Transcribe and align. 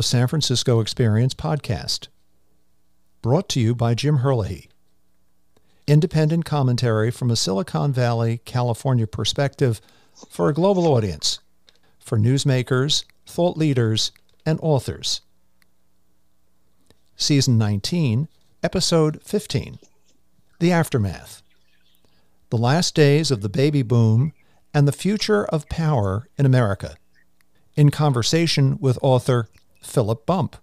the 0.00 0.04
San 0.04 0.26
Francisco 0.28 0.80
Experience 0.80 1.34
podcast. 1.34 2.08
Brought 3.20 3.50
to 3.50 3.60
you 3.60 3.74
by 3.74 3.92
Jim 3.92 4.20
Herlihy. 4.20 4.70
Independent 5.86 6.46
commentary 6.46 7.10
from 7.10 7.30
a 7.30 7.36
Silicon 7.36 7.92
Valley, 7.92 8.40
California 8.46 9.06
perspective 9.06 9.78
for 10.30 10.48
a 10.48 10.54
global 10.54 10.86
audience, 10.86 11.40
for 11.98 12.16
newsmakers, 12.16 13.04
thought 13.26 13.58
leaders, 13.58 14.10
and 14.46 14.58
authors. 14.62 15.20
Season 17.14 17.58
19, 17.58 18.26
Episode 18.62 19.22
15 19.22 19.80
The 20.60 20.72
Aftermath. 20.72 21.42
The 22.48 22.56
Last 22.56 22.94
Days 22.94 23.30
of 23.30 23.42
the 23.42 23.50
Baby 23.50 23.82
Boom 23.82 24.32
and 24.72 24.88
the 24.88 24.92
Future 24.92 25.44
of 25.44 25.68
Power 25.68 26.26
in 26.38 26.46
America 26.46 26.94
in 27.76 27.90
conversation 27.90 28.78
with 28.80 28.98
author 29.02 29.46
Philip 29.80 30.26
Bump. 30.26 30.56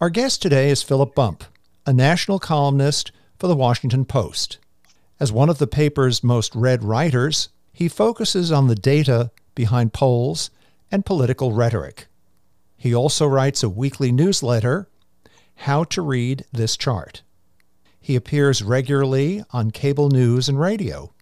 Our 0.00 0.10
guest 0.10 0.42
today 0.42 0.70
is 0.70 0.82
Philip 0.82 1.14
Bump, 1.14 1.44
a 1.86 1.92
national 1.92 2.38
columnist 2.38 3.10
for 3.38 3.46
the 3.48 3.56
Washington 3.56 4.04
Post. 4.04 4.58
As 5.18 5.32
one 5.32 5.48
of 5.48 5.58
the 5.58 5.66
paper's 5.66 6.22
most 6.22 6.54
read 6.54 6.84
writers, 6.84 7.48
he 7.72 7.88
focuses 7.88 8.52
on 8.52 8.68
the 8.68 8.74
data 8.74 9.30
behind 9.54 9.94
polls 9.94 10.50
and 10.92 11.06
political 11.06 11.52
rhetoric. 11.52 12.06
He 12.76 12.94
also 12.94 13.26
writes 13.26 13.62
a 13.62 13.68
weekly 13.68 14.12
newsletter, 14.12 14.88
How 15.56 15.84
to 15.84 16.02
Read 16.02 16.44
This 16.52 16.76
Chart. 16.76 17.22
He 17.98 18.14
appears 18.14 18.62
regularly 18.62 19.42
on 19.50 19.70
cable 19.70 20.10
news 20.10 20.48
and 20.48 20.60
radio. 20.60 21.12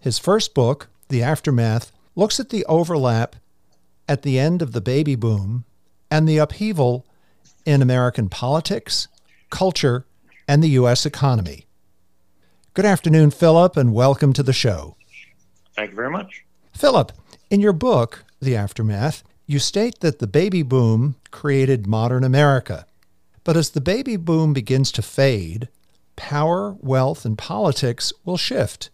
His 0.00 0.18
first 0.18 0.54
book, 0.54 0.88
The 1.08 1.22
Aftermath, 1.22 1.92
looks 2.16 2.40
at 2.40 2.48
the 2.48 2.64
overlap 2.66 3.36
at 4.08 4.22
the 4.22 4.38
end 4.38 4.62
of 4.62 4.72
the 4.72 4.80
baby 4.80 5.14
boom 5.14 5.64
and 6.10 6.28
the 6.28 6.38
upheaval 6.38 7.06
in 7.64 7.82
American 7.82 8.28
politics, 8.28 9.08
culture, 9.50 10.06
and 10.46 10.62
the 10.62 10.70
U.S. 10.70 11.06
economy. 11.06 11.66
Good 12.74 12.84
afternoon, 12.84 13.30
Philip, 13.30 13.76
and 13.76 13.94
welcome 13.94 14.32
to 14.32 14.42
the 14.42 14.52
show. 14.52 14.96
Thank 15.74 15.90
you 15.90 15.96
very 15.96 16.10
much. 16.10 16.44
Philip, 16.72 17.12
in 17.50 17.60
your 17.60 17.72
book, 17.72 18.24
The 18.40 18.56
Aftermath, 18.56 19.22
you 19.46 19.58
state 19.58 20.00
that 20.00 20.18
the 20.18 20.26
baby 20.26 20.62
boom 20.62 21.16
created 21.30 21.86
modern 21.86 22.24
America. 22.24 22.86
But 23.44 23.56
as 23.56 23.70
the 23.70 23.80
baby 23.80 24.16
boom 24.16 24.52
begins 24.52 24.90
to 24.92 25.02
fade, 25.02 25.68
power, 26.16 26.76
wealth, 26.80 27.24
and 27.24 27.36
politics 27.36 28.12
will 28.24 28.36
shift. 28.36 28.90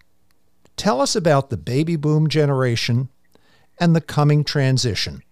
Tell 0.77 1.01
us 1.01 1.15
about 1.15 1.51
the 1.51 1.57
baby 1.57 1.97
boom 1.97 2.29
generation 2.29 3.09
and 3.79 3.95
the 3.95 4.01
coming 4.01 4.45
transition? 4.45 5.23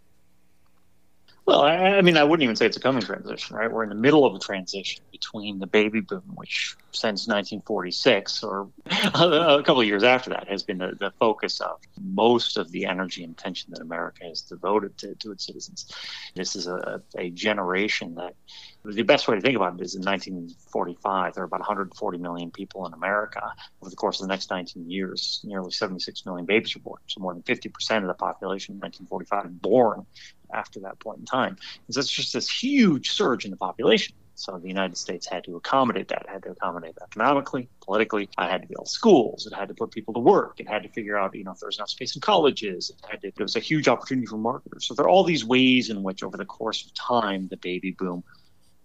Well, 1.48 1.62
I, 1.62 2.02
mean, 2.02 2.18
I 2.18 2.24
wouldn't 2.24 2.44
even 2.44 2.56
say 2.56 2.66
it's 2.66 2.76
a 2.76 2.80
coming 2.80 3.00
transition, 3.00 3.56
right? 3.56 3.72
We're 3.72 3.82
in 3.82 3.88
the 3.88 3.94
middle 3.94 4.26
of 4.26 4.34
a 4.34 4.38
transition 4.38 5.02
between 5.10 5.60
the 5.60 5.66
baby 5.66 6.00
boom, 6.00 6.24
which 6.34 6.76
since 6.92 7.26
1946 7.26 8.44
or 8.44 8.68
a 8.86 9.62
couple 9.64 9.80
of 9.80 9.86
years 9.86 10.04
after 10.04 10.28
that 10.28 10.46
has 10.48 10.62
been 10.62 10.76
the, 10.76 10.92
the 11.00 11.10
focus 11.18 11.62
of 11.62 11.78
most 11.98 12.58
of 12.58 12.70
the 12.70 12.84
energy 12.84 13.24
and 13.24 13.32
attention 13.32 13.72
that 13.72 13.80
America 13.80 14.24
has 14.24 14.42
devoted 14.42 14.98
to, 14.98 15.14
to 15.14 15.32
its 15.32 15.46
citizens. 15.46 15.90
This 16.36 16.54
is 16.54 16.66
a, 16.66 17.00
a 17.16 17.30
generation 17.30 18.16
that 18.16 18.34
the 18.84 19.02
best 19.02 19.28
way 19.28 19.34
to 19.34 19.40
think 19.40 19.56
about 19.56 19.74
it 19.74 19.84
is 19.84 19.94
in 19.94 20.02
1945, 20.02 21.34
there 21.34 21.42
were 21.42 21.46
about 21.46 21.60
140 21.60 22.18
million 22.18 22.50
people 22.50 22.86
in 22.86 22.92
America. 22.92 23.52
Over 23.82 23.90
the 23.90 23.96
course 23.96 24.20
of 24.20 24.26
the 24.26 24.32
next 24.32 24.50
19 24.50 24.90
years, 24.90 25.40
nearly 25.44 25.70
76 25.70 26.24
million 26.24 26.46
babies 26.46 26.74
were 26.74 26.82
born. 26.82 27.00
So 27.06 27.20
more 27.20 27.34
than 27.34 27.42
50% 27.42 27.66
of 28.02 28.06
the 28.06 28.14
population 28.14 28.74
in 28.74 28.80
1945 28.80 29.60
born 29.60 30.06
after 30.52 30.80
that 30.80 30.98
point 31.00 31.18
in 31.18 31.26
time. 31.26 31.56
And 31.86 31.94
so 31.94 32.00
it's 32.00 32.10
just 32.10 32.32
this 32.32 32.50
huge 32.50 33.10
surge 33.10 33.44
in 33.44 33.50
the 33.50 33.56
population. 33.56 34.14
So 34.38 34.56
the 34.56 34.68
United 34.68 34.96
States 34.96 35.26
had 35.26 35.42
to 35.44 35.56
accommodate 35.56 36.08
that. 36.08 36.22
It 36.22 36.28
had 36.30 36.42
to 36.44 36.50
accommodate 36.52 36.96
economically, 37.02 37.68
politically. 37.80 38.30
It 38.38 38.48
had 38.48 38.62
to 38.62 38.68
build 38.68 38.88
schools. 38.88 39.48
It 39.50 39.54
had 39.54 39.66
to 39.66 39.74
put 39.74 39.90
people 39.90 40.14
to 40.14 40.20
work. 40.20 40.60
It 40.60 40.68
had 40.68 40.84
to 40.84 40.88
figure 40.90 41.18
out, 41.18 41.34
you 41.34 41.42
know, 41.42 41.50
if 41.50 41.58
there's 41.58 41.78
enough 41.78 41.90
space 41.90 42.14
in 42.14 42.20
colleges. 42.20 42.90
It 42.90 43.10
had 43.10 43.20
to, 43.22 43.32
there 43.36 43.44
was 43.44 43.56
a 43.56 43.60
huge 43.60 43.88
opportunity 43.88 44.28
for 44.28 44.38
marketers. 44.38 44.86
So 44.86 44.94
there 44.94 45.06
are 45.06 45.08
all 45.08 45.24
these 45.24 45.44
ways 45.44 45.90
in 45.90 46.04
which, 46.04 46.22
over 46.22 46.36
the 46.36 46.44
course 46.44 46.86
of 46.86 46.94
time, 46.94 47.48
the 47.48 47.56
baby 47.56 47.90
boom 47.98 48.22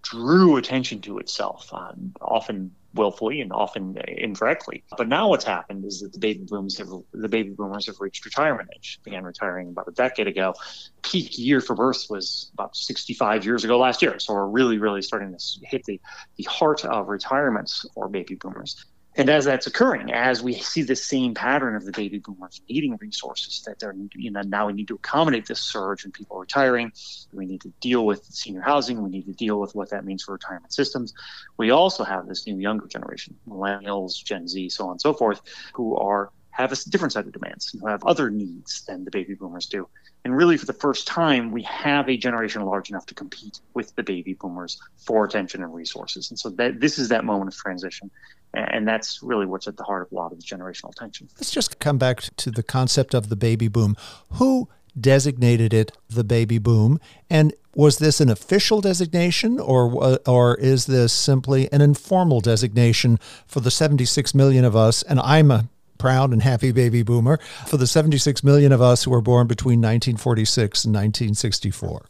drew 0.03 0.57
attention 0.57 1.01
to 1.01 1.17
itself, 1.17 1.69
uh, 1.73 1.93
often 2.21 2.75
willfully 2.93 3.41
and 3.41 3.51
often 3.51 3.97
indirectly. 4.07 4.83
But 4.97 5.07
now 5.07 5.29
what's 5.29 5.45
happened 5.45 5.85
is 5.85 6.01
that 6.01 6.13
the 6.13 6.19
baby 6.19 6.45
boomers 6.47 6.77
have 6.77 6.89
the 7.11 7.29
baby 7.29 7.49
boomers 7.49 7.87
have 7.87 7.99
reached 7.99 8.23
retirement 8.25 8.69
age. 8.75 8.99
Began 9.03 9.23
retiring 9.23 9.69
about 9.69 9.87
a 9.87 9.91
decade 9.91 10.27
ago. 10.27 10.53
Peak 11.01 11.37
year 11.37 11.59
for 11.61 11.75
births 11.75 12.09
was 12.09 12.51
about 12.53 12.75
65 12.75 13.45
years 13.45 13.63
ago 13.63 13.79
last 13.79 14.01
year. 14.01 14.19
So 14.19 14.33
we're 14.33 14.47
really, 14.47 14.77
really 14.77 15.01
starting 15.01 15.35
to 15.35 15.65
hit 15.65 15.83
the, 15.85 15.99
the 16.37 16.43
heart 16.43 16.85
of 16.85 17.07
retirements 17.07 17.85
for 17.95 18.07
baby 18.07 18.35
boomers. 18.35 18.85
And 19.15 19.29
as 19.29 19.45
that's 19.45 19.67
occurring, 19.67 20.11
as 20.11 20.41
we 20.41 20.53
see 20.53 20.81
the 20.81 20.95
same 20.95 21.35
pattern 21.35 21.75
of 21.75 21.85
the 21.85 21.91
baby 21.91 22.17
boomers 22.17 22.61
needing 22.67 22.97
resources, 22.99 23.61
that 23.67 23.79
they're, 23.79 23.95
you 24.15 24.31
know, 24.31 24.41
now 24.41 24.67
we 24.67 24.73
need 24.73 24.87
to 24.87 24.95
accommodate 24.95 25.45
this 25.45 25.59
surge 25.59 26.03
in 26.05 26.11
people 26.11 26.39
retiring. 26.39 26.91
We 27.31 27.45
need 27.45 27.61
to 27.61 27.73
deal 27.79 28.05
with 28.05 28.25
senior 28.25 28.61
housing. 28.61 29.01
We 29.03 29.09
need 29.09 29.25
to 29.25 29.33
deal 29.33 29.59
with 29.59 29.75
what 29.75 29.91
that 29.91 30.03
means 30.03 30.23
for 30.23 30.33
retirement 30.33 30.73
systems. 30.73 31.13
We 31.57 31.69
also 31.69 32.03
have 32.03 32.27
this 32.27 32.47
new 32.47 32.57
younger 32.57 32.87
generation, 32.87 33.37
millennials, 33.47 34.23
Gen 34.23 34.47
Z, 34.47 34.69
so 34.69 34.85
on 34.85 34.91
and 34.91 35.01
so 35.01 35.13
forth, 35.13 35.41
who 35.73 35.95
are 35.95 36.31
have 36.53 36.71
a 36.71 36.75
different 36.89 37.13
set 37.13 37.25
of 37.25 37.31
demands, 37.31 37.69
who 37.69 37.87
have 37.87 38.03
other 38.05 38.29
needs 38.29 38.85
than 38.85 39.03
the 39.05 39.11
baby 39.11 39.33
boomers 39.33 39.65
do. 39.65 39.87
And 40.23 40.37
really, 40.37 40.55
for 40.55 40.65
the 40.65 40.73
first 40.73 41.07
time, 41.07 41.51
we 41.51 41.63
have 41.63 42.07
a 42.07 42.15
generation 42.15 42.63
large 42.63 42.89
enough 42.89 43.05
to 43.07 43.13
compete 43.13 43.59
with 43.73 43.93
the 43.95 44.03
baby 44.03 44.33
boomers 44.33 44.79
for 44.97 45.25
attention 45.25 45.63
and 45.63 45.73
resources. 45.73 46.29
And 46.29 46.39
so 46.39 46.49
that 46.51 46.79
this 46.79 46.97
is 46.97 47.09
that 47.09 47.25
moment 47.25 47.53
of 47.53 47.59
transition. 47.59 48.09
And 48.53 48.87
that's 48.87 49.21
really 49.23 49.45
what's 49.47 49.67
at 49.67 49.77
the 49.77 49.83
heart 49.83 50.03
of 50.03 50.11
a 50.11 50.15
lot 50.15 50.31
of 50.31 50.39
the 50.39 50.45
generational 50.45 50.93
tension. 50.93 51.27
Let's 51.37 51.51
just 51.51 51.79
come 51.79 51.97
back 51.97 52.21
to 52.37 52.51
the 52.51 52.63
concept 52.63 53.13
of 53.13 53.29
the 53.29 53.35
baby 53.35 53.67
boom. 53.67 53.97
Who 54.33 54.69
designated 54.99 55.73
it 55.73 55.91
the 56.07 56.23
baby 56.23 56.59
boom? 56.59 56.99
And 57.29 57.53
was 57.75 57.97
this 57.97 58.21
an 58.21 58.29
official 58.29 58.79
designation 58.79 59.59
or, 59.59 60.19
or 60.27 60.55
is 60.55 60.85
this 60.85 61.11
simply 61.11 61.71
an 61.73 61.81
informal 61.81 62.41
designation 62.41 63.19
for 63.47 63.59
the 63.59 63.71
76 63.71 64.35
million 64.35 64.63
of 64.63 64.75
us? 64.75 65.01
And 65.01 65.19
I'm 65.19 65.49
a 65.49 65.67
proud 66.03 66.33
and 66.33 66.41
happy 66.41 66.73
baby 66.73 67.01
boomer 67.01 67.37
for 67.65 67.77
the 67.77 67.87
76 67.87 68.43
million 68.43 68.73
of 68.73 68.81
us 68.81 69.05
who 69.05 69.11
were 69.11 69.21
born 69.21 69.47
between 69.47 69.79
1946 69.79 70.83
and 70.83 70.93
1964. 70.93 72.09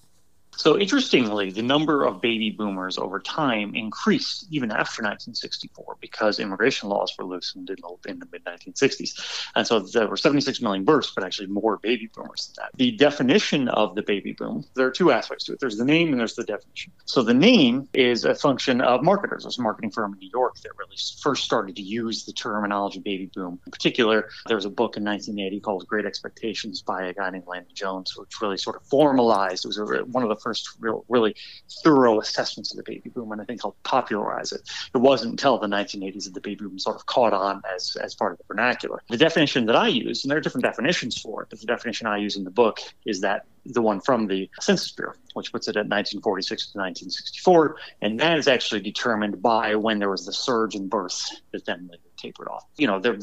So 0.58 0.80
interestingly, 0.80 1.52
the 1.52 1.62
number 1.62 2.06
of 2.06 2.22
baby 2.22 2.52
boomers 2.52 2.98
over 2.98 3.20
time 3.20 3.76
increased 3.76 4.48
even 4.52 4.72
after 4.72 5.02
1964 5.02 5.98
because 6.00 6.40
immigration 6.40 6.90
laws 6.90 7.14
were 7.18 7.26
loosened 7.26 7.70
in 7.70 7.78
the, 7.82 8.10
in 8.10 8.20
the 8.20 8.28
mid 8.32 8.44
1960s. 8.46 9.48
And 9.56 9.66
so 9.66 9.80
there 9.80 10.08
were 10.08 10.18
76 10.18 10.62
million 10.62 10.84
births, 10.84 11.12
but 11.14 11.24
actually 11.24 11.48
more 11.48 11.78
baby 11.78 12.10
boomers 12.14 12.48
than 12.48 12.64
that. 12.64 12.78
The 12.78 12.92
definition 12.92 13.68
of 13.70 13.96
the 13.96 14.04
baby 14.04 14.34
boom, 14.34 14.66
there 14.76 14.88
are 14.88 14.92
two 14.92 15.12
aspects 15.12 15.46
to 15.46 15.54
it. 15.54 15.60
There's 15.60 15.78
the 15.78 15.86
name 15.86 16.10
and 16.10 16.20
there's 16.20 16.36
the 16.36 16.44
definition. 16.44 16.92
So 17.06 17.24
the 17.24 17.34
name 17.34 17.90
is 17.94 18.26
a 18.26 18.36
function 18.36 18.82
of 18.82 19.04
marketers. 19.04 19.44
There's 19.44 19.60
a 19.60 19.62
marketing 19.62 19.92
firm 19.92 20.14
in 20.14 20.20
New 20.20 20.30
York 20.32 20.56
that 20.62 20.72
really 20.78 20.98
first 21.22 21.44
started 21.44 21.76
to 21.76 21.82
use 21.82 22.26
the 22.26 22.34
terminology 22.34 23.00
baby 23.00 23.30
boom. 23.34 23.60
In 23.66 23.72
particular, 23.72 24.30
there 24.48 24.56
was 24.56 24.66
a 24.66 24.70
book 24.70 24.98
in 24.98 25.04
1980 25.04 25.60
called 25.62 25.88
Great 25.88 26.06
Expectations 26.06 26.82
by 26.82 27.08
a 27.08 27.14
guy 27.14 27.30
named 27.30 27.48
Landon 27.48 27.74
Jones, 27.74 28.16
which 28.18 28.42
really 28.42 28.58
sort 28.58 28.76
of 28.76 28.84
formalized, 28.84 29.66
it 29.66 29.68
was 29.68 29.80
one 30.08 30.24
of 30.24 30.30
the 30.30 30.43
first 30.44 30.70
real, 30.80 31.06
really 31.10 31.36
thorough 31.84 32.20
assessments 32.20 32.72
of 32.72 32.78
the 32.78 32.84
baby 32.84 33.10
boom, 33.10 33.32
and 33.32 33.42
I 33.42 33.46
think 33.46 33.62
helped 33.62 33.82
popularize 33.84 34.52
it. 34.52 34.62
It 34.94 35.00
wasn't 35.00 35.32
until 35.32 35.58
the 35.58 35.68
1980s 35.68 36.26
that 36.26 36.34
the 36.34 36.42
baby 36.42 36.66
boom 36.66 36.80
sort 36.80 36.96
of 36.96 37.06
caught 37.06 37.34
on 37.34 37.62
as, 37.74 37.96
as 38.02 38.14
part 38.14 38.34
of 38.34 38.38
the 38.40 38.44
vernacular. 38.48 39.02
The 39.10 39.18
definition 39.18 39.66
that 39.68 39.76
I 39.76 39.88
use, 39.88 40.24
and 40.24 40.32
there 40.32 40.38
are 40.38 40.42
different 40.42 40.66
definitions 40.66 41.20
for 41.20 41.44
it, 41.44 41.50
but 41.50 41.60
the 41.60 41.66
definition 41.66 42.08
I 42.08 42.18
use 42.18 42.36
in 42.36 42.44
the 42.44 42.52
book 42.52 42.80
is 43.06 43.22
that 43.22 43.46
the 43.66 43.82
one 43.82 44.02
from 44.02 44.28
the 44.28 44.50
Census 44.60 44.92
Bureau, 44.92 45.14
which 45.34 45.52
puts 45.52 45.68
it 45.68 45.76
at 45.78 45.88
1946 45.88 46.72
to 46.74 46.78
1964, 46.78 47.78
and 48.02 48.20
that 48.20 48.38
is 48.38 48.48
actually 48.48 48.82
determined 48.82 49.42
by 49.42 49.76
when 49.76 50.00
there 50.00 50.10
was 50.10 50.26
the 50.26 50.34
surge 50.34 50.76
in 50.76 50.88
births 50.88 51.42
that 51.52 51.66
then 51.66 51.88
later 51.90 52.04
tapered 52.18 52.48
off. 52.48 52.66
You 52.78 52.88
know, 52.88 53.00
there, 53.00 53.18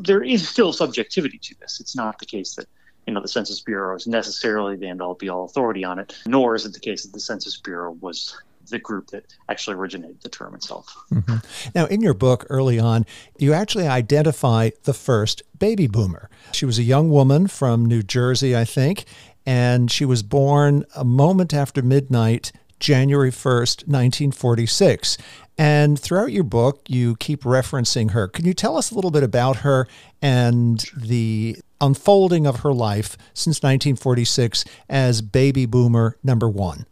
there 0.00 0.22
is 0.22 0.48
still 0.48 0.72
subjectivity 0.72 1.38
to 1.38 1.54
this. 1.60 1.80
It's 1.80 1.94
not 1.94 2.18
the 2.18 2.26
case 2.26 2.54
that 2.56 2.66
you 3.06 3.12
know 3.14 3.20
the 3.20 3.28
Census 3.28 3.60
Bureau 3.60 3.96
is 3.96 4.06
necessarily 4.06 4.76
the 4.76 4.88
end 4.88 5.00
all 5.00 5.14
be 5.14 5.28
all 5.28 5.44
authority 5.44 5.84
on 5.84 5.98
it, 5.98 6.16
nor 6.26 6.54
is 6.54 6.66
it 6.66 6.72
the 6.72 6.80
case 6.80 7.04
that 7.04 7.12
the 7.12 7.20
Census 7.20 7.56
Bureau 7.58 7.92
was 8.00 8.36
the 8.68 8.78
group 8.78 9.08
that 9.08 9.24
actually 9.48 9.76
originated 9.76 10.20
the 10.22 10.28
term 10.28 10.54
itself. 10.54 10.92
Mm-hmm. 11.12 11.36
Now, 11.74 11.86
in 11.86 12.00
your 12.00 12.14
book 12.14 12.46
early 12.50 12.80
on, 12.80 13.06
you 13.38 13.52
actually 13.52 13.86
identify 13.86 14.70
the 14.82 14.92
first 14.92 15.42
baby 15.56 15.86
boomer. 15.86 16.28
She 16.52 16.66
was 16.66 16.78
a 16.78 16.82
young 16.82 17.10
woman 17.10 17.46
from 17.46 17.86
New 17.86 18.02
Jersey, 18.02 18.56
I 18.56 18.64
think, 18.64 19.04
and 19.44 19.90
she 19.90 20.04
was 20.04 20.24
born 20.24 20.84
a 20.96 21.04
moment 21.04 21.54
after 21.54 21.80
midnight, 21.80 22.50
January 22.80 23.30
1st, 23.30 23.86
1946. 23.86 25.16
And 25.58 25.98
throughout 25.98 26.32
your 26.32 26.44
book, 26.44 26.82
you 26.88 27.16
keep 27.16 27.42
referencing 27.42 28.10
her. 28.10 28.28
Can 28.28 28.44
you 28.44 28.52
tell 28.52 28.76
us 28.76 28.90
a 28.90 28.94
little 28.94 29.10
bit 29.10 29.22
about 29.22 29.58
her 29.58 29.86
and 30.20 30.84
the 30.94 31.56
unfolding 31.80 32.46
of 32.46 32.60
her 32.60 32.72
life 32.72 33.16
since 33.34 33.58
1946 33.58 34.64
as 34.88 35.22
baby 35.22 35.66
boomer 35.66 36.16
number 36.22 36.48
one? 36.48 36.86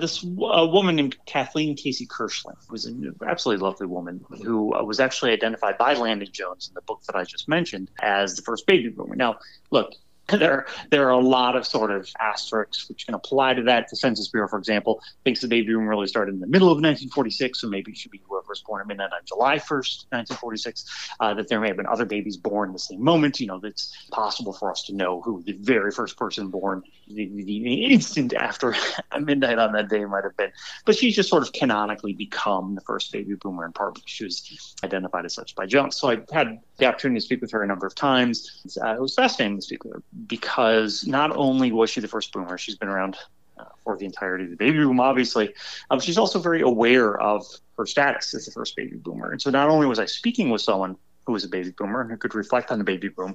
this 0.00 0.24
uh, 0.24 0.66
woman 0.66 0.96
named 0.96 1.16
Kathleen 1.26 1.76
Casey 1.76 2.06
Kirschling 2.06 2.56
was 2.70 2.86
an 2.86 3.14
absolutely 3.26 3.62
lovely 3.62 3.86
woman 3.86 4.24
who 4.42 4.74
uh, 4.74 4.82
was 4.82 4.98
actually 4.98 5.32
identified 5.32 5.78
by 5.78 5.94
Landon 5.94 6.28
Jones 6.32 6.68
in 6.68 6.74
the 6.74 6.80
book 6.82 7.02
that 7.06 7.14
I 7.14 7.24
just 7.24 7.48
mentioned 7.48 7.90
as 8.00 8.34
the 8.34 8.42
first 8.42 8.66
baby 8.66 8.88
boomer. 8.88 9.14
Now, 9.14 9.38
look, 9.70 9.94
there 10.30 10.66
there 10.90 11.06
are 11.06 11.10
a 11.10 11.18
lot 11.18 11.56
of 11.56 11.66
sort 11.66 11.90
of 11.90 12.08
asterisks 12.20 12.88
which 12.88 13.06
can 13.06 13.14
apply 13.14 13.54
to 13.54 13.62
that. 13.64 13.88
The 13.90 13.96
Census 13.96 14.28
Bureau, 14.28 14.48
for 14.48 14.58
example, 14.58 15.02
thinks 15.24 15.40
the 15.40 15.48
baby 15.48 15.72
boom 15.72 15.86
really 15.86 16.06
started 16.06 16.34
in 16.34 16.40
the 16.40 16.46
middle 16.46 16.68
of 16.68 16.76
1946, 16.76 17.60
so 17.60 17.68
maybe 17.68 17.92
it 17.92 17.98
should 17.98 18.10
be 18.12 18.22
was 18.50 18.60
born 18.60 18.82
at 18.82 18.86
midnight 18.86 19.12
on 19.12 19.20
July 19.24 19.56
1st, 19.56 20.06
1946. 20.10 20.84
Uh, 21.20 21.32
that 21.34 21.48
there 21.48 21.60
may 21.60 21.68
have 21.68 21.76
been 21.76 21.86
other 21.86 22.04
babies 22.04 22.36
born 22.36 22.72
the 22.72 22.78
same 22.78 23.02
moment. 23.02 23.40
You 23.40 23.46
know, 23.46 23.60
it's 23.62 23.96
possible 24.10 24.52
for 24.52 24.70
us 24.70 24.82
to 24.84 24.94
know 24.94 25.22
who 25.22 25.42
the 25.42 25.52
very 25.52 25.90
first 25.90 26.18
person 26.18 26.48
born 26.48 26.82
the, 27.08 27.26
the 27.26 27.86
instant 27.86 28.34
after 28.34 28.74
midnight 29.20 29.58
on 29.58 29.72
that 29.72 29.88
day 29.88 30.04
might 30.04 30.24
have 30.24 30.36
been. 30.36 30.50
But 30.84 30.96
she's 30.96 31.16
just 31.16 31.30
sort 31.30 31.42
of 31.42 31.52
canonically 31.52 32.12
become 32.12 32.74
the 32.74 32.80
first 32.82 33.12
baby 33.12 33.34
boomer 33.34 33.64
in 33.64 33.72
part 33.72 33.94
because 33.94 34.10
she 34.10 34.24
was 34.24 34.74
identified 34.84 35.24
as 35.24 35.34
such 35.34 35.54
by 35.54 35.66
Jones. 35.66 35.96
So 35.96 36.10
I 36.10 36.18
had 36.32 36.60
the 36.76 36.86
opportunity 36.86 37.20
to 37.20 37.24
speak 37.24 37.40
with 37.40 37.52
her 37.52 37.62
a 37.62 37.66
number 37.66 37.86
of 37.86 37.94
times. 37.94 38.66
Uh, 38.82 38.94
it 38.94 39.00
was 39.00 39.14
fascinating 39.14 39.56
to 39.56 39.62
speak 39.62 39.84
with 39.84 39.94
her 39.94 40.02
because 40.26 41.06
not 41.06 41.34
only 41.36 41.72
was 41.72 41.90
she 41.90 42.00
the 42.00 42.08
first 42.08 42.32
boomer, 42.32 42.58
she's 42.58 42.76
been 42.76 42.88
around 42.88 43.16
for 43.84 43.96
the 43.96 44.04
entirety 44.04 44.44
of 44.44 44.50
the 44.50 44.56
baby 44.56 44.78
boom, 44.78 45.00
obviously. 45.00 45.54
Um, 45.90 46.00
she's 46.00 46.18
also 46.18 46.38
very 46.38 46.60
aware 46.60 47.20
of 47.20 47.44
her 47.76 47.86
status 47.86 48.34
as 48.34 48.46
the 48.46 48.52
first 48.52 48.76
baby 48.76 48.96
boomer. 48.96 49.30
And 49.30 49.40
so 49.40 49.50
not 49.50 49.68
only 49.68 49.86
was 49.86 49.98
I 49.98 50.06
speaking 50.06 50.50
with 50.50 50.62
someone 50.62 50.96
who 51.26 51.32
was 51.32 51.44
a 51.44 51.48
baby 51.48 51.70
boomer 51.70 52.00
and 52.02 52.10
who 52.10 52.16
could 52.16 52.34
reflect 52.34 52.70
on 52.70 52.78
the 52.78 52.84
baby 52.84 53.08
boom, 53.08 53.34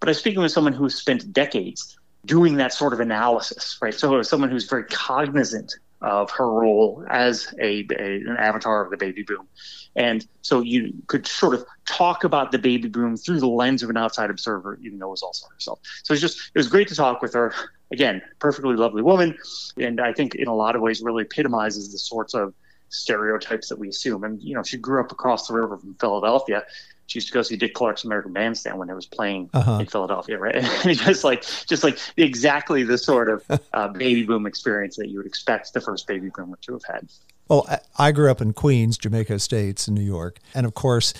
but 0.00 0.08
I 0.08 0.10
was 0.10 0.18
speaking 0.18 0.42
with 0.42 0.52
someone 0.52 0.72
who 0.72 0.88
spent 0.88 1.32
decades 1.32 1.98
doing 2.24 2.56
that 2.56 2.72
sort 2.72 2.92
of 2.92 3.00
analysis, 3.00 3.78
right? 3.80 3.94
So 3.94 4.20
someone 4.22 4.50
who's 4.50 4.68
very 4.68 4.84
cognizant 4.84 5.72
of 6.02 6.30
her 6.32 6.50
role 6.50 7.04
as 7.08 7.54
a, 7.60 7.86
a, 7.98 8.16
an 8.16 8.36
avatar 8.38 8.84
of 8.84 8.90
the 8.90 8.96
baby 8.96 9.22
boom. 9.22 9.48
And 9.94 10.26
so 10.42 10.60
you 10.60 10.92
could 11.06 11.26
sort 11.26 11.54
of 11.54 11.64
talk 11.86 12.24
about 12.24 12.52
the 12.52 12.58
baby 12.58 12.88
boom 12.88 13.16
through 13.16 13.40
the 13.40 13.48
lens 13.48 13.82
of 13.82 13.88
an 13.88 13.96
outside 13.96 14.28
observer, 14.28 14.78
even 14.82 14.98
though 14.98 15.08
it 15.08 15.12
was 15.12 15.22
also 15.22 15.46
herself. 15.48 15.80
So 16.02 16.12
it's 16.12 16.20
just 16.20 16.50
it 16.54 16.58
was 16.58 16.68
great 16.68 16.88
to 16.88 16.94
talk 16.94 17.22
with 17.22 17.32
her. 17.34 17.54
Again, 17.92 18.22
perfectly 18.38 18.74
lovely 18.74 19.02
woman, 19.02 19.38
and 19.76 20.00
I 20.00 20.12
think 20.12 20.34
in 20.34 20.48
a 20.48 20.54
lot 20.54 20.74
of 20.74 20.82
ways 20.82 21.00
really 21.02 21.22
epitomizes 21.22 21.92
the 21.92 21.98
sorts 21.98 22.34
of 22.34 22.52
stereotypes 22.88 23.68
that 23.68 23.78
we 23.78 23.88
assume. 23.88 24.24
And 24.24 24.42
you 24.42 24.54
know, 24.54 24.62
she 24.62 24.76
grew 24.76 25.00
up 25.00 25.12
across 25.12 25.46
the 25.46 25.54
river 25.54 25.78
from 25.78 25.94
Philadelphia, 25.94 26.64
she 27.06 27.18
used 27.18 27.28
to 27.28 27.34
go 27.34 27.42
see 27.42 27.56
Dick 27.56 27.74
Clark's 27.74 28.04
American 28.04 28.32
Bandstand 28.32 28.78
when 28.78 28.90
it 28.90 28.94
was 28.94 29.06
playing 29.06 29.48
uh-huh. 29.54 29.78
in 29.80 29.86
Philadelphia, 29.86 30.38
right? 30.38 30.56
And 30.86 30.98
just 30.98 31.24
like 31.24 31.44
just 31.66 31.82
like 31.82 31.98
exactly 32.16 32.82
the 32.82 32.98
sort 32.98 33.28
of 33.28 33.44
uh, 33.72 33.88
baby 33.88 34.24
boom 34.24 34.46
experience 34.46 34.96
that 34.96 35.08
you 35.08 35.18
would 35.18 35.26
expect 35.26 35.72
the 35.72 35.80
first 35.80 36.06
baby 36.06 36.30
boomer 36.34 36.58
to 36.62 36.72
have 36.72 36.84
had. 36.84 37.08
Well, 37.48 37.68
I 37.96 38.10
grew 38.10 38.30
up 38.30 38.40
in 38.40 38.52
Queens, 38.52 38.98
Jamaica 38.98 39.34
Estates 39.34 39.86
in 39.86 39.94
New 39.94 40.02
York, 40.02 40.40
and 40.52 40.66
of 40.66 40.74
course, 40.74 41.14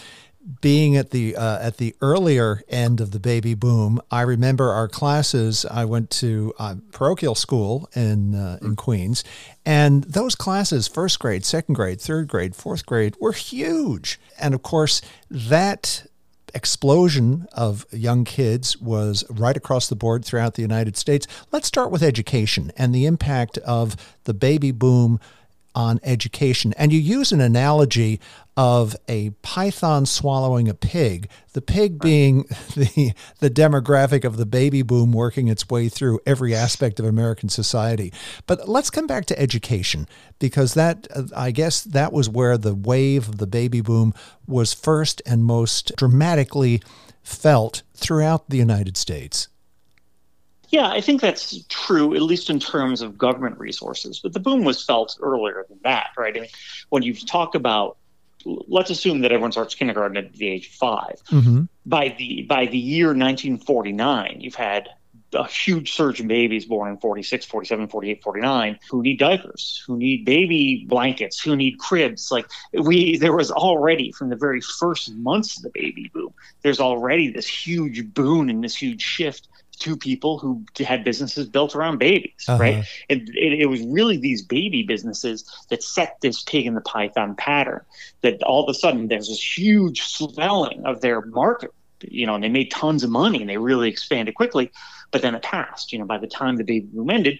being 0.60 0.96
at 0.96 1.10
the 1.10 1.36
uh, 1.36 1.58
at 1.60 1.78
the 1.78 1.94
earlier 2.00 2.62
end 2.68 3.00
of 3.00 3.10
the 3.10 3.18
baby 3.18 3.54
boom, 3.54 4.00
I 4.10 4.22
remember 4.22 4.70
our 4.70 4.88
classes. 4.88 5.66
I 5.68 5.84
went 5.84 6.10
to 6.10 6.54
uh, 6.58 6.76
parochial 6.92 7.34
school 7.34 7.88
in 7.94 8.34
uh, 8.34 8.58
in 8.62 8.76
Queens, 8.76 9.24
and 9.64 10.04
those 10.04 10.34
classes, 10.34 10.86
first 10.86 11.18
grade, 11.18 11.44
second 11.44 11.74
grade, 11.74 12.00
third 12.00 12.28
grade, 12.28 12.54
fourth 12.54 12.86
grade, 12.86 13.16
were 13.20 13.32
huge. 13.32 14.20
And 14.38 14.54
of 14.54 14.62
course, 14.62 15.02
that 15.30 16.06
explosion 16.54 17.46
of 17.52 17.84
young 17.92 18.24
kids 18.24 18.78
was 18.78 19.24
right 19.28 19.56
across 19.56 19.88
the 19.88 19.96
board 19.96 20.24
throughout 20.24 20.54
the 20.54 20.62
United 20.62 20.96
States. 20.96 21.26
Let's 21.52 21.66
start 21.66 21.90
with 21.90 22.02
education 22.02 22.72
and 22.76 22.94
the 22.94 23.04
impact 23.04 23.58
of 23.58 23.96
the 24.24 24.34
baby 24.34 24.70
boom 24.70 25.20
on 25.76 26.00
education. 26.02 26.72
And 26.78 26.90
you 26.90 26.98
use 26.98 27.30
an 27.30 27.40
analogy 27.42 28.18
of 28.56 28.96
a 29.06 29.30
python 29.42 30.06
swallowing 30.06 30.66
a 30.66 30.74
pig, 30.74 31.28
the 31.52 31.60
pig 31.60 31.98
being 32.00 32.44
the, 32.74 33.12
the 33.40 33.50
demographic 33.50 34.24
of 34.24 34.38
the 34.38 34.46
baby 34.46 34.80
boom 34.80 35.12
working 35.12 35.48
its 35.48 35.68
way 35.68 35.90
through 35.90 36.18
every 36.24 36.54
aspect 36.54 36.98
of 36.98 37.04
American 37.04 37.50
society. 37.50 38.10
But 38.46 38.66
let's 38.66 38.88
come 38.88 39.06
back 39.06 39.26
to 39.26 39.38
education 39.38 40.08
because 40.38 40.72
that, 40.74 41.06
I 41.36 41.50
guess, 41.50 41.84
that 41.84 42.12
was 42.12 42.30
where 42.30 42.56
the 42.56 42.74
wave 42.74 43.28
of 43.28 43.36
the 43.36 43.46
baby 43.46 43.82
boom 43.82 44.14
was 44.46 44.72
first 44.72 45.20
and 45.26 45.44
most 45.44 45.94
dramatically 45.96 46.82
felt 47.22 47.82
throughout 47.94 48.48
the 48.48 48.56
United 48.56 48.96
States. 48.96 49.48
Yeah, 50.70 50.88
I 50.88 51.00
think 51.00 51.20
that's 51.20 51.64
true, 51.68 52.14
at 52.14 52.22
least 52.22 52.50
in 52.50 52.58
terms 52.58 53.02
of 53.02 53.16
government 53.16 53.58
resources. 53.58 54.20
But 54.20 54.32
the 54.32 54.40
boom 54.40 54.64
was 54.64 54.84
felt 54.84 55.16
earlier 55.20 55.64
than 55.68 55.78
that, 55.84 56.10
right? 56.16 56.36
I 56.36 56.40
mean, 56.40 56.50
when 56.88 57.02
you 57.02 57.14
talk 57.14 57.54
about, 57.54 57.98
let's 58.44 58.90
assume 58.90 59.20
that 59.20 59.32
everyone 59.32 59.52
starts 59.52 59.74
kindergarten 59.74 60.16
at 60.16 60.32
the 60.32 60.48
age 60.48 60.68
of 60.68 60.72
5 60.74 61.22
mm-hmm. 61.30 61.62
By 61.84 62.14
the 62.18 62.42
by 62.42 62.66
the 62.66 62.78
year 62.78 63.08
1949, 63.08 64.40
you've 64.40 64.54
had 64.54 64.88
a 65.32 65.46
huge 65.46 65.92
surge 65.92 66.20
in 66.20 66.28
babies 66.28 66.64
born 66.64 66.90
in 66.90 66.98
46, 66.98 67.44
47, 67.46 67.88
48, 67.88 68.22
49 68.22 68.78
who 68.90 69.02
need 69.02 69.18
diapers, 69.18 69.82
who 69.86 69.96
need 69.96 70.24
baby 70.24 70.84
blankets, 70.88 71.40
who 71.40 71.56
need 71.56 71.78
cribs. 71.78 72.30
Like 72.30 72.46
we, 72.72 73.16
there 73.18 73.34
was 73.34 73.50
already 73.50 74.12
from 74.12 74.30
the 74.30 74.36
very 74.36 74.60
first 74.60 75.12
months 75.14 75.56
of 75.56 75.64
the 75.64 75.70
baby 75.70 76.10
boom, 76.12 76.32
there's 76.62 76.80
already 76.80 77.30
this 77.30 77.46
huge 77.46 78.12
boon 78.14 78.50
and 78.50 78.62
this 78.62 78.76
huge 78.76 79.02
shift 79.02 79.48
two 79.78 79.96
people 79.96 80.38
who 80.38 80.64
had 80.78 81.04
businesses 81.04 81.46
built 81.48 81.74
around 81.74 81.98
babies, 81.98 82.44
uh-huh. 82.48 82.58
right? 82.58 82.84
And 83.08 83.28
it, 83.28 83.60
it, 83.60 83.66
was 83.66 83.82
really 83.82 84.16
these 84.16 84.42
baby 84.42 84.82
businesses 84.82 85.44
that 85.68 85.82
set 85.82 86.16
this 86.20 86.42
pig 86.42 86.66
in 86.66 86.74
the 86.74 86.80
python 86.80 87.34
pattern. 87.36 87.82
That 88.22 88.42
all 88.42 88.64
of 88.64 88.70
a 88.70 88.74
sudden 88.74 89.08
there's 89.08 89.28
this 89.28 89.58
huge 89.58 90.02
swelling 90.02 90.84
of 90.84 91.00
their 91.00 91.20
market, 91.22 91.72
you 92.02 92.26
know, 92.26 92.34
and 92.34 92.44
they 92.44 92.48
made 92.48 92.70
tons 92.70 93.04
of 93.04 93.10
money 93.10 93.40
and 93.40 93.48
they 93.48 93.58
really 93.58 93.88
expanded 93.88 94.34
quickly. 94.34 94.70
But 95.10 95.22
then 95.22 95.34
it 95.34 95.42
passed. 95.42 95.92
You 95.92 96.00
know, 96.00 96.04
by 96.04 96.18
the 96.18 96.26
time 96.26 96.56
the 96.56 96.64
baby 96.64 96.86
boom 96.86 97.10
ended, 97.10 97.38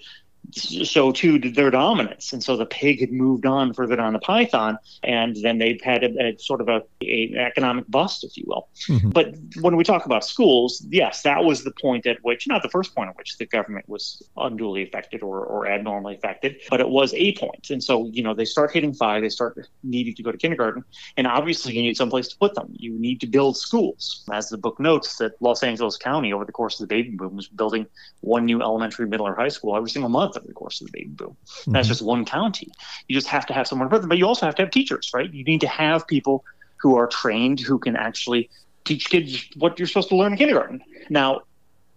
so 0.53 1.13
too 1.13 1.39
did 1.39 1.55
their 1.55 1.71
dominance. 1.71 2.33
And 2.33 2.43
so 2.43 2.57
the 2.57 2.67
pig 2.67 3.01
had 3.01 3.13
moved 3.13 3.47
on 3.47 3.73
further 3.73 3.97
down 3.97 4.13
the 4.13 4.19
python, 4.19 4.79
and 5.03 5.37
then 5.37 5.59
they've 5.59 5.81
had 5.81 6.05
a, 6.05 6.29
a 6.29 6.39
sort 6.39 6.61
of 6.61 6.69
a, 6.69 6.83
a, 7.03 7.35
economic 7.37 7.85
bust, 7.89 8.25
if 8.25 8.37
you 8.37 8.45
will. 8.47 8.69
Mm-hmm. 8.89 9.11
But 9.11 9.35
when 9.61 9.77
we 9.77 9.85
talk 9.85 10.07
about 10.07 10.25
schools, 10.25 10.85
yes, 10.89 11.23
that 11.23 11.45
was 11.45 11.65
the 11.65 11.73
point 11.73 12.07
at 12.07 12.19
which, 12.23 12.47
not 12.47 12.63
the 12.63 12.69
first 12.69 12.95
point 12.95 13.11
at 13.11 13.17
which 13.17 13.37
the 13.39 13.47
government 13.47 13.89
was 13.89 14.23
unduly 14.37 14.83
affected 14.83 15.23
or, 15.23 15.45
or 15.45 15.67
abnormally 15.67 16.15
affected, 16.15 16.61
but 16.71 16.81
it 16.81 16.89
was 16.89 17.13
a 17.15 17.35
point. 17.35 17.71
And 17.71 17.83
so, 17.83 18.07
you 18.07 18.23
know, 18.23 18.35
they 18.35 18.45
start 18.45 18.73
hitting 18.73 18.95
five, 18.95 19.23
they 19.23 19.29
start 19.29 19.69
needing 19.83 20.15
to 20.15 20.23
go 20.23 20.33
to 20.33 20.39
kindergarten, 20.39 20.85
and 21.17 21.27
obviously 21.27 21.75
you 21.75 21.83
need 21.83 21.97
someplace 21.97 22.29
to 22.29 22.37
put 22.39 22.55
them. 22.55 22.69
You 22.73 22.99
need 22.99 23.21
to 23.21 23.27
build 23.27 23.57
schools. 23.57 24.25
As 24.33 24.49
the 24.49 24.59
book 24.59 24.81
notes, 24.81 25.17
that 25.19 25.33
Los 25.41 25.63
Angeles 25.63 25.97
County, 25.97 26.33
over 26.33 26.45
the 26.45 26.53
course 26.53 26.81
of 26.81 26.89
the 26.89 26.95
baby 26.95 27.11
boom, 27.11 27.37
was 27.37 27.49
building 27.49 27.87
one 28.21 28.45
new 28.45 28.61
elementary, 28.61 29.07
middle, 29.07 29.27
or 29.27 29.35
high 29.35 29.49
school 29.49 29.77
every 29.77 29.91
single 29.91 30.09
month 30.09 30.36
over 30.37 30.47
the 30.47 30.55
course 30.55 30.81
of 30.81 30.87
the 30.87 30.93
baby 30.93 31.11
boom. 31.11 31.37
Mm-hmm. 31.47 31.73
That's 31.73 31.89
just 31.89 32.03
one 32.03 32.25
county. 32.25 32.69
You 33.09 33.15
just 33.15 33.29
have 33.29 33.47
to 33.47 33.53
have 33.53 33.67
someone, 33.67 33.89
to 33.89 33.95
put 33.95 34.03
them, 34.03 34.09
but 34.09 34.19
you 34.19 34.27
also 34.27 34.47
have 34.47 34.55
to 34.57 34.63
have 34.63 34.71
teachers, 34.71 35.11
right? 35.15 35.33
You 35.33 35.45
need 35.45 35.61
to 35.63 35.69
have 35.69 36.07
people 36.07 36.45
who 36.77 36.97
are 36.97 37.07
trained 37.07 37.61
who 37.61 37.79
can 37.79 37.97
actually 37.97 38.51
teach 38.85 39.11
kids 39.11 39.49
what 39.57 39.79
you're 39.79 39.89
supposed 39.89 40.09
to 40.11 40.17
learn 40.17 40.33
in 40.33 40.39
kindergarten. 40.39 40.83
Now, 41.11 41.41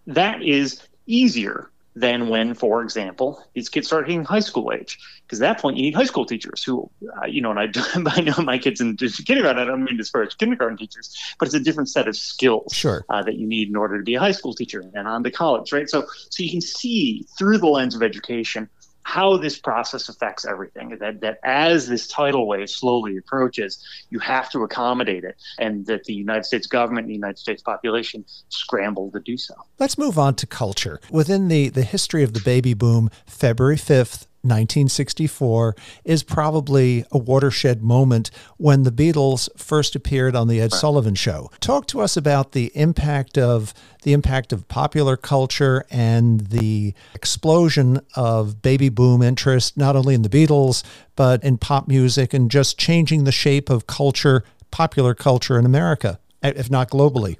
that 0.07 0.41
is 0.41 0.81
easier 1.05 1.69
than 1.95 2.29
when, 2.29 2.53
for 2.53 2.81
example, 2.81 3.43
these 3.53 3.69
kids 3.69 3.87
start 3.87 4.07
hitting 4.07 4.23
high 4.23 4.39
school 4.39 4.71
age. 4.71 4.99
Because 5.23 5.41
at 5.41 5.55
that 5.55 5.61
point, 5.61 5.77
you 5.77 5.83
need 5.83 5.95
high 5.95 6.05
school 6.05 6.25
teachers 6.25 6.63
who, 6.63 6.89
uh, 7.21 7.25
you 7.25 7.41
know, 7.41 7.51
and 7.51 7.59
I, 7.59 7.67
I 8.15 8.21
know 8.21 8.35
my 8.43 8.57
kids 8.57 8.81
in 8.81 8.95
kindergarten. 9.25 9.61
I 9.61 9.65
don't 9.65 9.83
mean 9.83 9.97
to 9.97 9.97
disparage 9.97 10.37
kindergarten 10.37 10.77
teachers, 10.77 11.15
but 11.39 11.47
it's 11.47 11.55
a 11.55 11.59
different 11.59 11.89
set 11.89 12.07
of 12.07 12.15
skills 12.15 12.73
sure. 12.73 13.05
uh, 13.09 13.23
that 13.23 13.35
you 13.35 13.47
need 13.47 13.69
in 13.69 13.75
order 13.75 13.97
to 13.97 14.03
be 14.03 14.15
a 14.15 14.19
high 14.19 14.31
school 14.31 14.53
teacher 14.53 14.83
and 14.93 15.07
on 15.07 15.23
to 15.23 15.31
college, 15.31 15.71
right? 15.71 15.89
So, 15.89 16.05
so 16.29 16.43
you 16.43 16.49
can 16.49 16.61
see 16.61 17.25
through 17.37 17.57
the 17.57 17.67
lens 17.67 17.95
of 17.95 18.03
education 18.03 18.69
how 19.09 19.37
this 19.37 19.57
process 19.57 20.07
affects 20.07 20.45
everything. 20.45 20.95
That 20.99 21.21
that 21.21 21.39
as 21.43 21.87
this 21.87 22.07
tidal 22.07 22.47
wave 22.47 22.69
slowly 22.69 23.17
approaches, 23.17 23.83
you 24.11 24.19
have 24.19 24.51
to 24.51 24.63
accommodate 24.63 25.23
it, 25.23 25.35
and 25.57 25.87
that 25.87 26.03
the 26.03 26.13
United 26.13 26.45
States 26.45 26.67
government 26.67 27.05
and 27.05 27.09
the 27.09 27.15
United 27.15 27.39
States 27.39 27.63
population 27.63 28.23
scramble 28.49 29.09
to 29.11 29.19
do 29.19 29.35
so. 29.35 29.55
Let's 29.79 29.97
move 29.97 30.19
on 30.19 30.35
to 30.35 30.45
culture. 30.45 30.99
Within 31.09 31.47
the 31.47 31.69
the 31.69 31.81
history 31.81 32.21
of 32.21 32.33
the 32.33 32.41
baby 32.41 32.75
boom, 32.75 33.09
February 33.25 33.77
fifth, 33.77 34.27
1964 34.41 35.75
is 36.05 36.23
probably 36.23 37.03
a 37.11 37.17
watershed 37.17 37.81
moment 37.81 38.31
when 38.57 38.83
the 38.83 38.91
Beatles 38.91 39.49
first 39.57 39.95
appeared 39.95 40.35
on 40.35 40.47
the 40.47 40.61
Ed 40.61 40.71
Sullivan 40.71 41.15
show. 41.15 41.51
Talk 41.59 41.87
to 41.87 41.99
us 41.99 42.15
about 42.15 42.53
the 42.53 42.71
impact 42.73 43.37
of 43.37 43.73
the 44.03 44.13
impact 44.13 44.53
of 44.53 44.67
popular 44.69 45.17
culture 45.17 45.85
and 45.91 46.39
the 46.39 46.93
explosion 47.13 47.99
of 48.15 48.61
baby 48.61 48.87
boom 48.87 49.21
interest 49.21 49.75
not 49.75 49.97
only 49.97 50.15
in 50.15 50.21
the 50.21 50.29
Beatles 50.29 50.83
but 51.17 51.43
in 51.43 51.57
pop 51.57 51.87
music 51.89 52.33
and 52.33 52.49
just 52.49 52.77
changing 52.77 53.25
the 53.25 53.31
shape 53.31 53.69
of 53.69 53.87
culture, 53.87 54.45
popular 54.71 55.13
culture 55.13 55.59
in 55.59 55.65
America, 55.65 56.17
if 56.41 56.71
not 56.71 56.89
globally. 56.89 57.37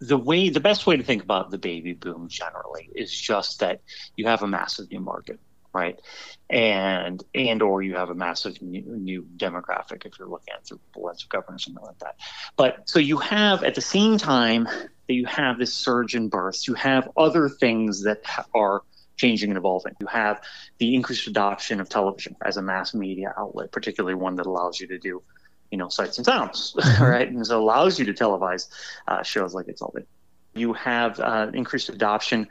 The 0.00 0.18
way 0.18 0.48
the 0.48 0.60
best 0.60 0.86
way 0.86 0.96
to 0.96 1.04
think 1.04 1.22
about 1.22 1.50
the 1.52 1.58
baby 1.58 1.92
boom 1.92 2.28
generally 2.28 2.90
is 2.94 3.12
just 3.12 3.60
that 3.60 3.80
you 4.16 4.26
have 4.26 4.42
a 4.42 4.48
massive 4.48 4.90
new 4.90 5.00
market 5.00 5.38
right? 5.76 6.00
And 6.48 7.22
and 7.34 7.62
or 7.62 7.82
you 7.82 7.96
have 7.96 8.10
a 8.10 8.14
massive 8.14 8.60
new, 8.62 8.82
new 8.82 9.26
demographic 9.36 10.06
if 10.06 10.18
you're 10.18 10.28
looking 10.28 10.54
at 10.54 10.66
through 10.66 10.80
the 10.94 11.00
lens 11.00 11.22
of 11.22 11.28
government 11.28 11.60
or 11.60 11.64
something 11.64 11.84
like 11.84 11.98
that. 11.98 12.16
But 12.56 12.88
so 12.88 12.98
you 12.98 13.18
have 13.18 13.62
at 13.62 13.74
the 13.74 13.80
same 13.80 14.16
time 14.18 14.64
that 14.64 15.14
you 15.14 15.26
have 15.26 15.58
this 15.58 15.74
surge 15.74 16.14
in 16.14 16.28
births, 16.28 16.66
you 16.66 16.74
have 16.74 17.10
other 17.16 17.48
things 17.48 18.04
that 18.04 18.22
are 18.54 18.82
changing 19.16 19.50
and 19.50 19.58
evolving. 19.58 19.94
You 20.00 20.06
have 20.06 20.40
the 20.78 20.94
increased 20.94 21.26
adoption 21.26 21.80
of 21.80 21.88
television 21.88 22.36
as 22.44 22.56
a 22.56 22.62
mass 22.62 22.94
media 22.94 23.34
outlet, 23.36 23.72
particularly 23.72 24.14
one 24.14 24.36
that 24.36 24.46
allows 24.46 24.78
you 24.80 24.86
to 24.88 24.98
do, 24.98 25.22
you 25.70 25.78
know, 25.78 25.88
sights 25.88 26.18
and 26.18 26.24
sounds, 26.24 26.74
mm-hmm. 26.78 27.02
right? 27.02 27.28
And 27.28 27.46
so 27.46 27.60
allows 27.60 27.98
you 27.98 28.04
to 28.06 28.12
televise 28.14 28.68
uh, 29.08 29.22
shows 29.22 29.54
like 29.54 29.68
It's 29.68 29.82
All 29.82 29.92
Been 29.94 30.06
you 30.56 30.72
have 30.74 31.20
uh, 31.20 31.50
increased 31.52 31.88
adoption 31.88 32.48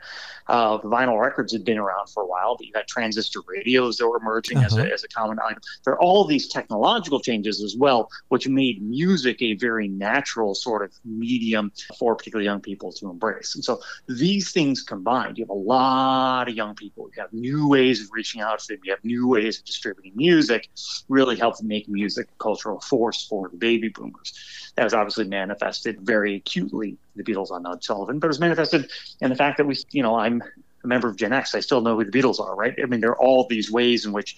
of 0.48 0.82
vinyl 0.82 1.20
records 1.20 1.52
had 1.52 1.64
been 1.64 1.78
around 1.78 2.08
for 2.08 2.22
a 2.22 2.26
while, 2.26 2.56
but 2.56 2.66
you 2.66 2.72
had 2.74 2.86
transistor 2.86 3.40
radios 3.46 3.96
that 3.96 4.06
were 4.06 4.16
emerging 4.18 4.58
uh-huh. 4.58 4.66
as, 4.66 4.76
a, 4.76 4.82
uh-huh. 4.82 4.94
as 4.94 5.04
a 5.04 5.08
common 5.08 5.38
item. 5.44 5.60
There 5.84 5.94
are 5.94 6.00
all 6.00 6.24
these 6.24 6.48
technological 6.48 7.20
changes 7.20 7.62
as 7.62 7.76
well, 7.76 8.10
which 8.28 8.46
made 8.46 8.82
music 8.82 9.42
a 9.42 9.54
very 9.54 9.88
natural 9.88 10.54
sort 10.54 10.84
of 10.84 10.92
medium 11.04 11.72
for 11.98 12.14
particularly 12.14 12.44
young 12.44 12.60
people 12.60 12.92
to 12.92 13.10
embrace. 13.10 13.54
And 13.54 13.64
so 13.64 13.80
these 14.08 14.52
things 14.52 14.82
combined, 14.82 15.38
you 15.38 15.44
have 15.44 15.50
a 15.50 15.54
lot 15.54 16.48
of 16.48 16.54
young 16.54 16.74
people. 16.74 17.10
You 17.16 17.22
have 17.22 17.32
new 17.32 17.68
ways 17.68 18.02
of 18.02 18.08
reaching 18.12 18.40
out 18.40 18.60
to 18.60 18.74
them. 18.74 18.80
You 18.84 18.92
have 18.92 19.04
new 19.04 19.28
ways 19.28 19.58
of 19.58 19.64
distributing 19.64 20.12
music, 20.14 20.68
really 21.08 21.36
helped 21.36 21.62
make 21.62 21.88
music 21.88 22.28
a 22.32 22.42
cultural 22.42 22.80
force 22.80 23.26
for 23.26 23.48
the 23.48 23.56
baby 23.56 23.88
boomers 23.88 24.32
that 24.76 24.84
was 24.84 24.94
obviously 24.94 25.24
manifested 25.24 26.00
very 26.02 26.36
acutely 26.36 26.98
the 27.16 27.24
Beatles 27.24 27.50
on 27.50 27.66
uh, 27.66 27.72
Ed 27.72 27.84
Sullivan, 27.84 28.18
but 28.18 28.26
it 28.26 28.28
was 28.28 28.40
manifested 28.40 28.90
in 29.20 29.30
the 29.30 29.36
fact 29.36 29.58
that 29.58 29.66
we, 29.66 29.76
you 29.90 30.02
know, 30.02 30.16
I'm 30.16 30.42
a 30.84 30.86
member 30.86 31.08
of 31.08 31.16
Gen 31.16 31.32
X. 31.32 31.54
I 31.54 31.60
still 31.60 31.80
know 31.80 31.96
who 31.96 32.04
the 32.04 32.12
Beatles 32.16 32.40
are, 32.40 32.54
right? 32.54 32.74
I 32.82 32.86
mean, 32.86 33.00
there 33.00 33.10
are 33.10 33.18
all 33.18 33.46
these 33.48 33.70
ways 33.70 34.06
in 34.06 34.12
which 34.12 34.36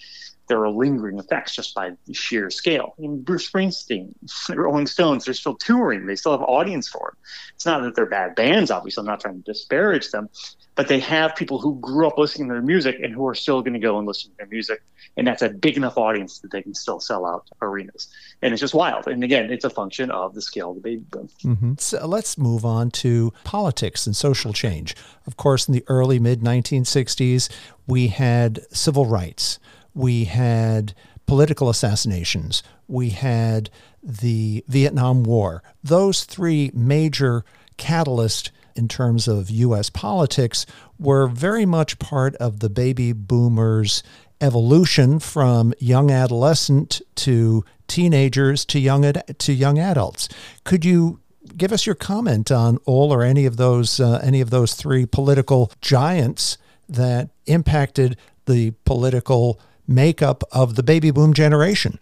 there 0.49 0.61
are 0.63 0.69
lingering 0.69 1.19
effects 1.19 1.55
just 1.55 1.73
by 1.75 1.91
sheer 2.11 2.49
scale. 2.49 2.95
I 2.97 3.01
mean, 3.01 3.21
Bruce 3.21 3.49
Springsteen, 3.49 4.13
Rolling 4.55 4.87
Stones, 4.87 5.23
they're 5.23 5.33
still 5.33 5.55
touring. 5.55 6.07
They 6.07 6.15
still 6.15 6.33
have 6.33 6.41
audience 6.41 6.89
for 6.89 7.13
them. 7.13 7.17
It's 7.55 7.65
not 7.65 7.83
that 7.83 7.95
they're 7.95 8.07
bad 8.07 8.35
bands, 8.35 8.71
obviously. 8.71 9.01
I'm 9.01 9.07
not 9.07 9.21
trying 9.21 9.41
to 9.41 9.51
disparage 9.51 10.09
them, 10.09 10.27
but 10.75 10.87
they 10.87 10.99
have 10.99 11.35
people 11.35 11.59
who 11.59 11.79
grew 11.79 12.07
up 12.07 12.17
listening 12.17 12.49
to 12.49 12.55
their 12.55 12.63
music 12.63 12.97
and 13.01 13.13
who 13.13 13.27
are 13.27 13.35
still 13.35 13.61
going 13.61 13.73
to 13.73 13.79
go 13.79 13.99
and 13.99 14.07
listen 14.07 14.31
to 14.31 14.37
their 14.37 14.47
music. 14.47 14.81
And 15.17 15.27
that's 15.27 15.41
a 15.41 15.49
big 15.49 15.77
enough 15.77 15.97
audience 15.97 16.39
that 16.39 16.51
they 16.51 16.63
can 16.63 16.73
still 16.73 16.99
sell 16.99 17.25
out 17.25 17.47
arenas. 17.61 18.07
And 18.41 18.53
it's 18.53 18.61
just 18.61 18.73
wild. 18.73 19.07
And 19.07 19.23
again, 19.23 19.51
it's 19.51 19.65
a 19.65 19.69
function 19.69 20.09
of 20.09 20.33
the 20.33 20.41
scale 20.41 20.71
of 20.71 20.75
the 20.77 20.81
baby 20.81 21.05
boom. 21.09 21.29
Mm-hmm. 21.43 21.73
So 21.77 22.07
let's 22.07 22.37
move 22.37 22.65
on 22.65 22.89
to 22.91 23.33
politics 23.43 24.07
and 24.07 24.15
social 24.15 24.51
change. 24.51 24.95
Of 25.27 25.37
course, 25.37 25.67
in 25.67 25.73
the 25.73 25.83
early 25.87 26.17
mid 26.17 26.41
1960s, 26.41 27.49
we 27.85 28.07
had 28.07 28.61
civil 28.71 29.05
rights, 29.05 29.59
we 29.99 30.23
had 30.23 30.93
political 31.25 31.69
assassinations, 31.69 32.63
we 32.87 33.09
had 33.09 33.69
the 34.01 34.63
Vietnam 34.69 35.23
War. 35.23 35.61
Those 35.83 36.23
three 36.23 36.71
major 36.73 37.43
catalysts 37.77 38.49
in 38.77 38.87
terms 38.87 39.27
of 39.27 39.49
U.S. 39.49 39.89
politics 39.89 40.65
were 40.97 41.27
very 41.27 41.65
much 41.65 41.99
part 41.99 42.33
of 42.37 42.61
the 42.61 42.69
baby 42.69 43.11
boomers' 43.11 44.01
evolution 44.39 45.19
from 45.19 45.73
young 45.79 46.11
adolescent 46.11 47.01
to 47.15 47.65
teenagers 47.87 48.63
to 48.67 48.79
young 48.79 49.03
ad- 49.03 49.35
to 49.39 49.51
young 49.51 49.77
adults. 49.77 50.29
Could 50.63 50.85
you 50.85 51.19
give 51.57 51.73
us 51.73 51.85
your 51.85 51.95
comment 51.95 52.51
on 52.51 52.77
all 52.85 53.13
or 53.13 53.21
any 53.21 53.45
of 53.45 53.57
those 53.57 53.99
uh, 53.99 54.21
any 54.23 54.39
of 54.39 54.49
those 54.49 54.75
three 54.75 55.05
political 55.05 55.73
giants 55.81 56.57
that 56.87 57.31
impacted 57.47 58.15
the 58.45 58.71
political 58.85 59.59
makeup 59.89 60.43
of 60.51 60.75
the 60.75 60.83
baby 60.83 61.11
boom 61.11 61.33
generation? 61.33 61.99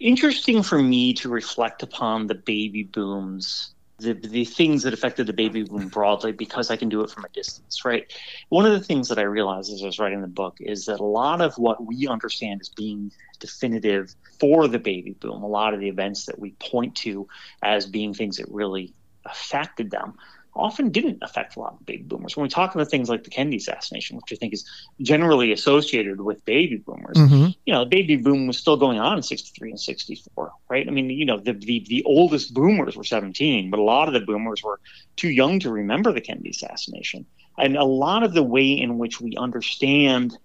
Interesting 0.00 0.62
for 0.62 0.82
me 0.82 1.12
to 1.14 1.28
reflect 1.28 1.82
upon 1.82 2.26
the 2.26 2.34
baby 2.34 2.82
booms 2.82 3.74
the, 3.98 4.12
the 4.12 4.44
things 4.44 4.82
that 4.82 4.92
affected 4.92 5.26
the 5.26 5.32
baby 5.32 5.62
boom 5.62 5.88
broadly 5.88 6.32
because 6.32 6.70
I 6.70 6.76
can 6.76 6.88
do 6.88 7.00
it 7.00 7.10
from 7.10 7.24
a 7.24 7.28
distance, 7.30 7.84
right? 7.84 8.12
One 8.50 8.66
of 8.66 8.72
the 8.72 8.80
things 8.80 9.08
that 9.08 9.18
I 9.18 9.22
realized 9.22 9.72
as 9.72 9.82
I 9.82 9.86
was 9.86 9.98
writing 9.98 10.20
the 10.20 10.26
book 10.26 10.56
is 10.60 10.84
that 10.86 11.00
a 11.00 11.04
lot 11.04 11.40
of 11.40 11.56
what 11.56 11.84
we 11.84 12.06
understand 12.06 12.60
as 12.60 12.68
being 12.68 13.10
definitive 13.38 14.14
for 14.38 14.68
the 14.68 14.78
baby 14.78 15.12
boom, 15.12 15.42
a 15.42 15.48
lot 15.48 15.72
of 15.72 15.80
the 15.80 15.88
events 15.88 16.26
that 16.26 16.38
we 16.38 16.50
point 16.52 16.94
to 16.96 17.26
as 17.62 17.86
being 17.86 18.12
things 18.12 18.36
that 18.36 18.48
really 18.50 18.92
affected 19.24 19.90
them, 19.90 20.14
often 20.56 20.90
didn't 20.90 21.18
affect 21.22 21.56
a 21.56 21.60
lot 21.60 21.74
of 21.74 21.86
baby 21.86 22.02
boomers. 22.02 22.36
When 22.36 22.42
we 22.42 22.48
talk 22.48 22.74
about 22.74 22.88
things 22.88 23.08
like 23.08 23.24
the 23.24 23.30
Kennedy 23.30 23.58
assassination, 23.58 24.16
which 24.16 24.32
I 24.32 24.36
think 24.36 24.52
is 24.54 24.64
generally 25.00 25.52
associated 25.52 26.20
with 26.20 26.44
baby 26.44 26.76
boomers, 26.76 27.16
mm-hmm. 27.16 27.50
you 27.64 27.72
know, 27.72 27.84
the 27.84 27.90
baby 27.90 28.16
boom 28.16 28.46
was 28.46 28.58
still 28.58 28.76
going 28.76 28.98
on 28.98 29.16
in 29.16 29.22
63 29.22 29.70
and 29.70 29.80
64, 29.80 30.52
right? 30.68 30.86
I 30.86 30.90
mean, 30.90 31.10
you 31.10 31.24
know, 31.24 31.38
the, 31.38 31.52
the, 31.52 31.84
the 31.88 32.02
oldest 32.04 32.54
boomers 32.54 32.96
were 32.96 33.04
17, 33.04 33.70
but 33.70 33.78
a 33.78 33.82
lot 33.82 34.08
of 34.08 34.14
the 34.14 34.20
boomers 34.20 34.62
were 34.62 34.80
too 35.16 35.30
young 35.30 35.60
to 35.60 35.70
remember 35.70 36.12
the 36.12 36.20
Kennedy 36.20 36.50
assassination. 36.50 37.26
And 37.58 37.76
a 37.76 37.84
lot 37.84 38.22
of 38.22 38.34
the 38.34 38.42
way 38.42 38.72
in 38.72 38.98
which 38.98 39.20
we 39.20 39.36
understand 39.36 40.36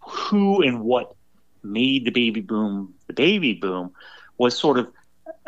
who 0.00 0.62
and 0.62 0.80
what 0.80 1.14
made 1.62 2.04
the 2.04 2.10
baby 2.10 2.40
boom 2.40 2.94
the 3.08 3.12
baby 3.12 3.54
boom 3.54 3.92
was 4.38 4.56
sort 4.56 4.78
of 4.78 4.88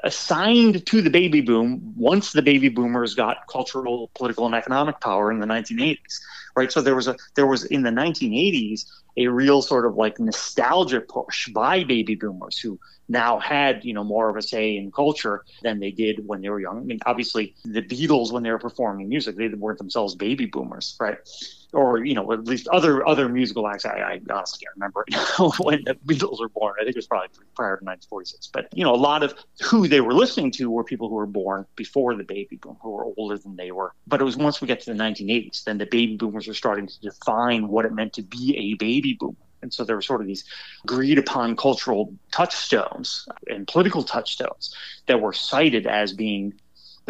assigned 0.04 0.86
to 0.86 1.02
the 1.02 1.10
baby 1.10 1.40
boom 1.40 1.94
once 1.96 2.32
the 2.32 2.42
baby 2.42 2.68
boomers 2.68 3.14
got 3.14 3.46
cultural, 3.48 4.10
political, 4.14 4.46
and 4.46 4.54
economic 4.54 5.00
power 5.00 5.30
in 5.30 5.40
the 5.40 5.46
1980s, 5.46 6.20
right? 6.56 6.72
So 6.72 6.80
there 6.80 6.94
was 6.94 7.08
a 7.08 7.16
there 7.34 7.46
was 7.46 7.64
in 7.64 7.82
the 7.82 7.90
1980s 7.90 8.84
a 9.16 9.26
real 9.26 9.60
sort 9.62 9.86
of 9.86 9.96
like 9.96 10.18
nostalgia 10.18 11.00
push 11.00 11.48
by 11.48 11.84
baby 11.84 12.14
boomers 12.14 12.58
who 12.58 12.78
now 13.08 13.38
had 13.38 13.84
you 13.84 13.92
know 13.92 14.04
more 14.04 14.28
of 14.28 14.36
a 14.36 14.42
say 14.42 14.76
in 14.76 14.90
culture 14.92 15.44
than 15.62 15.80
they 15.80 15.90
did 15.90 16.26
when 16.26 16.40
they 16.40 16.48
were 16.48 16.60
young. 16.60 16.78
I 16.78 16.82
mean, 16.82 17.00
obviously 17.06 17.54
the 17.64 17.82
Beatles 17.82 18.32
when 18.32 18.42
they 18.42 18.50
were 18.50 18.58
performing 18.58 19.08
music, 19.08 19.36
they 19.36 19.48
weren't 19.48 19.78
themselves 19.78 20.14
baby 20.14 20.46
boomers, 20.46 20.96
right? 21.00 21.18
Or 21.72 22.04
you 22.04 22.14
know 22.14 22.32
at 22.32 22.44
least 22.44 22.68
other 22.68 23.06
other 23.06 23.28
musical 23.28 23.66
acts. 23.66 23.84
I, 23.84 23.98
I 23.98 24.20
honestly 24.30 24.64
can't 24.64 24.74
remember 24.76 25.04
when 25.58 25.84
the 25.84 25.94
Beatles 26.06 26.40
were 26.40 26.48
born. 26.48 26.74
I 26.80 26.84
think 26.84 26.96
it 26.96 26.96
was 26.96 27.06
probably 27.06 27.28
prior 27.54 27.76
to 27.76 27.84
1946. 27.84 28.48
But 28.52 28.68
you 28.74 28.84
know, 28.84 28.94
a 28.94 28.96
lot 28.96 29.22
of 29.22 29.34
who 29.62 29.88
they 29.88 30.00
were 30.00 30.14
listening 30.14 30.50
to 30.52 30.70
were 30.70 30.84
people 30.84 31.08
who 31.08 31.14
were 31.14 31.26
born 31.26 31.66
before 31.76 32.14
the 32.14 32.24
baby 32.24 32.56
boom, 32.56 32.76
who 32.82 32.90
were 32.90 33.04
older 33.16 33.38
than 33.38 33.56
they 33.56 33.70
were. 33.70 33.92
But 34.06 34.20
it 34.20 34.24
was 34.24 34.36
once 34.36 34.60
we 34.60 34.66
get 34.66 34.80
to 34.80 34.92
the 34.92 34.98
1980s, 34.98 35.64
then 35.64 35.78
the 35.78 35.86
baby 35.86 36.16
boomers 36.16 36.46
were 36.46 36.54
starting 36.54 36.86
to 36.86 37.00
define 37.00 37.68
what 37.68 37.84
it 37.84 37.92
meant 37.92 38.14
to 38.14 38.22
be 38.22 38.56
a 38.56 38.74
baby 38.74 39.16
boomer. 39.18 39.36
And 39.62 39.72
so 39.72 39.84
there 39.84 39.96
were 39.96 40.02
sort 40.02 40.20
of 40.20 40.26
these 40.26 40.44
agreed 40.84 41.18
upon 41.18 41.56
cultural 41.56 42.14
touchstones 42.32 43.28
and 43.46 43.66
political 43.66 44.02
touchstones 44.02 44.74
that 45.06 45.20
were 45.20 45.32
cited 45.32 45.86
as 45.86 46.12
being 46.12 46.54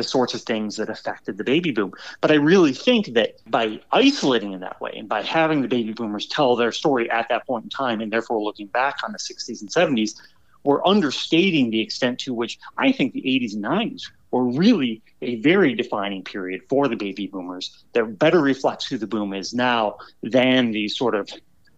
the 0.00 0.08
sorts 0.08 0.32
of 0.32 0.40
things 0.40 0.76
that 0.76 0.88
affected 0.88 1.36
the 1.36 1.44
baby 1.44 1.72
boom. 1.72 1.92
But 2.22 2.30
I 2.30 2.36
really 2.36 2.72
think 2.72 3.12
that 3.12 3.36
by 3.46 3.80
isolating 3.92 4.52
in 4.54 4.60
that 4.60 4.80
way 4.80 4.92
and 4.96 5.06
by 5.06 5.20
having 5.20 5.60
the 5.60 5.68
baby 5.68 5.92
boomers 5.92 6.26
tell 6.26 6.56
their 6.56 6.72
story 6.72 7.10
at 7.10 7.28
that 7.28 7.46
point 7.46 7.64
in 7.64 7.70
time 7.70 8.00
and 8.00 8.10
therefore 8.10 8.42
looking 8.42 8.66
back 8.68 8.96
on 9.04 9.12
the 9.12 9.18
60s 9.18 9.60
and 9.60 9.68
70s, 9.68 10.18
we're 10.64 10.84
understating 10.86 11.70
the 11.70 11.80
extent 11.80 12.18
to 12.20 12.32
which 12.32 12.58
I 12.78 12.92
think 12.92 13.12
the 13.12 13.20
80s 13.20 13.54
and 13.54 13.64
90s 13.64 14.04
were 14.30 14.44
really 14.44 15.02
a 15.20 15.36
very 15.36 15.74
defining 15.74 16.24
period 16.24 16.62
for 16.70 16.88
the 16.88 16.96
baby 16.96 17.26
boomers 17.26 17.84
that 17.92 18.18
better 18.18 18.40
reflects 18.40 18.86
who 18.86 18.96
the 18.96 19.06
boom 19.06 19.34
is 19.34 19.52
now 19.52 19.98
than 20.22 20.70
the 20.70 20.88
sort 20.88 21.14
of 21.14 21.28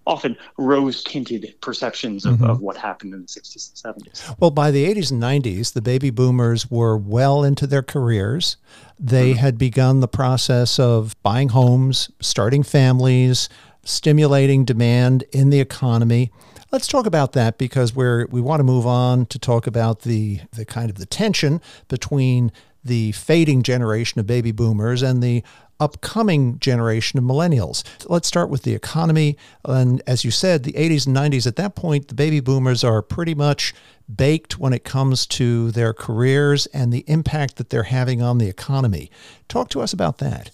often 0.07 0.37
rose 0.59 1.03
tinted 1.05 1.55
perceptions 1.61 2.25
of, 2.25 2.35
mm-hmm. 2.35 2.51
of, 2.51 2.61
what 2.61 2.77
happened 2.77 3.15
in 3.15 3.23
the 3.23 3.27
60s 3.27 3.85
and 3.85 4.05
70s. 4.05 4.37
Well, 4.41 4.51
by 4.51 4.71
the 4.71 4.85
80s 4.93 5.11
and 5.13 5.23
90s, 5.23 5.73
the 5.73 5.83
baby 5.83 6.11
boomers 6.11 6.71
were 6.71 6.97
well 6.97 7.45
into 7.45 7.67
their 7.67 7.83
careers. 7.83 8.57
They 8.99 9.31
mm-hmm. 9.31 9.41
had 9.41 9.59
begun 9.59 10.01
the 10.01 10.09
process 10.09 10.79
of 10.79 11.21
buying 11.23 11.51
homes, 11.51 12.11
starting 12.21 12.63
families, 12.63 13.49
stimulating 13.85 14.65
demand 14.65 15.25
in 15.33 15.51
the 15.51 15.61
economy. 15.61 16.31
Let's 16.71 16.87
talk 16.87 17.07
about 17.07 17.33
that 17.33 17.59
because 17.59 17.95
we're 17.95 18.27
we 18.27 18.41
want 18.41 18.61
to 18.61 18.65
move 18.65 18.87
on 18.87 19.27
to 19.27 19.39
talk 19.39 19.67
about 19.67 20.01
the 20.01 20.41
the 20.53 20.65
kind 20.65 20.89
of 20.89 20.97
the 20.97 21.07
tension 21.07 21.61
between 21.89 22.51
the 22.85 23.13
fading 23.13 23.63
generation 23.63 24.19
of 24.19 24.27
baby 24.27 24.53
boomers 24.53 25.03
and 25.03 25.23
the 25.23 25.43
upcoming 25.81 26.59
generation 26.59 27.19
of 27.19 27.25
millennials. 27.25 27.83
Let's 28.09 28.29
start 28.29 28.50
with 28.50 28.62
the 28.62 28.75
economy. 28.75 29.37
And 29.64 30.02
as 30.07 30.25
you 30.25 30.31
said, 30.31 30.62
the 30.62 30.73
80s 30.73 31.07
and 31.07 31.17
90s, 31.17 31.47
at 31.47 31.57
that 31.57 31.75
point, 31.75 32.09
the 32.09 32.14
baby 32.14 32.41
boomers 32.41 32.85
are 32.85 33.02
pretty 33.02 33.35
much 33.35 33.75
baked 34.14 34.59
when 34.59 34.73
it 34.73 34.85
comes 34.85 35.26
to 35.26 35.71
their 35.73 35.93
careers 35.93 36.67
and 36.67 36.93
the 36.93 37.05
impact 37.07 37.57
that 37.57 37.71
they're 37.71 37.85
having 37.85 38.23
on 38.23 38.38
the 38.38 38.49
economy. 38.49 39.11
Talk 39.49 39.69
to 39.71 39.81
us 39.81 39.93
about 39.93 40.19
that. 40.19 40.50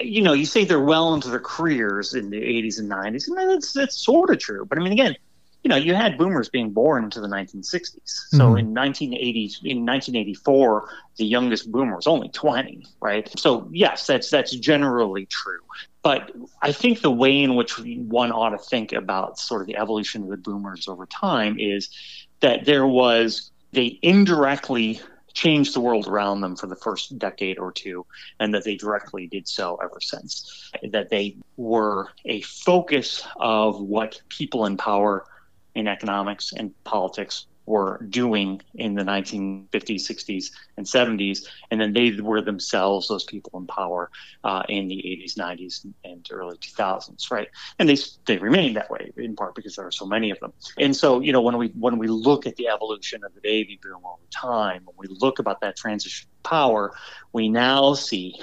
You 0.00 0.22
know, 0.22 0.32
you 0.32 0.46
say 0.46 0.64
they're 0.64 0.80
well 0.80 1.14
into 1.14 1.28
their 1.28 1.40
careers 1.40 2.14
in 2.14 2.30
the 2.30 2.40
80s 2.40 2.78
and 2.78 2.90
90s, 2.90 3.28
and 3.28 3.36
that's, 3.36 3.72
that's 3.72 3.96
sort 3.96 4.30
of 4.30 4.38
true. 4.38 4.64
But 4.64 4.78
I 4.78 4.82
mean, 4.82 4.92
again, 4.92 5.14
you 5.62 5.68
know, 5.68 5.76
you 5.76 5.94
had 5.94 6.16
boomers 6.16 6.48
being 6.48 6.70
born 6.70 7.04
into 7.04 7.20
the 7.20 7.28
1960s. 7.28 8.00
So 8.04 8.38
mm-hmm. 8.38 8.58
in 8.58 8.74
1980, 8.74 9.40
in 9.64 9.84
1984, 9.84 10.88
the 11.16 11.26
youngest 11.26 11.70
boomer 11.70 11.96
was 11.96 12.06
only 12.06 12.30
20, 12.30 12.86
right? 13.00 13.30
So 13.38 13.68
yes, 13.72 14.06
that's 14.06 14.30
that's 14.30 14.52
generally 14.52 15.26
true. 15.26 15.60
But 16.02 16.32
I 16.62 16.72
think 16.72 17.02
the 17.02 17.10
way 17.10 17.42
in 17.42 17.56
which 17.56 17.78
one 17.78 18.32
ought 18.32 18.50
to 18.50 18.58
think 18.58 18.92
about 18.92 19.38
sort 19.38 19.60
of 19.60 19.66
the 19.66 19.76
evolution 19.76 20.22
of 20.22 20.30
the 20.30 20.38
boomers 20.38 20.88
over 20.88 21.04
time 21.04 21.58
is 21.58 21.90
that 22.40 22.64
there 22.64 22.86
was, 22.86 23.50
they 23.72 23.98
indirectly 24.00 25.00
changed 25.34 25.74
the 25.74 25.80
world 25.80 26.08
around 26.08 26.40
them 26.40 26.56
for 26.56 26.66
the 26.66 26.76
first 26.76 27.18
decade 27.18 27.58
or 27.58 27.70
two, 27.70 28.06
and 28.40 28.54
that 28.54 28.64
they 28.64 28.76
directly 28.76 29.26
did 29.26 29.46
so 29.46 29.78
ever 29.82 30.00
since. 30.00 30.70
That 30.90 31.10
they 31.10 31.36
were 31.58 32.08
a 32.24 32.40
focus 32.40 33.22
of 33.36 33.78
what 33.80 34.22
people 34.30 34.64
in 34.64 34.78
power 34.78 35.26
in 35.74 35.86
economics 35.86 36.52
and 36.52 36.72
politics 36.84 37.46
were 37.70 38.04
doing 38.10 38.60
in 38.74 38.94
the 38.94 39.04
1950s, 39.04 39.70
60s, 39.70 40.50
and 40.76 40.84
70s, 40.84 41.46
and 41.70 41.80
then 41.80 41.92
they 41.92 42.10
were 42.20 42.42
themselves 42.42 43.06
those 43.06 43.22
people 43.24 43.58
in 43.60 43.66
power 43.66 44.10
uh, 44.42 44.64
in 44.68 44.88
the 44.88 44.96
80s, 44.96 45.38
90s, 45.38 45.86
and 46.04 46.26
early 46.32 46.56
2000s, 46.58 47.30
right? 47.30 47.48
And 47.78 47.88
they 47.88 47.96
they 48.26 48.38
remained 48.38 48.76
that 48.76 48.90
way 48.90 49.12
in 49.16 49.36
part 49.36 49.54
because 49.54 49.76
there 49.76 49.86
are 49.86 49.92
so 49.92 50.04
many 50.04 50.30
of 50.30 50.40
them. 50.40 50.52
And 50.78 50.96
so, 50.96 51.20
you 51.20 51.32
know, 51.32 51.42
when 51.42 51.56
we 51.58 51.68
when 51.68 51.96
we 51.98 52.08
look 52.08 52.46
at 52.46 52.56
the 52.56 52.68
evolution 52.68 53.22
of 53.24 53.34
the 53.34 53.40
baby 53.40 53.78
boom 53.80 54.00
over 54.04 54.22
time, 54.30 54.82
when 54.84 54.96
we 54.98 55.16
look 55.20 55.38
about 55.38 55.60
that 55.60 55.76
transition 55.76 56.28
of 56.28 56.42
power, 56.42 56.92
we 57.32 57.48
now 57.48 57.94
see 57.94 58.34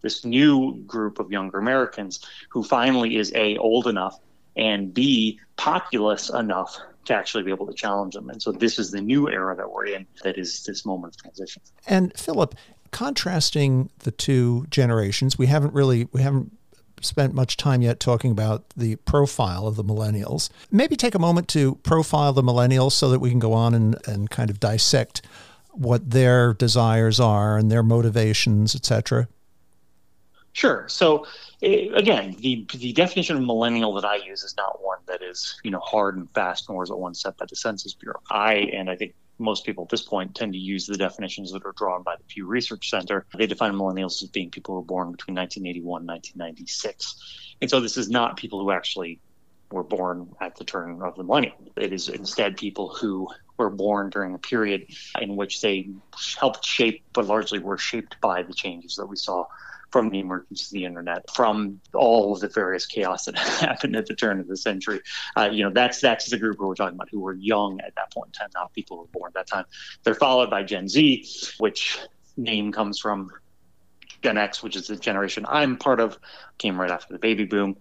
this 0.00 0.24
new 0.24 0.76
group 0.86 1.18
of 1.18 1.30
younger 1.30 1.58
Americans 1.58 2.20
who 2.50 2.62
finally 2.62 3.16
is 3.16 3.32
a 3.34 3.56
old 3.58 3.86
enough 3.86 4.18
and 4.56 4.92
b 4.92 5.40
populous 5.56 6.30
enough 6.30 6.78
to 7.04 7.14
actually 7.14 7.42
be 7.42 7.50
able 7.50 7.66
to 7.66 7.74
challenge 7.74 8.14
them. 8.14 8.30
And 8.30 8.42
so 8.42 8.52
this 8.52 8.78
is 8.78 8.90
the 8.90 9.00
new 9.00 9.28
era 9.28 9.54
that 9.56 9.70
we're 9.70 9.86
in 9.86 10.06
that 10.22 10.38
is 10.38 10.64
this 10.64 10.86
moment 10.86 11.14
of 11.14 11.22
transition. 11.22 11.62
And 11.86 12.16
Philip, 12.18 12.54
contrasting 12.90 13.90
the 14.00 14.10
two 14.10 14.66
generations, 14.70 15.36
we 15.36 15.46
haven't 15.46 15.74
really 15.74 16.08
we 16.12 16.22
haven't 16.22 16.56
spent 17.00 17.34
much 17.34 17.56
time 17.56 17.82
yet 17.82 18.00
talking 18.00 18.30
about 18.30 18.68
the 18.76 18.96
profile 18.96 19.66
of 19.66 19.76
the 19.76 19.84
millennials. 19.84 20.48
Maybe 20.70 20.96
take 20.96 21.14
a 21.14 21.18
moment 21.18 21.48
to 21.48 21.76
profile 21.76 22.32
the 22.32 22.42
millennials 22.42 22.92
so 22.92 23.10
that 23.10 23.18
we 23.18 23.30
can 23.30 23.38
go 23.38 23.52
on 23.52 23.74
and, 23.74 23.96
and 24.06 24.30
kind 24.30 24.48
of 24.48 24.58
dissect 24.58 25.22
what 25.72 26.10
their 26.10 26.54
desires 26.54 27.20
are 27.20 27.58
and 27.58 27.70
their 27.70 27.82
motivations, 27.82 28.74
etc. 28.74 29.28
Sure. 30.54 30.88
So 30.88 31.26
eh, 31.62 31.88
again, 31.94 32.36
the 32.38 32.64
the 32.74 32.92
definition 32.92 33.36
of 33.36 33.42
millennial 33.42 33.92
that 33.94 34.04
I 34.04 34.16
use 34.16 34.44
is 34.44 34.56
not 34.56 34.82
one 34.82 34.98
that 35.06 35.20
is 35.20 35.60
you 35.64 35.70
know 35.72 35.80
hard 35.80 36.16
and 36.16 36.30
fast, 36.32 36.70
nor 36.70 36.84
is 36.84 36.90
it 36.90 36.96
one 36.96 37.12
set 37.12 37.36
by 37.36 37.46
the 37.50 37.56
Census 37.56 37.92
Bureau. 37.94 38.20
I 38.30 38.54
and 38.72 38.88
I 38.88 38.94
think 38.94 39.14
most 39.38 39.66
people 39.66 39.82
at 39.82 39.90
this 39.90 40.02
point 40.02 40.36
tend 40.36 40.52
to 40.52 40.58
use 40.58 40.86
the 40.86 40.96
definitions 40.96 41.50
that 41.52 41.66
are 41.66 41.74
drawn 41.76 42.04
by 42.04 42.14
the 42.14 42.22
Pew 42.28 42.46
Research 42.46 42.88
Center. 42.88 43.26
They 43.36 43.48
define 43.48 43.72
millennials 43.72 44.22
as 44.22 44.28
being 44.28 44.48
people 44.48 44.74
who 44.74 44.80
were 44.80 44.86
born 44.86 45.10
between 45.10 45.34
1981 45.34 46.02
and 46.02 46.08
1996, 46.08 47.56
and 47.60 47.68
so 47.68 47.80
this 47.80 47.96
is 47.96 48.08
not 48.08 48.36
people 48.36 48.60
who 48.60 48.70
actually 48.70 49.18
were 49.72 49.82
born 49.82 50.30
at 50.40 50.54
the 50.54 50.62
turn 50.62 51.02
of 51.02 51.16
the 51.16 51.24
millennium. 51.24 51.56
It 51.76 51.92
is 51.92 52.08
instead 52.08 52.56
people 52.56 52.90
who 52.90 53.28
were 53.56 53.70
born 53.70 54.10
during 54.10 54.34
a 54.34 54.38
period 54.38 54.86
in 55.20 55.34
which 55.34 55.62
they 55.62 55.88
helped 56.38 56.64
shape, 56.64 57.02
but 57.12 57.26
largely 57.26 57.58
were 57.58 57.78
shaped 57.78 58.20
by 58.20 58.44
the 58.44 58.54
changes 58.54 58.94
that 58.96 59.06
we 59.06 59.16
saw 59.16 59.46
from 59.94 60.10
the 60.10 60.18
emergence 60.18 60.66
of 60.66 60.70
the 60.72 60.84
internet, 60.84 61.30
from 61.30 61.80
all 61.94 62.32
of 62.32 62.40
the 62.40 62.48
various 62.48 62.84
chaos 62.84 63.26
that 63.26 63.38
happened 63.38 63.94
at 63.94 64.06
the 64.06 64.14
turn 64.16 64.40
of 64.40 64.48
the 64.48 64.56
century. 64.56 65.00
Uh, 65.36 65.48
you 65.52 65.62
know, 65.62 65.70
that's 65.70 66.00
that's 66.00 66.28
the 66.28 66.36
group 66.36 66.58
we're 66.58 66.74
talking 66.74 66.96
about 66.96 67.08
who 67.12 67.20
were 67.20 67.34
young 67.34 67.78
at 67.80 67.94
that 67.94 68.12
point 68.12 68.26
in 68.26 68.32
time, 68.32 68.48
not 68.56 68.72
people 68.72 68.96
who 68.96 69.02
were 69.04 69.08
born 69.20 69.28
at 69.28 69.34
that 69.34 69.46
time. 69.46 69.64
They're 70.02 70.16
followed 70.16 70.50
by 70.50 70.64
Gen 70.64 70.88
Z, 70.88 71.28
which 71.58 71.96
name 72.36 72.72
comes 72.72 72.98
from 72.98 73.30
Gen 74.20 74.36
X, 74.36 74.64
which 74.64 74.74
is 74.74 74.88
the 74.88 74.96
generation 74.96 75.46
I'm 75.48 75.76
part 75.76 76.00
of, 76.00 76.18
came 76.58 76.80
right 76.80 76.90
after 76.90 77.12
the 77.12 77.20
baby 77.20 77.44
boom. 77.44 77.76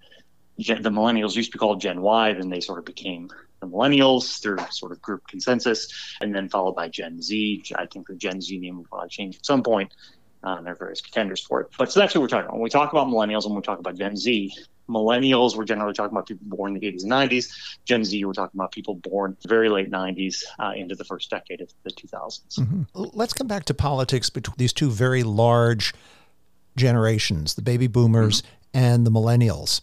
Gen, 0.60 0.84
the 0.84 0.92
millennials 0.92 1.36
used 1.36 1.52
to 1.52 1.58
be 1.58 1.60
called 1.60 1.82
Gen 1.82 2.00
Y, 2.00 2.34
then 2.34 2.50
they 2.50 2.60
sort 2.60 2.78
of 2.78 2.86
became 2.86 3.32
the 3.60 3.68
millennials 3.68 4.40
through 4.40 4.60
sort 4.70 4.92
of 4.92 5.02
group 5.02 5.26
consensus, 5.28 5.88
and 6.22 6.36
then 6.36 6.48
followed 6.48 6.76
by 6.76 6.90
Gen 6.90 7.24
Z. 7.24 7.64
I 7.76 7.88
think 7.88 8.06
the 8.06 8.16
Gen 8.16 8.40
Z 8.40 8.56
name 8.60 8.78
will 8.78 8.84
probably 8.84 9.10
change 9.10 9.38
at 9.38 9.46
some 9.48 9.64
point. 9.64 9.96
Uh, 10.44 10.62
there 10.62 10.74
are 10.74 10.76
various 10.76 11.02
contenders 11.02 11.42
for 11.42 11.62
it. 11.62 11.68
But 11.78 11.92
so 11.92 12.00
that's 12.00 12.14
what 12.14 12.22
we're 12.22 12.28
talking 12.28 12.46
about. 12.46 12.54
When 12.54 12.64
we 12.64 12.70
talk 12.70 12.92
about 12.92 13.08
millennials 13.08 13.46
and 13.46 13.56
we 13.56 13.62
talk 13.62 13.80
about 13.80 13.96
Gen 13.96 14.18
Z, 14.18 14.54
millennials, 14.90 15.56
we're 15.56 15.64
generally 15.64 15.94
talking 15.94 16.14
about 16.14 16.28
people 16.28 16.46
born 16.48 16.76
in 16.76 16.82
the 16.82 16.92
80s 16.92 17.04
and 17.04 17.12
90s. 17.12 17.78
Gen 17.86 18.04
Z, 18.04 18.26
we're 18.26 18.34
talking 18.34 18.60
about 18.60 18.72
people 18.72 18.96
born 18.96 19.38
very 19.48 19.70
late 19.70 19.90
90s 19.90 20.44
uh, 20.60 20.74
into 20.76 20.96
the 20.96 21.06
first 21.06 21.30
decade 21.30 21.62
of 21.62 21.70
the 21.84 21.92
2000s. 21.92 22.60
Mm-hmm. 22.60 22.84
Let's 22.94 23.34
come 23.34 23.48
back 23.48 23.66
to 23.66 23.74
politics 23.74 24.30
between 24.30 24.56
these 24.58 24.74
two 24.74 24.90
very 24.90 25.24
large 25.24 25.94
generations, 26.76 27.54
the 27.54 27.62
baby 27.62 27.88
boomers 27.88 28.42
mm-hmm. 28.42 28.78
and 28.78 29.08
the 29.08 29.12
millennials. 29.12 29.82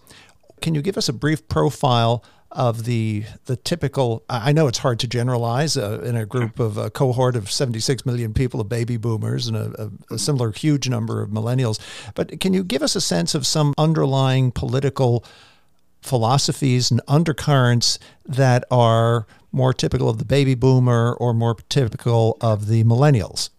Can 0.61 0.75
you 0.75 0.83
give 0.83 0.99
us 0.99 1.09
a 1.09 1.13
brief 1.15 1.49
profile 1.49 2.23
of 2.53 2.85
the 2.85 3.25
the 3.47 3.57
typical 3.57 4.25
i 4.29 4.53
know 4.53 4.67
it's 4.67 4.79
hard 4.79 4.99
to 4.99 5.07
generalize 5.07 5.77
uh, 5.77 6.01
in 6.01 6.17
a 6.17 6.27
group 6.27 6.59
of 6.59 6.77
a 6.77 6.91
cohort 6.91 7.37
of 7.37 7.51
76 7.51 8.05
million 8.05 8.35
people 8.35 8.61
of 8.61 8.69
baby 8.69 8.97
boomers 8.97 9.47
and 9.47 9.57
a, 9.57 9.91
a, 10.11 10.15
a, 10.15 10.19
similar 10.19 10.53
huge 10.53 10.89
number 10.89 11.23
of 11.23 11.31
millennials. 11.31 11.79
But 12.15 12.41
can 12.41 12.53
you 12.53 12.65
give 12.65 12.83
us 12.83 12.97
a 12.97 13.01
sense 13.01 13.35
of 13.35 13.47
some 13.47 13.75
underlying 13.79 14.51
political 14.51 15.25
philosophies 16.03 16.91
and 16.91 17.01
undercurrents 17.09 17.99
that 18.25 18.65
are 18.71 19.27
more 19.53 19.75
typical 19.75 20.09
of 20.09 20.19
the 20.19 20.25
baby 20.25 20.55
boomer 20.55 21.13
or 21.15 21.35
more 21.35 21.57
typical 21.69 22.37
of 22.41 22.69
the 22.69 22.85
millennials 22.85 23.51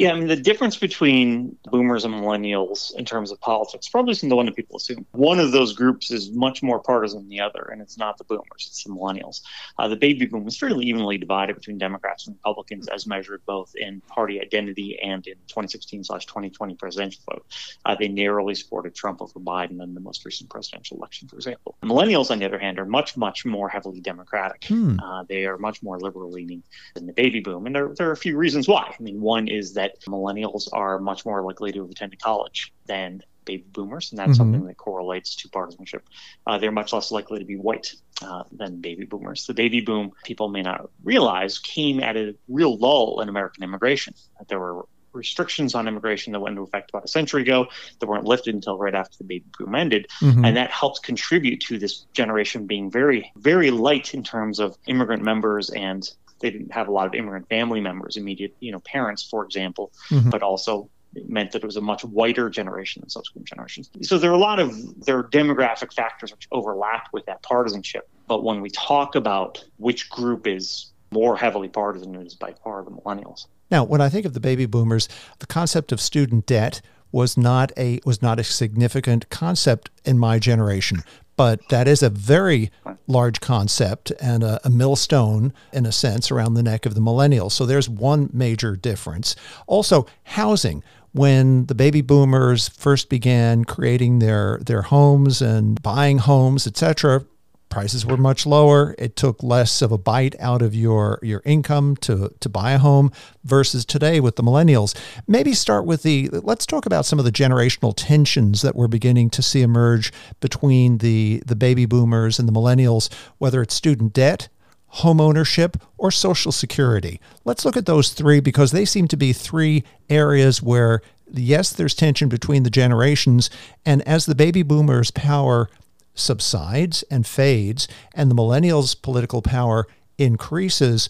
yeah, 0.00 0.12
I 0.12 0.14
mean, 0.14 0.28
the 0.28 0.36
difference 0.36 0.78
between 0.78 1.58
boomers 1.64 2.06
and 2.06 2.14
millennials 2.14 2.94
in 2.94 3.04
terms 3.04 3.30
of 3.30 3.38
politics 3.38 3.86
probably 3.86 4.12
isn't 4.12 4.30
the 4.30 4.34
one 4.34 4.46
that 4.46 4.56
people 4.56 4.78
assume. 4.78 5.04
One 5.12 5.38
of 5.38 5.52
those 5.52 5.74
groups 5.74 6.10
is 6.10 6.30
much 6.30 6.62
more 6.62 6.78
partisan 6.78 7.18
than 7.18 7.28
the 7.28 7.40
other, 7.40 7.68
and 7.70 7.82
it's 7.82 7.98
not 7.98 8.16
the 8.16 8.24
boomers, 8.24 8.66
it's 8.66 8.82
the 8.82 8.90
millennials. 8.90 9.42
Uh, 9.78 9.88
the 9.88 9.96
baby 9.96 10.24
boom 10.24 10.46
was 10.46 10.56
fairly 10.56 10.86
evenly 10.86 11.18
divided 11.18 11.54
between 11.54 11.76
Democrats 11.76 12.26
and 12.26 12.34
Republicans 12.36 12.88
as 12.88 13.06
measured 13.06 13.42
both 13.44 13.74
in 13.76 14.00
party 14.00 14.40
identity 14.40 14.98
and 15.02 15.26
in 15.26 15.34
2016 15.48 16.04
slash 16.04 16.24
2020 16.24 16.76
presidential 16.76 17.20
vote. 17.30 17.44
Uh, 17.84 17.94
they 17.94 18.08
narrowly 18.08 18.54
supported 18.54 18.94
Trump 18.94 19.20
over 19.20 19.38
Biden 19.38 19.82
in 19.82 19.92
the 19.92 20.00
most 20.00 20.24
recent 20.24 20.48
presidential 20.48 20.96
election, 20.96 21.28
for 21.28 21.36
example. 21.36 21.76
Millennials, 21.82 22.30
on 22.30 22.38
the 22.38 22.46
other 22.46 22.58
hand, 22.58 22.78
are 22.78 22.86
much, 22.86 23.18
much 23.18 23.44
more 23.44 23.68
heavily 23.68 24.00
Democratic. 24.00 24.64
Hmm. 24.64 24.98
Uh, 24.98 25.24
they 25.24 25.44
are 25.44 25.58
much 25.58 25.82
more 25.82 26.00
liberal 26.00 26.30
leaning 26.30 26.62
than 26.94 27.04
the 27.04 27.12
baby 27.12 27.40
boom, 27.40 27.66
and 27.66 27.74
there, 27.74 27.88
there 27.94 28.08
are 28.08 28.12
a 28.12 28.16
few 28.16 28.38
reasons 28.38 28.66
why. 28.66 28.94
I 28.98 29.02
mean, 29.02 29.20
one 29.20 29.46
is 29.46 29.74
that 29.74 29.89
that 29.90 30.10
millennials 30.10 30.68
are 30.72 30.98
much 30.98 31.24
more 31.24 31.42
likely 31.42 31.72
to 31.72 31.82
have 31.82 31.90
attended 31.90 32.20
college 32.20 32.72
than 32.86 33.22
baby 33.44 33.64
boomers, 33.72 34.12
and 34.12 34.18
that's 34.18 34.30
mm-hmm. 34.30 34.36
something 34.36 34.66
that 34.66 34.76
correlates 34.76 35.36
to 35.36 35.48
partisanship. 35.48 36.08
Uh, 36.46 36.58
they're 36.58 36.72
much 36.72 36.92
less 36.92 37.10
likely 37.10 37.38
to 37.38 37.44
be 37.44 37.56
white 37.56 37.94
uh, 38.22 38.44
than 38.52 38.80
baby 38.80 39.04
boomers. 39.04 39.46
The 39.46 39.54
baby 39.54 39.80
boom, 39.80 40.12
people 40.24 40.48
may 40.48 40.62
not 40.62 40.90
realize, 41.02 41.58
came 41.58 42.00
at 42.00 42.16
a 42.16 42.36
real 42.48 42.76
lull 42.76 43.20
in 43.20 43.28
American 43.28 43.64
immigration. 43.64 44.14
There 44.48 44.60
were 44.60 44.86
restrictions 45.12 45.74
on 45.74 45.88
immigration 45.88 46.32
that 46.32 46.40
went 46.40 46.52
into 46.52 46.62
effect 46.62 46.90
about 46.90 47.04
a 47.04 47.08
century 47.08 47.42
ago 47.42 47.66
that 47.98 48.06
weren't 48.06 48.24
lifted 48.24 48.54
until 48.54 48.78
right 48.78 48.94
after 48.94 49.18
the 49.18 49.24
baby 49.24 49.44
boom 49.58 49.74
ended. 49.74 50.06
Mm-hmm. 50.20 50.44
And 50.44 50.56
that 50.56 50.70
helped 50.70 51.02
contribute 51.02 51.60
to 51.62 51.78
this 51.78 52.06
generation 52.12 52.66
being 52.66 52.90
very, 52.90 53.32
very 53.36 53.70
light 53.70 54.14
in 54.14 54.22
terms 54.22 54.60
of 54.60 54.76
immigrant 54.86 55.22
members 55.22 55.70
and 55.70 56.08
they 56.40 56.50
didn't 56.50 56.72
have 56.72 56.88
a 56.88 56.92
lot 56.92 57.06
of 57.06 57.14
immigrant 57.14 57.48
family 57.48 57.80
members, 57.80 58.16
immediate, 58.16 58.54
you 58.60 58.72
know, 58.72 58.80
parents, 58.80 59.22
for 59.22 59.44
example, 59.44 59.92
mm-hmm. 60.08 60.30
but 60.30 60.42
also 60.42 60.88
it 61.14 61.28
meant 61.28 61.52
that 61.52 61.62
it 61.62 61.66
was 61.66 61.76
a 61.76 61.80
much 61.80 62.04
whiter 62.04 62.48
generation 62.48 63.00
than 63.00 63.10
subsequent 63.10 63.48
generations. 63.48 63.90
So 64.02 64.18
there 64.18 64.30
are 64.30 64.34
a 64.34 64.38
lot 64.38 64.58
of 64.58 65.04
there 65.04 65.18
are 65.18 65.24
demographic 65.24 65.92
factors 65.92 66.32
which 66.32 66.46
overlap 66.52 67.08
with 67.12 67.26
that 67.26 67.42
partisanship. 67.42 68.08
But 68.28 68.44
when 68.44 68.60
we 68.60 68.70
talk 68.70 69.16
about 69.16 69.64
which 69.78 70.08
group 70.08 70.46
is 70.46 70.92
more 71.10 71.36
heavily 71.36 71.68
partisan, 71.68 72.14
it 72.14 72.26
is 72.26 72.34
by 72.34 72.54
far 72.62 72.84
the 72.84 72.90
millennials. 72.90 73.46
Now, 73.70 73.84
when 73.84 74.00
I 74.00 74.08
think 74.08 74.24
of 74.24 74.34
the 74.34 74.40
baby 74.40 74.66
boomers, 74.66 75.08
the 75.40 75.46
concept 75.46 75.92
of 75.92 76.00
student 76.00 76.46
debt 76.46 76.80
was 77.12 77.36
not 77.36 77.72
a 77.76 78.00
was 78.04 78.22
not 78.22 78.38
a 78.38 78.44
significant 78.44 79.28
concept 79.30 79.90
in 80.04 80.18
my 80.18 80.38
generation 80.38 81.02
but 81.40 81.66
that 81.70 81.88
is 81.88 82.02
a 82.02 82.10
very 82.10 82.70
large 83.06 83.40
concept 83.40 84.12
and 84.20 84.42
a, 84.42 84.60
a, 84.62 84.68
millstone, 84.68 85.54
in 85.72 85.86
a 85.86 85.90
sense, 85.90 86.30
around 86.30 86.52
the 86.52 86.62
neck 86.62 86.84
of 86.84 86.92
the 86.92 87.00
millennials. 87.00 87.52
So 87.52 87.64
there's 87.64 87.88
one 87.88 88.28
major 88.30 88.76
difference. 88.76 89.34
Also, 89.66 90.06
housing. 90.24 90.84
When 91.12 91.64
the 91.64 91.74
baby 91.74 92.02
boomers 92.02 92.68
first 92.68 93.08
began 93.08 93.64
creating 93.64 94.18
their, 94.18 94.60
their 94.66 94.82
homes 94.82 95.40
and 95.40 95.80
buying 95.82 96.18
homes, 96.18 96.66
etc., 96.66 97.24
prices 97.70 98.04
were 98.04 98.16
much 98.16 98.44
lower. 98.44 98.94
It 98.98 99.16
took 99.16 99.42
less 99.42 99.80
of 99.80 99.92
a 99.92 99.98
bite 99.98 100.34
out 100.38 100.60
of 100.60 100.74
your 100.74 101.18
your 101.22 101.40
income 101.46 101.96
to 101.98 102.34
to 102.40 102.48
buy 102.48 102.72
a 102.72 102.78
home 102.78 103.10
versus 103.44 103.84
today 103.86 104.20
with 104.20 104.36
the 104.36 104.42
millennials. 104.42 104.94
Maybe 105.26 105.54
start 105.54 105.86
with 105.86 106.02
the 106.02 106.28
let's 106.32 106.66
talk 106.66 106.84
about 106.84 107.06
some 107.06 107.18
of 107.18 107.24
the 107.24 107.32
generational 107.32 107.94
tensions 107.96 108.60
that 108.62 108.76
we're 108.76 108.88
beginning 108.88 109.30
to 109.30 109.42
see 109.42 109.62
emerge 109.62 110.12
between 110.40 110.98
the 110.98 111.42
the 111.46 111.56
baby 111.56 111.86
boomers 111.86 112.38
and 112.38 112.46
the 112.46 112.52
millennials, 112.52 113.10
whether 113.38 113.62
it's 113.62 113.74
student 113.74 114.12
debt, 114.12 114.48
home 114.88 115.20
ownership, 115.20 115.76
or 115.96 116.10
social 116.10 116.52
security. 116.52 117.20
Let's 117.44 117.64
look 117.64 117.76
at 117.76 117.86
those 117.86 118.10
three 118.10 118.40
because 118.40 118.72
they 118.72 118.84
seem 118.84 119.08
to 119.08 119.16
be 119.16 119.32
three 119.32 119.84
areas 120.10 120.62
where 120.62 121.00
yes, 121.32 121.72
there's 121.72 121.94
tension 121.94 122.28
between 122.28 122.62
the 122.62 122.70
generations. 122.70 123.50
And 123.86 124.02
as 124.02 124.26
the 124.26 124.34
baby 124.34 124.62
boomers' 124.62 125.10
power 125.10 125.68
subsides 126.14 127.02
and 127.10 127.26
fades, 127.26 127.88
and 128.14 128.30
the 128.30 128.34
millennials' 128.34 129.00
political 129.00 129.42
power 129.42 129.86
increases, 130.18 131.08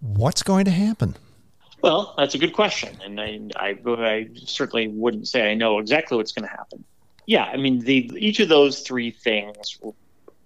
what's 0.00 0.42
going 0.42 0.64
to 0.64 0.70
happen? 0.70 1.16
Well, 1.82 2.14
that's 2.16 2.34
a 2.34 2.38
good 2.38 2.52
question, 2.52 2.98
and 3.04 3.20
I, 3.20 3.40
I, 3.56 3.76
I 3.86 4.28
certainly 4.44 4.88
wouldn't 4.88 5.28
say 5.28 5.50
I 5.50 5.54
know 5.54 5.78
exactly 5.78 6.16
what's 6.16 6.32
going 6.32 6.48
to 6.48 6.56
happen. 6.56 6.84
Yeah, 7.26 7.44
I 7.44 7.56
mean, 7.56 7.80
the 7.80 8.10
each 8.16 8.40
of 8.40 8.48
those 8.48 8.80
three 8.80 9.10
things 9.10 9.78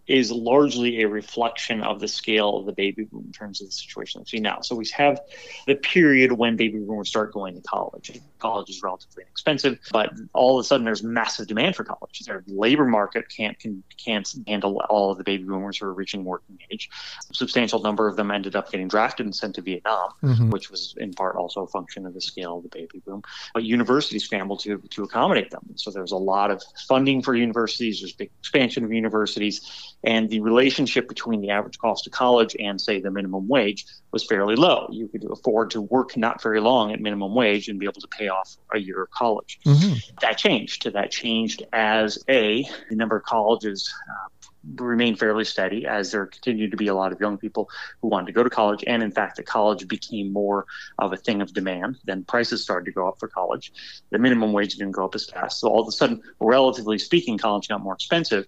is 0.07 0.33
largely 0.33 1.03
a 1.03 1.09
reflection 1.09 1.83
of 1.83 2.01
the 2.01 2.09
scale 2.09 2.57
of 2.57 2.67
the 2.67 2.73
baby 2.73 3.05
boom 3.05 3.25
in 3.27 3.33
terms 3.33 3.61
of 3.61 3.69
the 3.69 3.73
situation 3.73 4.21
we 4.21 4.25
see 4.27 4.41
now. 4.41 4.61
So 4.61 4.75
we 4.75 4.87
have 4.95 5.21
the 5.67 5.77
period 5.77 6.33
when 6.33 6.57
baby 6.57 6.79
boomers 6.79 7.09
start 7.09 7.33
going 7.33 7.55
to 7.55 7.61
college. 7.61 8.21
College 8.41 8.71
is 8.71 8.83
relatively 8.83 9.25
inexpensive, 9.25 9.79
but 9.93 10.13
all 10.33 10.59
of 10.59 10.65
a 10.65 10.67
sudden 10.67 10.85
there's 10.85 11.03
massive 11.03 11.47
demand 11.47 11.77
for 11.77 11.85
college. 11.85 12.21
The 12.21 12.43
labor 12.47 12.85
market 12.85 13.27
can't 13.29 13.59
can, 13.59 13.83
can't 14.03 14.29
handle 14.47 14.81
all 14.89 15.13
of 15.13 15.19
the 15.19 15.25
baby 15.25 15.45
boomers 15.45 15.79
who 15.79 15.87
are 15.87 15.95
reaching 15.95 16.25
working 16.25 16.59
age. 16.71 16.91
A 17.31 17.35
substantial 17.35 17.81
number 17.81 18.09
of 18.09 18.17
them 18.17 18.31
ended 18.31 18.57
up 18.57 18.71
getting 18.71 18.89
drafted 18.89 19.27
and 19.27 19.35
sent 19.35 19.55
to 19.57 19.63
Vietnam, 19.63 20.11
mm-hmm. 20.23 20.51
which 20.51 20.71
was 20.71 20.95
in 20.97 21.13
part 21.13 21.37
also 21.37 21.63
a 21.63 21.67
function 21.67 22.07
of 22.07 22.15
the 22.15 22.21
scale 22.21 22.59
of 22.59 22.63
the 22.65 22.69
baby 22.69 23.03
boom. 23.05 23.23
But 23.55 23.65
universities 23.65 24.25
scrambled 24.25 24.61
to 24.61 24.79
to 24.79 25.03
accommodate 25.03 25.51
them. 25.51 25.63
So 25.77 25.91
there's 25.91 26.13
a 26.13 26.17
lot 26.17 26.51
of 26.51 26.63
funding 26.89 27.23
for 27.23 27.35
universities. 27.35 28.01
There's 28.01 28.13
big 28.13 28.31
expansion 28.41 28.85
of 28.85 28.93
universities 28.93 29.97
and 30.03 30.31
the 30.31 30.41
relationship 30.41 31.09
between 31.09 31.41
the 31.41 31.51
average 31.51 31.79
cost 31.79 32.07
of 32.07 32.13
college 32.13 32.57
and 32.59 32.81
say 32.81 33.01
the 33.01 33.11
minimum 33.11 33.49
wage 33.49 33.87
was 34.13 34.25
fairly 34.25 34.57
low 34.57 34.89
you 34.91 35.09
could 35.09 35.25
afford 35.31 35.71
to 35.71 35.81
work 35.81 36.17
not 36.17 36.43
very 36.43 36.61
long 36.61 36.93
at 36.93 37.01
minimum 37.01 37.35
wage 37.35 37.69
and 37.69 37.79
be 37.79 37.87
able 37.87 38.01
to 38.01 38.09
pay 38.09 38.29
off 38.31 38.57
a 38.75 38.79
year 38.79 39.03
of 39.03 39.11
college 39.11 39.59
mm-hmm. 39.65 39.95
that 40.21 40.39
changed 40.39 40.91
that 40.93 41.11
changed 41.11 41.63
as 41.73 42.19
a 42.29 42.65
the 42.89 42.97
number 42.97 43.17
of 43.17 43.25
colleges 43.25 43.93
uh, 44.09 44.29
remain 44.77 45.17
fairly 45.17 45.45
steady 45.45 45.87
as 45.87 46.13
there 46.13 46.27
continued 46.27 46.71
to 46.71 46.77
be 46.77 46.89
a 46.89 46.95
lot 46.95 47.13
of 47.13 47.21
young 47.21 47.39
people 47.39 47.71
who 48.01 48.09
wanted 48.09 48.27
to 48.27 48.33
go 48.33 48.43
to 48.43 48.51
college. 48.51 48.85
And 48.87 49.03
in 49.03 49.11
fact, 49.11 49.37
the 49.37 49.43
college 49.43 49.89
became 49.89 50.33
more 50.33 50.67
of 50.99 51.13
a 51.13 51.17
thing 51.17 51.41
of 51.41 51.53
demand. 51.53 51.99
Then 52.05 52.25
prices 52.25 52.63
started 52.63 52.87
to 52.87 52.93
go 52.93 53.09
up 53.09 53.19
for 53.19 53.29
college. 53.29 53.73
The 54.11 54.19
minimum 54.19 54.53
wage 54.53 54.75
didn't 54.75 54.93
go 54.93 55.05
up 55.05 55.15
as 55.15 55.27
fast. 55.27 55.61
So 55.61 55.69
all 55.69 55.83
of 55.83 55.89
a 55.89 55.93
sudden, 55.93 56.23
relatively 56.41 56.99
speaking, 56.99 57.39
college 57.39 57.69
got 57.69 57.83
more 57.83 57.95
expensive. 57.95 58.47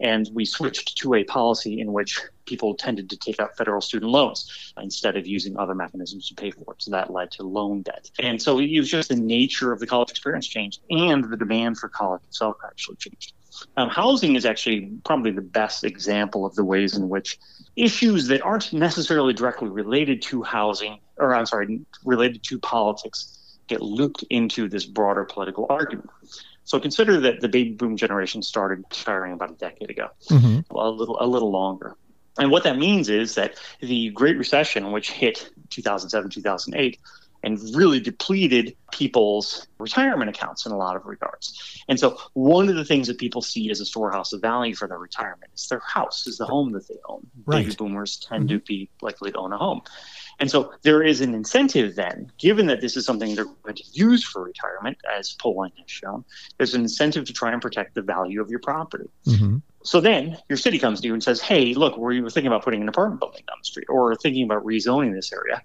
And 0.00 0.28
we 0.32 0.44
switched 0.44 0.98
to 0.98 1.14
a 1.14 1.24
policy 1.24 1.80
in 1.80 1.92
which 1.92 2.20
people 2.46 2.74
tended 2.74 3.10
to 3.10 3.16
take 3.16 3.40
out 3.40 3.56
federal 3.56 3.80
student 3.80 4.10
loans 4.10 4.72
instead 4.80 5.16
of 5.16 5.26
using 5.26 5.56
other 5.56 5.74
mechanisms 5.74 6.28
to 6.28 6.34
pay 6.34 6.50
for 6.50 6.74
it. 6.74 6.82
So 6.82 6.90
that 6.90 7.10
led 7.10 7.30
to 7.32 7.42
loan 7.42 7.82
debt. 7.82 8.10
And 8.18 8.40
so 8.40 8.58
it 8.58 8.76
was 8.78 8.90
just 8.90 9.08
the 9.08 9.16
nature 9.16 9.72
of 9.72 9.80
the 9.80 9.86
college 9.86 10.10
experience 10.10 10.46
changed 10.46 10.80
and 10.90 11.24
the 11.24 11.36
demand 11.36 11.78
for 11.78 11.88
college 11.88 12.22
itself 12.24 12.56
actually 12.66 12.96
changed. 12.96 13.32
Um, 13.76 13.88
housing 13.88 14.36
is 14.36 14.44
actually 14.44 14.92
probably 15.04 15.30
the 15.30 15.42
best 15.42 15.84
example 15.84 16.44
of 16.46 16.54
the 16.54 16.64
ways 16.64 16.96
in 16.96 17.08
which 17.08 17.38
issues 17.76 18.28
that 18.28 18.42
aren't 18.42 18.72
necessarily 18.72 19.32
directly 19.32 19.68
related 19.68 20.22
to 20.22 20.42
housing, 20.42 20.98
or 21.16 21.34
I'm 21.34 21.46
sorry, 21.46 21.80
related 22.04 22.42
to 22.44 22.58
politics, 22.58 23.38
get 23.66 23.80
looped 23.80 24.24
into 24.30 24.68
this 24.68 24.84
broader 24.84 25.24
political 25.24 25.66
argument. 25.70 26.10
So 26.64 26.80
consider 26.80 27.20
that 27.20 27.40
the 27.40 27.48
baby 27.48 27.72
boom 27.72 27.96
generation 27.96 28.42
started 28.42 28.84
retiring 28.90 29.32
about 29.32 29.50
a 29.50 29.54
decade 29.54 29.90
ago, 29.90 30.08
mm-hmm. 30.30 30.60
a 30.74 30.88
little 30.88 31.18
a 31.20 31.26
little 31.26 31.50
longer. 31.50 31.96
And 32.38 32.50
what 32.50 32.64
that 32.64 32.78
means 32.78 33.08
is 33.08 33.36
that 33.36 33.54
the 33.80 34.10
Great 34.10 34.36
Recession, 34.36 34.90
which 34.90 35.10
hit 35.10 35.50
2007, 35.70 36.30
2008, 36.30 36.98
and 37.44 37.58
really 37.74 38.00
depleted 38.00 38.76
people's 38.92 39.66
retirement 39.78 40.30
accounts 40.30 40.66
in 40.66 40.72
a 40.72 40.76
lot 40.76 40.96
of 40.96 41.04
regards. 41.04 41.82
And 41.88 41.98
so, 41.98 42.18
one 42.32 42.68
of 42.68 42.76
the 42.76 42.84
things 42.84 43.06
that 43.08 43.18
people 43.18 43.42
see 43.42 43.70
as 43.70 43.80
a 43.80 43.84
storehouse 43.84 44.32
of 44.32 44.40
value 44.40 44.74
for 44.74 44.88
their 44.88 44.98
retirement 44.98 45.52
is 45.54 45.68
their 45.68 45.80
house, 45.80 46.26
is 46.26 46.38
the 46.38 46.46
home 46.46 46.72
that 46.72 46.88
they 46.88 46.96
own. 47.08 47.26
Right. 47.44 47.64
Baby 47.64 47.76
boomers 47.76 48.16
tend 48.16 48.48
mm-hmm. 48.48 48.58
to 48.58 48.64
be 48.64 48.90
likely 49.02 49.32
to 49.32 49.38
own 49.38 49.52
a 49.52 49.58
home. 49.58 49.82
And 50.40 50.50
so 50.50 50.72
there 50.82 51.02
is 51.02 51.20
an 51.20 51.34
incentive 51.34 51.94
then, 51.94 52.32
given 52.38 52.66
that 52.66 52.80
this 52.80 52.96
is 52.96 53.06
something 53.06 53.34
they're 53.34 53.44
going 53.62 53.76
to 53.76 53.84
use 53.92 54.24
for 54.24 54.42
retirement, 54.42 54.98
as 55.16 55.32
polling 55.34 55.72
has 55.78 55.90
shown, 55.90 56.24
there's 56.58 56.74
an 56.74 56.82
incentive 56.82 57.24
to 57.26 57.32
try 57.32 57.52
and 57.52 57.62
protect 57.62 57.94
the 57.94 58.02
value 58.02 58.40
of 58.40 58.50
your 58.50 58.58
property. 58.58 59.08
Mm-hmm. 59.26 59.58
So 59.84 60.00
then 60.00 60.38
your 60.48 60.56
city 60.56 60.78
comes 60.78 61.00
to 61.02 61.06
you 61.06 61.12
and 61.12 61.22
says, 61.22 61.40
hey, 61.40 61.74
look, 61.74 61.96
we 61.96 62.20
were 62.20 62.30
thinking 62.30 62.48
about 62.48 62.64
putting 62.64 62.82
an 62.82 62.88
apartment 62.88 63.20
building 63.20 63.42
down 63.46 63.58
the 63.60 63.64
street 63.64 63.86
or 63.88 64.16
thinking 64.16 64.44
about 64.44 64.64
rezoning 64.64 65.14
this 65.14 65.32
area. 65.32 65.62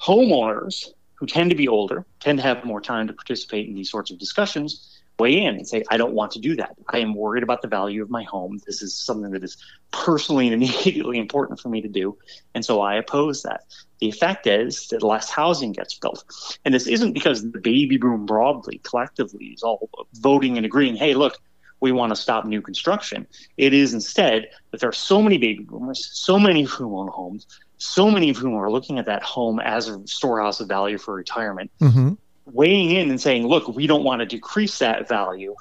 Homeowners 0.00 0.90
who 1.18 1.26
tend 1.26 1.50
to 1.50 1.56
be 1.56 1.68
older, 1.68 2.06
tend 2.20 2.38
to 2.38 2.42
have 2.42 2.64
more 2.64 2.80
time 2.80 3.06
to 3.08 3.12
participate 3.12 3.68
in 3.68 3.74
these 3.74 3.90
sorts 3.90 4.10
of 4.10 4.18
discussions, 4.18 5.00
weigh 5.18 5.42
in 5.42 5.56
and 5.56 5.66
say, 5.66 5.82
I 5.90 5.96
don't 5.96 6.14
want 6.14 6.32
to 6.32 6.38
do 6.38 6.54
that. 6.56 6.76
I 6.88 6.98
am 6.98 7.14
worried 7.14 7.42
about 7.42 7.60
the 7.60 7.68
value 7.68 8.02
of 8.02 8.10
my 8.10 8.22
home. 8.22 8.60
This 8.66 8.82
is 8.82 8.94
something 8.94 9.32
that 9.32 9.42
is 9.42 9.56
personally 9.90 10.46
and 10.46 10.54
immediately 10.62 11.18
important 11.18 11.60
for 11.60 11.68
me 11.68 11.80
to 11.82 11.88
do. 11.88 12.16
And 12.54 12.64
so 12.64 12.80
I 12.80 12.94
oppose 12.94 13.42
that. 13.42 13.62
The 14.00 14.08
effect 14.08 14.46
is 14.46 14.86
that 14.88 15.02
less 15.02 15.28
housing 15.28 15.72
gets 15.72 15.98
built. 15.98 16.24
And 16.64 16.72
this 16.72 16.86
isn't 16.86 17.14
because 17.14 17.42
the 17.42 17.58
baby 17.58 17.96
boom 17.96 18.26
broadly, 18.26 18.80
collectively, 18.84 19.46
is 19.46 19.64
all 19.64 19.90
voting 20.14 20.56
and 20.56 20.64
agreeing, 20.64 20.94
hey, 20.94 21.14
look, 21.14 21.36
we 21.80 21.92
want 21.92 22.10
to 22.10 22.16
stop 22.16 22.44
new 22.44 22.60
construction. 22.60 23.26
It 23.56 23.72
is 23.72 23.94
instead 23.94 24.48
that 24.70 24.80
there 24.80 24.88
are 24.88 24.92
so 24.92 25.22
many 25.22 25.38
baby 25.38 25.64
boomers, 25.64 26.08
so 26.12 26.38
many 26.38 26.62
who 26.62 26.96
own 26.98 27.08
homes, 27.08 27.46
so 27.78 28.10
many 28.10 28.30
of 28.30 28.36
whom 28.36 28.54
are 28.54 28.70
looking 28.70 28.98
at 28.98 29.06
that 29.06 29.22
home 29.22 29.60
as 29.60 29.88
a 29.88 30.06
storehouse 30.06 30.60
of 30.60 30.68
value 30.68 30.98
for 30.98 31.14
retirement, 31.14 31.70
mm-hmm. 31.80 32.14
weighing 32.44 32.90
in 32.90 33.08
and 33.10 33.20
saying, 33.20 33.46
look, 33.46 33.68
we 33.68 33.86
don't 33.86 34.04
want 34.04 34.20
to 34.20 34.26
decrease 34.26 34.80
that 34.80 35.08
value. 35.08 35.54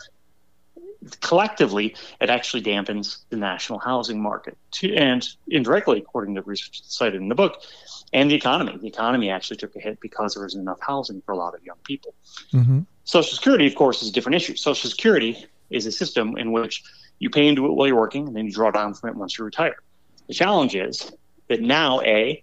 Collectively, 1.22 1.96
it 2.20 2.30
actually 2.30 2.64
dampens 2.64 3.20
the 3.30 3.38
national 3.38 3.80
housing 3.80 4.22
market, 4.22 4.58
to, 4.72 4.94
and 4.96 5.26
indirectly, 5.48 6.00
according 6.00 6.36
to 6.36 6.42
research 6.42 6.82
cited 6.84 7.22
in 7.22 7.30
the 7.30 7.36
book, 7.36 7.62
and 8.12 8.32
the 8.32 8.36
economy. 8.36 8.78
The 8.82 8.88
economy 8.88 9.30
actually 9.30 9.58
took 9.58 9.76
a 9.76 9.80
hit 9.80 10.00
because 10.02 10.34
there 10.34 10.44
wasn't 10.44 10.64
enough 10.64 10.80
housing 10.82 11.22
for 11.22 11.34
a 11.34 11.38
lot 11.38 11.54
of 11.54 11.64
young 11.64 11.78
people. 11.84 12.16
Mm-hmm. 12.52 12.80
Social 13.04 13.36
Security, 13.36 13.68
of 13.68 13.76
course, 13.76 14.02
is 14.02 14.10
a 14.10 14.12
different 14.12 14.38
issue. 14.38 14.56
Social 14.56 14.90
Security 14.90 15.46
is 15.70 15.86
a 15.86 15.92
system 15.92 16.36
in 16.36 16.52
which 16.52 16.84
you 17.20 17.30
pay 17.30 17.48
into 17.48 17.66
it 17.68 17.74
while 17.74 17.88
you're 17.88 17.96
working, 17.96 18.28
and 18.28 18.36
then 18.36 18.46
you 18.46 18.52
draw 18.52 18.72
down 18.72 18.96
from 18.96 19.10
it 19.12 19.16
once 19.16 19.38
you 19.38 19.46
retire. 19.46 19.76
The 20.28 20.34
challenge 20.34 20.76
is 20.76 21.12
that 21.50 21.62
now 21.62 22.02
a 22.02 22.42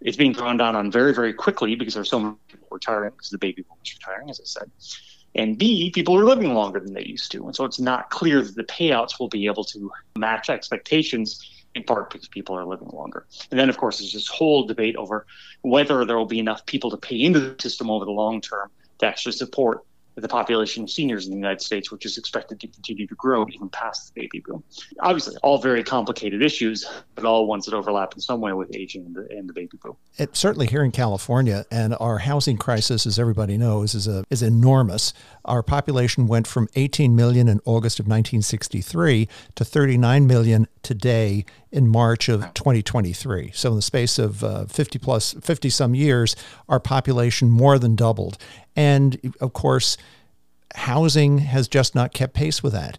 it's 0.00 0.16
being 0.16 0.32
drawn 0.32 0.56
down 0.56 0.76
on 0.76 0.90
very 0.90 1.14
very 1.14 1.32
quickly 1.32 1.74
because 1.74 1.94
there's 1.94 2.10
so 2.10 2.20
many 2.20 2.36
people 2.48 2.68
retiring 2.70 3.10
because 3.10 3.30
the 3.30 3.38
baby 3.38 3.62
boomers 3.62 3.94
retiring 3.98 4.30
as 4.30 4.40
i 4.40 4.44
said. 4.44 4.70
And 5.34 5.58
b 5.58 5.90
people 5.90 6.16
are 6.18 6.24
living 6.24 6.54
longer 6.54 6.80
than 6.80 6.94
they 6.94 7.04
used 7.04 7.30
to. 7.32 7.44
And 7.44 7.54
so 7.54 7.64
it's 7.64 7.78
not 7.78 8.08
clear 8.08 8.40
that 8.40 8.54
the 8.54 8.64
payouts 8.64 9.20
will 9.20 9.28
be 9.28 9.46
able 9.46 9.64
to 9.64 9.90
match 10.16 10.48
expectations 10.48 11.66
in 11.74 11.82
part 11.84 12.10
because 12.10 12.26
people 12.28 12.56
are 12.56 12.64
living 12.64 12.88
longer. 12.88 13.26
And 13.50 13.60
then 13.60 13.68
of 13.68 13.76
course 13.76 13.98
there's 13.98 14.14
this 14.14 14.28
whole 14.28 14.66
debate 14.66 14.96
over 14.96 15.26
whether 15.62 16.04
there 16.04 16.16
will 16.16 16.26
be 16.26 16.38
enough 16.38 16.64
people 16.64 16.90
to 16.90 16.96
pay 16.96 17.20
into 17.20 17.40
the 17.40 17.56
system 17.60 17.90
over 17.90 18.04
the 18.04 18.12
long 18.12 18.40
term 18.40 18.70
to 18.98 19.06
actually 19.06 19.32
support 19.32 19.84
the 20.22 20.28
population 20.28 20.82
of 20.84 20.90
seniors 20.90 21.26
in 21.26 21.30
the 21.30 21.36
United 21.36 21.60
States, 21.60 21.90
which 21.90 22.06
is 22.06 22.16
expected 22.16 22.58
to 22.60 22.66
continue 22.68 23.06
to 23.06 23.14
grow 23.16 23.46
even 23.52 23.68
past 23.68 24.14
the 24.14 24.20
baby 24.20 24.42
boom. 24.46 24.64
Obviously, 25.00 25.36
all 25.42 25.58
very 25.58 25.84
complicated 25.84 26.42
issues, 26.42 26.86
but 27.14 27.24
all 27.24 27.46
ones 27.46 27.66
that 27.66 27.74
overlap 27.74 28.14
in 28.14 28.20
some 28.20 28.40
way 28.40 28.52
with 28.52 28.74
aging 28.74 29.04
and 29.04 29.14
the, 29.14 29.26
and 29.30 29.48
the 29.48 29.52
baby 29.52 29.76
boom. 29.82 29.96
It, 30.16 30.34
certainly 30.36 30.66
here 30.66 30.82
in 30.82 30.90
California, 30.90 31.66
and 31.70 31.94
our 32.00 32.18
housing 32.18 32.56
crisis, 32.56 33.06
as 33.06 33.18
everybody 33.18 33.58
knows, 33.58 33.94
is, 33.94 34.08
a, 34.08 34.24
is 34.30 34.42
enormous. 34.42 35.12
Our 35.44 35.62
population 35.62 36.26
went 36.26 36.46
from 36.46 36.68
18 36.74 37.14
million 37.14 37.48
in 37.48 37.60
August 37.64 38.00
of 38.00 38.06
1963 38.06 39.28
to 39.54 39.64
39 39.64 40.26
million 40.26 40.66
today 40.82 41.44
in 41.76 41.86
March 41.86 42.28
of 42.28 42.40
2023. 42.54 43.52
So, 43.54 43.70
in 43.70 43.76
the 43.76 43.82
space 43.82 44.18
of 44.18 44.42
uh, 44.42 44.64
50 44.64 44.98
plus, 44.98 45.34
50 45.34 45.68
some 45.68 45.94
years, 45.94 46.34
our 46.68 46.80
population 46.80 47.50
more 47.50 47.78
than 47.78 47.94
doubled. 47.94 48.38
And 48.74 49.34
of 49.40 49.52
course, 49.52 49.96
housing 50.74 51.38
has 51.38 51.68
just 51.68 51.94
not 51.94 52.14
kept 52.14 52.34
pace 52.34 52.62
with 52.62 52.72
that. 52.72 52.98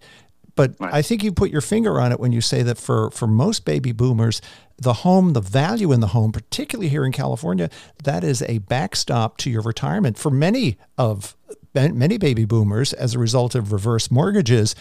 But 0.55 0.75
right. 0.79 0.93
I 0.93 1.01
think 1.01 1.23
you 1.23 1.31
put 1.31 1.51
your 1.51 1.61
finger 1.61 1.99
on 1.99 2.11
it 2.11 2.19
when 2.19 2.31
you 2.31 2.41
say 2.41 2.63
that 2.63 2.77
for, 2.77 3.11
for 3.11 3.27
most 3.27 3.65
baby 3.65 3.91
boomers, 3.91 4.41
the 4.77 4.93
home, 4.93 5.33
the 5.33 5.41
value 5.41 5.91
in 5.91 5.99
the 5.99 6.07
home, 6.07 6.31
particularly 6.31 6.89
here 6.89 7.05
in 7.05 7.11
California, 7.11 7.69
that 8.03 8.23
is 8.23 8.41
a 8.43 8.59
backstop 8.59 9.37
to 9.37 9.49
your 9.49 9.61
retirement. 9.61 10.17
For 10.17 10.31
many 10.31 10.77
of 10.97 11.35
many 11.73 12.17
baby 12.17 12.45
boomers, 12.45 12.93
as 12.93 13.13
a 13.13 13.19
result 13.19 13.53
of 13.53 13.71
reverse 13.71 14.09
mortgages, 14.09 14.73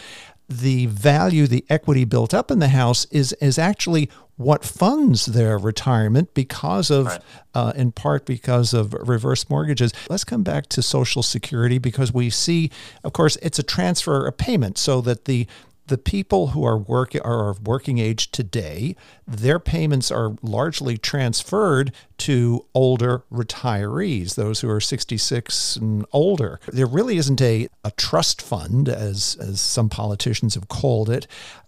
the 0.49 0.85
value, 0.85 1.47
the 1.47 1.65
equity 1.69 2.05
built 2.05 2.33
up 2.33 2.51
in 2.51 2.59
the 2.59 2.69
house 2.69 3.05
is 3.05 3.33
is 3.33 3.57
actually 3.59 4.09
what 4.37 4.63
funds 4.63 5.25
their 5.25 5.57
retirement 5.57 6.33
because 6.35 6.91
of, 6.91 7.07
right. 7.07 7.21
uh, 7.55 7.73
in 7.75 7.91
part 7.91 8.25
because 8.25 8.71
of 8.71 8.93
reverse 8.93 9.49
mortgages. 9.49 9.91
Let's 10.09 10.23
come 10.23 10.43
back 10.43 10.67
to 10.69 10.83
Social 10.83 11.23
Security 11.23 11.79
because 11.79 12.13
we 12.13 12.29
see, 12.29 12.69
of 13.03 13.13
course, 13.13 13.35
it's 13.41 13.57
a 13.57 13.63
transfer, 13.63 14.27
a 14.27 14.31
payment, 14.31 14.77
so 14.77 15.01
that 15.01 15.25
the 15.25 15.47
the 15.87 15.97
people 15.97 16.47
who 16.47 16.65
are 16.65 16.77
working 16.77 17.21
are 17.21 17.49
of 17.49 17.65
working 17.65 17.97
age 17.97 18.31
today, 18.31 18.95
their 19.25 19.59
payments 19.59 20.11
are 20.11 20.35
largely 20.41 20.97
transferred 20.97 21.93
to 22.17 22.65
older 22.73 23.23
retirees, 23.31 24.35
those 24.35 24.61
who 24.61 24.69
are 24.69 24.81
66 24.81 25.75
and 25.77 26.05
older. 26.11 26.59
There 26.67 26.85
really 26.85 27.17
isn't 27.17 27.41
a, 27.41 27.69
a 27.83 27.91
trust 27.91 28.41
fund, 28.41 28.89
as, 28.89 29.37
as 29.39 29.61
some 29.61 29.89
politicians 29.89 30.55
have 30.55 30.67
called 30.67 31.09
it. 31.09 31.27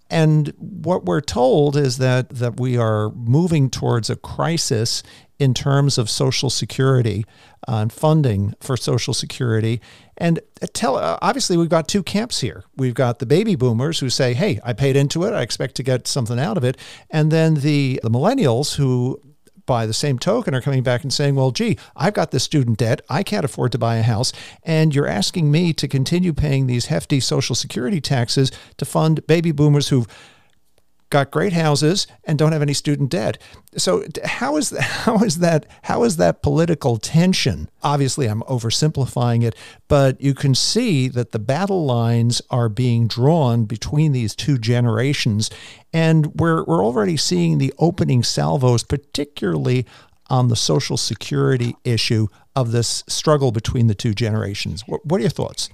And 0.10 0.54
what 0.58 1.06
we're 1.06 1.22
told 1.22 1.78
is 1.78 1.98
that, 2.00 2.30
that 2.30 2.60
we 2.60 2.78
are 2.78 3.12
moving 3.12 3.70
towards 3.70 4.10
a 4.10 4.16
crisis 4.16 5.04
in 5.40 5.54
terms 5.54 5.98
of 5.98 6.10
Social 6.10 6.50
Security 6.50 7.26
uh, 7.68 7.78
and 7.78 7.94
funding 7.94 8.54
for 8.60 8.78
Social 8.78 9.14
Security. 9.14 9.82
And 10.18 10.40
tell 10.74 10.98
uh, 10.98 11.18
obviously 11.22 11.58
we've 11.58 11.70
got 11.70 11.88
two 11.88 12.04
camps 12.04 12.42
here. 12.42 12.66
We've 12.76 12.94
got 12.94 13.20
the 13.20 13.26
baby 13.26 13.56
boomers 13.56 14.00
who 14.00 14.10
say, 14.10 14.34
"Hey, 14.34 14.60
I 14.64 14.74
paid 14.74 14.96
into 14.96 15.24
it. 15.24 15.34
I 15.34 15.42
expect 15.42 15.76
to 15.76 15.84
get 15.84 16.08
something 16.08 16.40
out 16.40 16.58
of 16.58 16.64
it," 16.64 16.78
and 17.10 17.32
then 17.32 17.56
the 17.56 18.00
the 18.04 18.12
millennials 18.12 18.76
who 18.76 19.22
by 19.70 19.86
the 19.86 19.94
same 19.94 20.18
token 20.18 20.56
are 20.56 20.62
coming 20.62 20.82
back 20.82 21.04
and 21.04 21.14
saying, 21.14 21.36
well, 21.36 21.52
gee, 21.52 21.78
I've 21.96 22.16
got 22.16 22.32
this 22.32 22.44
student 22.44 22.80
debt. 22.80 23.02
I 23.08 23.22
can't 23.22 23.46
afford 23.46 23.72
to 23.74 23.78
buy 23.78 23.98
a 23.98 24.02
house. 24.02 24.34
And 24.64 24.96
you're 24.96 25.06
asking 25.06 25.52
me 25.52 25.74
to 25.74 25.88
continue 25.88 26.34
paying 26.34 26.66
these 26.66 26.88
hefty 26.88 27.20
Social 27.20 27.54
Security 27.54 28.02
taxes 28.02 28.52
to 28.78 28.86
fund 28.86 29.28
baby 29.28 29.52
boomers 29.52 29.90
who've 29.90 30.08
got 31.10 31.32
great 31.32 31.54
houses 31.54 32.08
and 32.24 32.38
don't 32.38 32.52
have 32.52 32.62
any 32.62 32.74
student 32.74 33.10
debt. 33.10 33.38
So 33.78 34.04
how 34.24 34.58
is 34.58 34.70
that, 34.70 34.82
how 35.06 35.24
is 35.24 35.40
that 35.40 35.66
how 35.84 36.04
is 36.04 36.18
that 36.18 36.42
political 36.42 36.98
tension? 36.98 37.70
Obviously, 37.84 38.28
I'm 38.28 38.42
oversimplifying 38.44 39.44
it, 39.44 39.56
but 39.88 40.20
you 40.22 40.34
can 40.34 40.56
see 40.56 41.08
that 41.10 41.32
the 41.32 41.40
battle 41.40 41.86
lines 41.86 42.42
are 42.50 42.70
being 42.70 43.08
drawn 43.08 43.66
between 43.66 44.12
these 44.12 44.36
two 44.36 44.58
generations, 44.58 45.50
and 45.94 46.28
we're 46.36 46.64
we're 46.66 46.84
already 46.84 47.18
seeing 47.18 47.58
the 47.58 47.74
opening 47.80 48.24
salvos, 48.24 48.84
particularly 48.84 49.86
on 50.30 50.48
the 50.48 50.56
social 50.56 50.98
security 50.98 51.76
issue 51.84 52.28
of 52.56 52.72
this 52.72 53.04
struggle 53.08 53.52
between 53.52 53.88
the 53.88 53.96
two 53.96 54.14
generations. 54.14 54.84
What, 54.88 55.04
what 55.06 55.18
are 55.20 55.22
your 55.22 55.30
thoughts? 55.32 55.70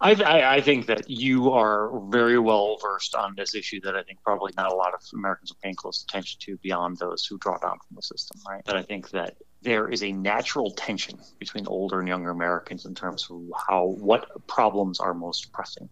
I, 0.00 0.12
I, 0.12 0.54
I, 0.56 0.60
think 0.60 0.86
that 0.86 1.08
you 1.08 1.52
are 1.52 1.90
very 2.10 2.38
well 2.38 2.76
versed 2.82 3.14
on 3.14 3.34
this 3.34 3.54
issue 3.54 3.80
that 3.80 3.96
I 3.96 4.02
think 4.02 4.22
probably 4.22 4.52
not 4.56 4.70
a 4.70 4.74
lot 4.74 4.92
of 4.92 5.00
Americans 5.14 5.52
are 5.52 5.56
paying 5.62 5.74
close 5.74 6.04
attention 6.04 6.38
to 6.42 6.58
beyond 6.58 6.98
those 6.98 7.24
who 7.24 7.38
draw 7.38 7.56
down 7.56 7.78
from 7.86 7.96
the 7.96 8.02
system, 8.02 8.38
right? 8.46 8.62
But 8.66 8.76
I 8.76 8.82
think 8.82 9.10
that 9.10 9.36
there 9.62 9.88
is 9.88 10.02
a 10.02 10.12
natural 10.12 10.70
tension 10.72 11.18
between 11.38 11.66
older 11.66 11.98
and 11.98 12.08
younger 12.08 12.30
Americans 12.30 12.84
in 12.84 12.94
terms 12.94 13.26
of 13.30 13.40
how 13.68 13.86
what 13.86 14.46
problems 14.46 15.00
are 15.00 15.14
most 15.14 15.50
pressing. 15.52 15.88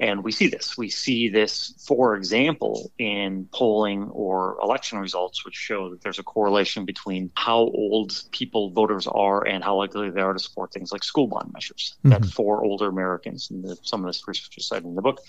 And 0.00 0.24
we 0.24 0.32
see 0.32 0.48
this. 0.48 0.76
We 0.76 0.90
see 0.90 1.28
this, 1.28 1.72
for 1.86 2.16
example, 2.16 2.90
in 2.98 3.48
polling 3.52 4.08
or 4.10 4.58
election 4.60 4.98
results, 4.98 5.44
which 5.44 5.54
show 5.54 5.90
that 5.90 6.02
there's 6.02 6.18
a 6.18 6.24
correlation 6.24 6.84
between 6.84 7.30
how 7.34 7.58
old 7.58 8.20
people, 8.32 8.70
voters 8.70 9.06
are, 9.06 9.46
and 9.46 9.62
how 9.62 9.76
likely 9.76 10.10
they 10.10 10.20
are 10.20 10.32
to 10.32 10.38
support 10.40 10.72
things 10.72 10.90
like 10.90 11.04
school 11.04 11.28
bond 11.28 11.52
measures. 11.52 11.94
Mm-hmm. 11.98 12.10
That 12.10 12.26
for 12.26 12.64
older 12.64 12.88
Americans, 12.88 13.50
and 13.50 13.62
the, 13.62 13.76
some 13.82 14.00
of 14.00 14.08
this 14.08 14.26
research 14.26 14.58
is 14.58 14.66
cited 14.66 14.84
in 14.84 14.96
the 14.96 15.02
book, 15.02 15.20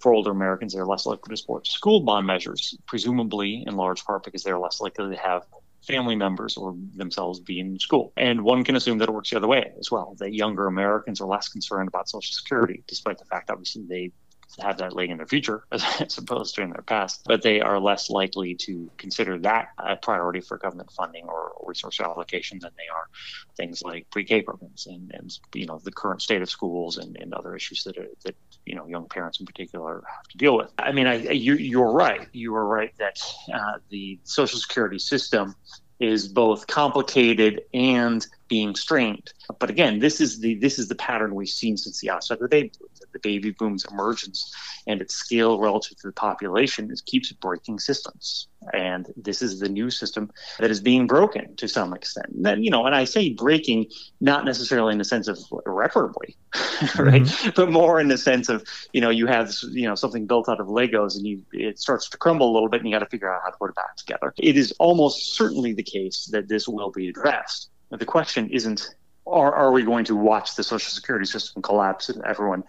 for 0.00 0.12
older 0.12 0.30
Americans, 0.30 0.74
they're 0.74 0.86
less 0.86 1.06
likely 1.06 1.30
to 1.30 1.36
support 1.36 1.66
school 1.66 2.00
bond 2.00 2.26
measures, 2.26 2.76
presumably 2.86 3.64
in 3.66 3.76
large 3.76 4.04
part 4.04 4.24
because 4.24 4.42
they're 4.42 4.58
less 4.58 4.80
likely 4.82 5.14
to 5.14 5.20
have 5.20 5.44
family 5.86 6.16
members 6.16 6.56
or 6.56 6.76
themselves 6.94 7.40
be 7.40 7.58
in 7.60 7.78
school. 7.78 8.12
And 8.16 8.42
one 8.42 8.64
can 8.64 8.76
assume 8.76 8.98
that 8.98 9.08
it 9.08 9.12
works 9.12 9.30
the 9.30 9.36
other 9.36 9.46
way 9.46 9.72
as 9.78 9.90
well, 9.90 10.14
that 10.18 10.34
younger 10.34 10.66
Americans 10.66 11.20
are 11.20 11.26
less 11.26 11.48
concerned 11.48 11.88
about 11.88 12.08
Social 12.08 12.32
Security, 12.32 12.82
despite 12.86 13.18
the 13.18 13.24
fact, 13.24 13.50
obviously, 13.50 13.82
they 13.88 14.12
have 14.58 14.78
that 14.78 14.94
laying 14.94 15.10
in 15.10 15.16
their 15.16 15.26
future 15.26 15.64
as 15.72 16.18
opposed 16.18 16.54
to 16.54 16.62
in 16.62 16.70
their 16.70 16.82
past, 16.82 17.22
but 17.26 17.42
they 17.42 17.60
are 17.60 17.78
less 17.78 18.10
likely 18.10 18.54
to 18.54 18.90
consider 18.96 19.38
that 19.38 19.68
a 19.78 19.96
priority 19.96 20.40
for 20.40 20.58
government 20.58 20.90
funding 20.90 21.24
or 21.26 21.52
resource 21.66 22.00
allocation 22.00 22.58
than 22.58 22.70
they 22.76 22.88
are 22.94 23.08
things 23.56 23.82
like 23.82 24.08
pre-K 24.10 24.42
programs 24.42 24.86
and, 24.86 25.10
and 25.14 25.38
you 25.54 25.66
know 25.66 25.80
the 25.84 25.92
current 25.92 26.22
state 26.22 26.42
of 26.42 26.50
schools 26.50 26.98
and, 26.98 27.16
and 27.20 27.34
other 27.34 27.54
issues 27.54 27.84
that 27.84 27.96
are, 27.98 28.08
that 28.24 28.34
you 28.66 28.74
know 28.74 28.86
young 28.86 29.08
parents 29.08 29.40
in 29.40 29.46
particular 29.46 30.02
have 30.06 30.26
to 30.28 30.38
deal 30.38 30.56
with. 30.56 30.70
I 30.78 30.92
mean, 30.92 31.06
I, 31.06 31.14
you, 31.30 31.54
you're 31.54 31.92
right. 31.92 32.28
You 32.32 32.54
are 32.56 32.66
right 32.66 32.92
that 32.98 33.20
uh, 33.52 33.74
the 33.88 34.18
Social 34.24 34.58
Security 34.58 34.98
system 34.98 35.54
is 35.98 36.28
both 36.28 36.66
complicated 36.66 37.62
and 37.74 38.26
being 38.50 38.74
strained. 38.74 39.32
But 39.58 39.70
again, 39.70 40.00
this 40.00 40.20
is 40.20 40.40
the 40.40 40.56
this 40.56 40.78
is 40.78 40.88
the 40.88 40.94
pattern 40.96 41.34
we've 41.34 41.48
seen 41.48 41.78
since 41.78 42.00
the 42.00 42.10
onset 42.10 42.38
of 42.38 42.42
the 42.42 42.48
baby 42.48 42.72
the 43.12 43.18
baby 43.18 43.50
boom's 43.50 43.84
emergence 43.90 44.54
and 44.86 45.00
its 45.00 45.14
scale 45.14 45.58
relative 45.58 45.96
to 45.98 46.08
the 46.08 46.12
population 46.12 46.90
is 46.90 47.00
keeps 47.00 47.32
breaking 47.32 47.78
systems. 47.78 48.48
And 48.72 49.06
this 49.16 49.42
is 49.42 49.58
the 49.58 49.68
new 49.68 49.90
system 49.90 50.30
that 50.58 50.70
is 50.70 50.80
being 50.80 51.06
broken 51.06 51.56
to 51.56 51.66
some 51.66 51.94
extent. 51.94 52.26
And 52.28 52.44
then, 52.44 52.62
you 52.62 52.70
know, 52.70 52.84
and 52.86 52.94
I 52.94 53.04
say 53.04 53.30
breaking 53.30 53.86
not 54.20 54.44
necessarily 54.44 54.92
in 54.92 54.98
the 54.98 55.04
sense 55.04 55.28
of 55.28 55.38
irreparably, 55.66 56.36
right? 56.98 57.22
Mm-hmm. 57.22 57.50
But 57.56 57.70
more 57.70 58.00
in 58.00 58.08
the 58.08 58.18
sense 58.18 58.48
of, 58.48 58.64
you 58.92 59.00
know, 59.00 59.10
you 59.10 59.26
have 59.26 59.52
you 59.70 59.86
know 59.88 59.94
something 59.94 60.26
built 60.26 60.48
out 60.48 60.60
of 60.60 60.66
Legos 60.66 61.16
and 61.16 61.26
you 61.26 61.42
it 61.52 61.78
starts 61.78 62.08
to 62.10 62.18
crumble 62.18 62.50
a 62.50 62.52
little 62.52 62.68
bit 62.68 62.80
and 62.80 62.88
you 62.88 62.94
got 62.94 63.00
to 63.00 63.10
figure 63.10 63.32
out 63.32 63.40
how 63.42 63.50
to 63.50 63.56
put 63.56 63.70
it 63.70 63.76
back 63.76 63.96
together. 63.96 64.34
It 64.36 64.56
is 64.56 64.72
almost 64.78 65.34
certainly 65.34 65.72
the 65.72 65.82
case 65.82 66.28
that 66.32 66.48
this 66.48 66.68
will 66.68 66.90
be 66.90 67.08
addressed. 67.08 67.70
The 67.90 68.06
question 68.06 68.50
isn't 68.50 68.94
are, 69.26 69.54
are 69.54 69.72
we 69.72 69.82
going 69.82 70.04
to 70.06 70.16
watch 70.16 70.56
the 70.56 70.62
social 70.62 70.90
security 70.90 71.26
system 71.26 71.62
collapse 71.62 72.08
and 72.08 72.24
everyone 72.24 72.64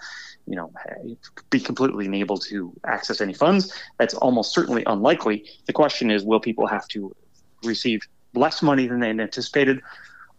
you 0.48 0.56
know 0.56 0.72
be 1.50 1.60
completely 1.60 2.06
unable 2.06 2.38
to 2.38 2.74
access 2.86 3.22
any 3.22 3.34
funds? 3.34 3.74
That's 3.98 4.14
almost 4.14 4.54
certainly 4.54 4.84
unlikely. 4.86 5.46
The 5.66 5.74
question 5.74 6.12
is 6.12 6.24
will 6.24 6.40
people 6.40 6.68
have 6.68 6.88
to 6.90 7.16
receive 7.64 8.02
less 8.34 8.62
money 8.62 8.88
than 8.88 9.00
they 9.00 9.10
anticipated 9.10 9.82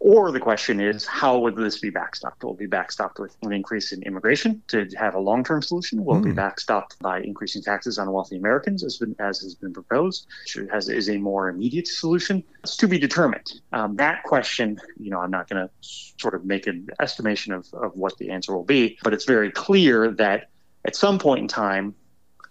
or 0.03 0.33
the 0.33 0.39
question 0.39 0.81
is, 0.81 1.05
how 1.05 1.39
would 1.39 1.55
this 1.55 1.79
be 1.79 1.89
backstopped? 1.89 2.43
Will 2.43 2.51
it 2.51 2.59
be 2.59 2.67
backstopped 2.67 3.19
with 3.19 3.37
an 3.41 3.53
increase 3.53 3.93
in 3.93 4.03
immigration 4.03 4.61
to 4.67 4.85
have 4.97 5.15
a 5.15 5.19
long-term 5.19 5.61
solution? 5.61 6.03
Will 6.03 6.15
mm. 6.15 6.19
it 6.19 6.23
be 6.25 6.31
hmm. 6.31 6.39
backstopped 6.39 6.99
by 6.99 7.21
increasing 7.21 7.61
taxes 7.61 7.97
on 7.97 8.11
wealthy 8.11 8.35
Americans, 8.35 8.83
as, 8.83 8.97
been, 8.97 9.15
as 9.19 9.39
has 9.39 9.55
been 9.55 9.71
proposed? 9.71 10.27
Which 10.43 10.69
has, 10.69 10.89
is 10.89 11.09
a 11.09 11.17
more 11.17 11.47
immediate 11.47 11.87
solution. 11.87 12.43
It's 12.65 12.75
to 12.77 12.87
be 12.89 12.99
determined. 12.99 13.61
Um, 13.71 13.95
that 13.95 14.23
question, 14.23 14.77
you 14.99 15.09
know, 15.09 15.21
I'm 15.21 15.31
not 15.31 15.47
going 15.47 15.65
to 15.65 15.71
sort 15.79 16.33
of 16.33 16.43
make 16.43 16.67
an 16.67 16.89
estimation 16.99 17.53
of, 17.53 17.73
of 17.73 17.95
what 17.95 18.17
the 18.17 18.29
answer 18.29 18.53
will 18.53 18.65
be, 18.65 18.97
but 19.05 19.13
it's 19.13 19.23
very 19.23 19.51
clear 19.51 20.11
that 20.11 20.49
at 20.83 20.97
some 20.97 21.17
point 21.17 21.39
in 21.39 21.47
time, 21.47 21.95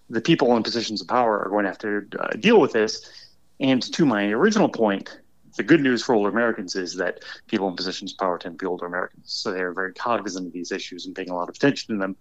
the 0.08 0.22
people 0.22 0.56
in 0.56 0.62
positions 0.62 1.02
of 1.02 1.08
power 1.08 1.44
are 1.44 1.50
going 1.50 1.64
to 1.64 1.68
have 1.68 1.78
to 1.80 2.06
uh, 2.18 2.28
deal 2.30 2.58
with 2.58 2.72
this. 2.72 3.12
And 3.60 3.82
to 3.92 4.06
my 4.06 4.30
original 4.30 4.70
point, 4.70 5.20
the 5.56 5.62
good 5.62 5.80
news 5.80 6.02
for 6.02 6.14
older 6.14 6.28
Americans 6.28 6.76
is 6.76 6.96
that 6.96 7.20
people 7.46 7.68
in 7.68 7.76
positions 7.76 8.12
of 8.12 8.18
power 8.18 8.38
tend 8.38 8.58
to 8.58 8.62
be 8.62 8.66
older 8.66 8.86
Americans. 8.86 9.24
So 9.26 9.52
they're 9.52 9.72
very 9.72 9.92
cognizant 9.92 10.46
of 10.46 10.52
these 10.52 10.72
issues 10.72 11.06
and 11.06 11.14
paying 11.14 11.30
a 11.30 11.34
lot 11.34 11.48
of 11.48 11.54
attention 11.54 11.94
to 11.94 12.00
them 12.00 12.16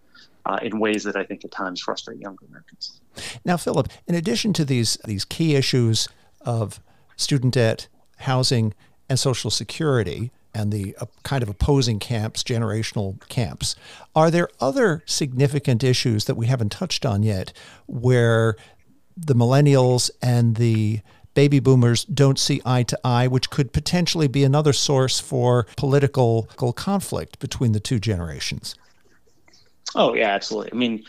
uh, 0.45 0.59
in 0.61 0.79
ways 0.79 1.03
that 1.03 1.15
I 1.15 1.23
think 1.23 1.45
at 1.45 1.51
times 1.51 1.81
frustrate 1.81 2.19
younger 2.19 2.45
Americans. 2.47 2.99
Now, 3.45 3.57
Philip, 3.57 3.89
in 4.07 4.15
addition 4.15 4.53
to 4.53 4.65
these 4.65 4.97
these 5.05 5.25
key 5.25 5.55
issues 5.55 6.07
of 6.41 6.79
student 7.15 7.53
debt, 7.53 7.87
housing, 8.17 8.73
and 9.09 9.19
Social 9.19 9.51
Security, 9.51 10.31
and 10.53 10.71
the 10.71 10.95
uh, 10.99 11.05
kind 11.23 11.43
of 11.43 11.49
opposing 11.49 11.99
camps, 11.99 12.43
generational 12.43 13.25
camps, 13.29 13.75
are 14.15 14.31
there 14.31 14.49
other 14.59 15.03
significant 15.05 15.83
issues 15.83 16.25
that 16.25 16.35
we 16.35 16.47
haven't 16.47 16.71
touched 16.71 17.05
on 17.05 17.23
yet 17.23 17.53
where 17.87 18.55
the 19.15 19.35
millennials 19.35 20.09
and 20.21 20.55
the 20.55 21.01
baby 21.33 21.59
boomers 21.59 22.05
don't 22.05 22.39
see 22.39 22.61
eye 22.65 22.83
to 22.83 22.99
eye, 23.03 23.27
which 23.27 23.49
could 23.49 23.73
potentially 23.73 24.27
be 24.27 24.43
another 24.43 24.73
source 24.73 25.19
for 25.19 25.65
political 25.77 26.43
conflict 26.75 27.39
between 27.39 27.71
the 27.71 27.79
two 27.79 27.99
generations. 27.99 28.75
Oh 29.95 30.13
yeah, 30.13 30.29
absolutely. 30.29 30.71
I 30.73 30.75
mean, 30.75 31.03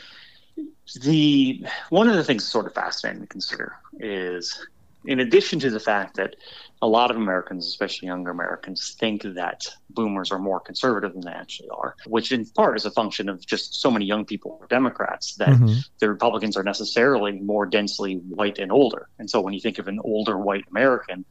the 1.02 1.64
one 1.90 2.08
of 2.08 2.16
the 2.16 2.24
things 2.24 2.44
sort 2.44 2.66
of 2.66 2.74
fascinating 2.74 3.22
to 3.22 3.28
consider 3.28 3.76
is, 4.00 4.66
in 5.04 5.20
addition 5.20 5.58
to 5.61 5.70
the 5.70 5.80
fact 5.80 6.16
that 6.16 6.37
a 6.83 6.87
lot 6.87 7.12
of 7.12 7.16
Americans, 7.16 7.68
especially 7.68 8.09
younger 8.09 8.33
Americans, 8.33 8.97
think 8.99 9.23
that 9.23 9.68
boomers 9.88 10.33
are 10.33 10.38
more 10.40 10.59
conservative 10.59 11.12
than 11.12 11.23
they 11.23 11.31
actually 11.31 11.68
are, 11.71 11.95
which 12.07 12.33
in 12.33 12.45
part 12.45 12.77
is 12.77 12.85
a 12.85 12.90
function 12.90 13.29
of 13.29 13.47
just 13.47 13.81
so 13.81 13.88
many 13.88 14.05
young 14.05 14.25
people 14.25 14.59
are 14.61 14.66
Democrats 14.66 15.37
that 15.37 15.49
mm-hmm. 15.49 15.79
the 16.01 16.11
Republicans 16.11 16.57
are 16.57 16.64
necessarily 16.64 17.33
more 17.33 17.66
densely 17.66 18.16
white 18.16 18.59
and 18.59 18.73
older. 18.73 19.09
And 19.21 19.31
so 19.31 19.40
when 19.40 19.55
you 19.55 19.61
think 19.61 19.79
of 19.79 19.87
an 19.87 20.01
older 20.03 20.37
white 20.37 20.64
American, 20.71 21.25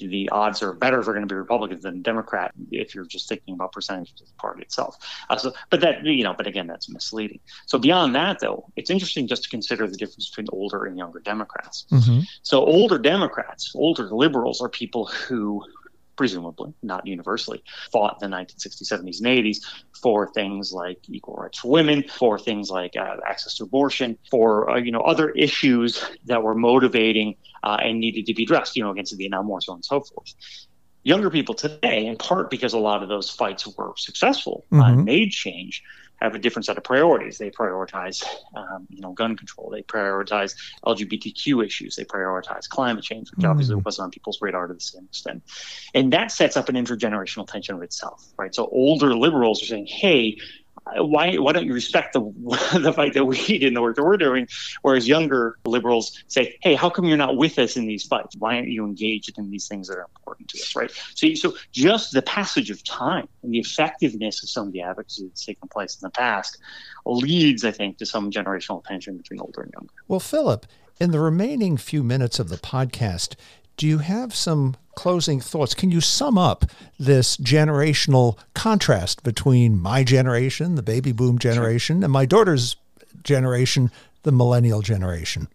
the 0.00 0.28
odds 0.30 0.62
are 0.62 0.72
better 0.72 0.98
if 1.00 1.04
they're 1.04 1.14
going 1.14 1.26
to 1.26 1.32
be 1.32 1.36
Republican 1.38 1.80
than 1.80 2.02
Democrat 2.02 2.52
if 2.70 2.94
you're 2.94 3.04
just 3.04 3.28
thinking 3.28 3.54
about 3.54 3.72
percentages 3.72 4.20
of 4.20 4.28
the 4.28 4.34
party 4.34 4.62
itself. 4.62 4.96
Uh, 5.28 5.36
so, 5.36 5.52
but 5.70 5.80
that 5.80 6.04
you 6.04 6.24
know, 6.24 6.34
but 6.34 6.46
again, 6.46 6.66
that's 6.66 6.88
misleading. 6.88 7.40
So 7.66 7.78
beyond 7.78 8.14
that, 8.14 8.40
though, 8.40 8.66
it's 8.76 8.90
interesting 8.90 9.26
just 9.26 9.44
to 9.44 9.48
consider 9.50 9.86
the 9.86 9.96
difference 9.96 10.28
between 10.30 10.46
older 10.52 10.84
and 10.84 10.96
younger 10.96 11.20
Democrats. 11.20 11.86
Mm-hmm. 11.90 12.20
So 12.42 12.64
older 12.64 12.98
Democrats, 12.98 13.72
older 13.74 14.04
liberals, 14.10 14.60
are 14.60 14.68
people 14.68 15.06
who 15.06 15.64
presumably, 16.20 16.74
not 16.82 17.06
universally, 17.06 17.64
fought 17.90 18.18
in 18.20 18.30
the 18.30 18.36
1960s, 18.36 18.92
70s, 18.92 19.24
and 19.24 19.26
80s 19.26 19.64
for 20.02 20.30
things 20.30 20.70
like 20.70 20.98
equal 21.08 21.34
rights 21.36 21.60
for 21.60 21.70
women, 21.70 22.04
for 22.10 22.38
things 22.38 22.68
like 22.68 22.94
uh, 22.94 23.16
access 23.26 23.54
to 23.54 23.62
abortion, 23.62 24.18
for 24.30 24.68
uh, 24.68 24.76
you 24.76 24.92
know 24.92 25.00
other 25.00 25.30
issues 25.30 26.04
that 26.26 26.42
were 26.42 26.54
motivating 26.54 27.36
uh, 27.64 27.78
and 27.80 28.00
needed 28.00 28.26
to 28.26 28.34
be 28.34 28.42
addressed, 28.42 28.76
you 28.76 28.82
know, 28.82 28.90
against 28.90 29.12
the 29.12 29.16
Vietnam 29.16 29.48
War, 29.48 29.62
so 29.62 29.72
on 29.72 29.76
and 29.78 29.84
so 29.84 30.00
forth 30.02 30.34
younger 31.02 31.30
people 31.30 31.54
today, 31.54 32.04
in 32.04 32.14
part 32.18 32.50
because 32.50 32.74
a 32.74 32.78
lot 32.78 33.02
of 33.02 33.08
those 33.08 33.30
fights 33.30 33.66
were 33.66 33.94
successful 33.96 34.66
uh, 34.70 34.76
mm-hmm. 34.76 35.04
made 35.04 35.30
change, 35.30 35.82
have 36.20 36.34
a 36.34 36.38
different 36.38 36.66
set 36.66 36.76
of 36.76 36.84
priorities. 36.84 37.38
They 37.38 37.50
prioritize, 37.50 38.24
um, 38.54 38.86
you 38.90 39.00
know, 39.00 39.12
gun 39.12 39.36
control. 39.36 39.70
They 39.70 39.82
prioritize 39.82 40.54
LGBTQ 40.84 41.64
issues. 41.64 41.96
They 41.96 42.04
prioritize 42.04 42.68
climate 42.68 43.04
change, 43.04 43.30
which 43.30 43.40
mm-hmm. 43.40 43.50
obviously 43.50 43.76
wasn't 43.76 44.04
on 44.04 44.10
people's 44.10 44.40
radar 44.40 44.66
to 44.66 44.74
the 44.74 44.80
same 44.80 45.04
extent. 45.04 45.42
And 45.94 46.12
that 46.12 46.30
sets 46.30 46.56
up 46.56 46.68
an 46.68 46.74
intergenerational 46.74 47.46
tension 47.46 47.74
of 47.74 47.82
itself, 47.82 48.24
right? 48.36 48.54
So 48.54 48.68
older 48.70 49.14
liberals 49.14 49.62
are 49.62 49.66
saying, 49.66 49.86
"Hey, 49.86 50.38
why 50.96 51.36
why 51.36 51.52
don't 51.52 51.66
you 51.66 51.74
respect 51.74 52.12
the 52.12 52.20
the 52.78 52.92
fight 52.92 53.14
that 53.14 53.24
we 53.24 53.36
did 53.36 53.62
in 53.62 53.74
the 53.74 53.82
work 53.82 53.96
that 53.96 54.04
we're 54.04 54.16
doing? 54.16 54.48
Whereas 54.82 55.06
younger 55.06 55.58
liberals 55.64 56.22
say, 56.28 56.58
hey, 56.62 56.74
how 56.74 56.90
come 56.90 57.04
you're 57.04 57.16
not 57.16 57.36
with 57.36 57.58
us 57.58 57.76
in 57.76 57.86
these 57.86 58.04
fights? 58.04 58.36
Why 58.36 58.56
aren't 58.56 58.68
you 58.68 58.84
engaged 58.84 59.38
in 59.38 59.50
these 59.50 59.68
things 59.68 59.88
that 59.88 59.94
are 59.94 60.02
important 60.02 60.19
to 60.50 60.62
us, 60.62 60.76
right? 60.76 60.90
So 61.14 61.34
so 61.34 61.56
just 61.72 62.12
the 62.12 62.22
passage 62.22 62.70
of 62.70 62.82
time 62.84 63.28
and 63.42 63.52
the 63.52 63.58
effectiveness 63.58 64.42
of 64.42 64.48
some 64.48 64.68
of 64.68 64.72
the 64.72 64.82
advocacy 64.82 65.26
that's 65.26 65.44
taken 65.44 65.68
place 65.68 65.96
in 65.96 66.06
the 66.06 66.10
past 66.10 66.58
leads, 67.06 67.64
I 67.64 67.70
think, 67.70 67.98
to 67.98 68.06
some 68.06 68.30
generational 68.30 68.84
tension 68.84 69.16
between 69.16 69.40
older 69.40 69.62
and 69.62 69.72
younger. 69.72 69.92
Well, 70.08 70.20
Philip, 70.20 70.66
in 71.00 71.10
the 71.10 71.20
remaining 71.20 71.76
few 71.76 72.02
minutes 72.02 72.38
of 72.38 72.48
the 72.48 72.56
podcast, 72.56 73.34
do 73.76 73.86
you 73.86 73.98
have 73.98 74.34
some 74.34 74.76
closing 74.94 75.40
thoughts? 75.40 75.74
Can 75.74 75.90
you 75.90 76.02
sum 76.02 76.36
up 76.36 76.66
this 76.98 77.38
generational 77.38 78.38
contrast 78.54 79.22
between 79.22 79.80
my 79.80 80.04
generation, 80.04 80.74
the 80.74 80.82
baby 80.82 81.12
boom 81.12 81.38
generation, 81.38 82.04
and 82.04 82.12
my 82.12 82.26
daughter's 82.26 82.76
generation, 83.22 83.90
the 84.22 84.32
millennial 84.32 84.82
generation? 84.82 85.48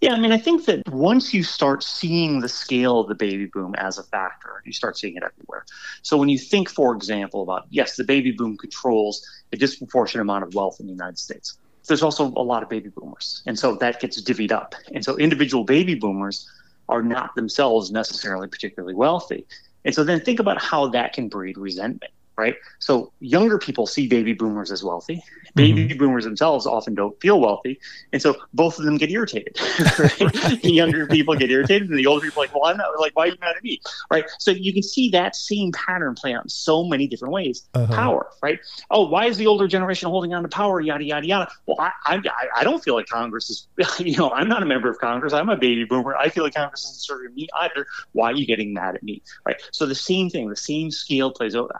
Yeah, 0.00 0.12
I 0.12 0.20
mean, 0.20 0.30
I 0.30 0.38
think 0.38 0.66
that 0.66 0.88
once 0.88 1.34
you 1.34 1.42
start 1.42 1.82
seeing 1.82 2.38
the 2.40 2.48
scale 2.48 3.00
of 3.00 3.08
the 3.08 3.16
baby 3.16 3.46
boom 3.46 3.74
as 3.76 3.98
a 3.98 4.04
factor, 4.04 4.62
you 4.64 4.72
start 4.72 4.96
seeing 4.96 5.16
it 5.16 5.24
everywhere. 5.24 5.64
So 6.02 6.16
when 6.16 6.28
you 6.28 6.38
think, 6.38 6.70
for 6.70 6.94
example, 6.94 7.42
about 7.42 7.66
yes, 7.70 7.96
the 7.96 8.04
baby 8.04 8.30
boom 8.30 8.56
controls 8.56 9.26
a 9.52 9.56
disproportionate 9.56 10.22
amount 10.22 10.44
of 10.44 10.54
wealth 10.54 10.78
in 10.78 10.86
the 10.86 10.92
United 10.92 11.18
States. 11.18 11.58
There's 11.88 12.02
also 12.02 12.26
a 12.36 12.42
lot 12.42 12.62
of 12.62 12.68
baby 12.68 12.90
boomers. 12.90 13.42
And 13.46 13.58
so 13.58 13.74
that 13.76 13.98
gets 13.98 14.22
divvied 14.22 14.52
up. 14.52 14.74
And 14.94 15.04
so 15.04 15.16
individual 15.16 15.64
baby 15.64 15.96
boomers 15.96 16.48
are 16.88 17.02
not 17.02 17.34
themselves 17.34 17.90
necessarily 17.90 18.46
particularly 18.46 18.94
wealthy. 18.94 19.46
And 19.84 19.94
so 19.94 20.04
then 20.04 20.20
think 20.20 20.38
about 20.38 20.62
how 20.62 20.88
that 20.88 21.12
can 21.12 21.28
breed 21.28 21.58
resentment 21.58 22.12
right? 22.38 22.56
So 22.78 23.12
younger 23.20 23.58
people 23.58 23.86
see 23.86 24.06
baby 24.08 24.32
boomers 24.32 24.70
as 24.70 24.82
wealthy. 24.82 25.22
Baby 25.54 25.88
mm-hmm. 25.88 25.98
boomers 25.98 26.24
themselves 26.24 26.66
often 26.66 26.94
don't 26.94 27.20
feel 27.20 27.40
wealthy, 27.40 27.80
and 28.12 28.22
so 28.22 28.36
both 28.54 28.78
of 28.78 28.84
them 28.84 28.96
get 28.96 29.10
irritated. 29.10 29.58
Right? 29.98 30.62
the 30.62 30.72
younger 30.72 31.06
people 31.06 31.34
get 31.34 31.50
irritated, 31.50 31.90
and 31.90 31.98
the 31.98 32.06
older 32.06 32.26
people 32.26 32.42
are 32.42 32.46
like, 32.46 32.54
"Well, 32.54 32.66
I'm 32.66 32.76
not 32.76 32.98
like, 33.00 33.16
why 33.16 33.24
are 33.24 33.26
you 33.28 33.36
mad 33.40 33.56
at 33.56 33.64
me?" 33.64 33.80
Right? 34.10 34.24
So 34.38 34.50
you 34.52 34.72
can 34.72 34.82
see 34.82 35.08
that 35.10 35.34
same 35.34 35.72
pattern 35.72 36.14
play 36.14 36.34
out 36.34 36.44
in 36.44 36.48
so 36.48 36.84
many 36.84 37.08
different 37.08 37.32
ways. 37.32 37.66
Uh-huh. 37.74 37.92
Power, 37.92 38.28
right? 38.42 38.60
Oh, 38.90 39.08
why 39.08 39.26
is 39.26 39.36
the 39.36 39.46
older 39.46 39.66
generation 39.66 40.08
holding 40.08 40.34
on 40.34 40.42
to 40.42 40.48
power? 40.48 40.80
Yada 40.80 41.04
yada 41.04 41.26
yada. 41.26 41.50
Well, 41.66 41.76
I, 41.80 41.92
I 42.06 42.20
I 42.56 42.64
don't 42.64 42.82
feel 42.82 42.94
like 42.94 43.06
Congress 43.06 43.50
is. 43.50 43.66
You 43.98 44.16
know, 44.16 44.30
I'm 44.30 44.48
not 44.48 44.62
a 44.62 44.66
member 44.66 44.88
of 44.88 44.98
Congress. 44.98 45.32
I'm 45.32 45.48
a 45.48 45.56
baby 45.56 45.84
boomer. 45.84 46.16
I 46.16 46.28
feel 46.28 46.44
like 46.44 46.54
Congress 46.54 46.84
isn't 46.84 47.00
serving 47.00 47.34
me 47.34 47.48
either. 47.60 47.86
Why 48.12 48.30
are 48.30 48.34
you 48.34 48.46
getting 48.46 48.72
mad 48.72 48.94
at 48.94 49.02
me? 49.02 49.22
Right? 49.44 49.60
So 49.72 49.86
the 49.86 49.94
same 49.94 50.30
thing, 50.30 50.48
the 50.48 50.56
same 50.56 50.90
scale 50.90 51.32
plays 51.32 51.56
out 51.56 51.70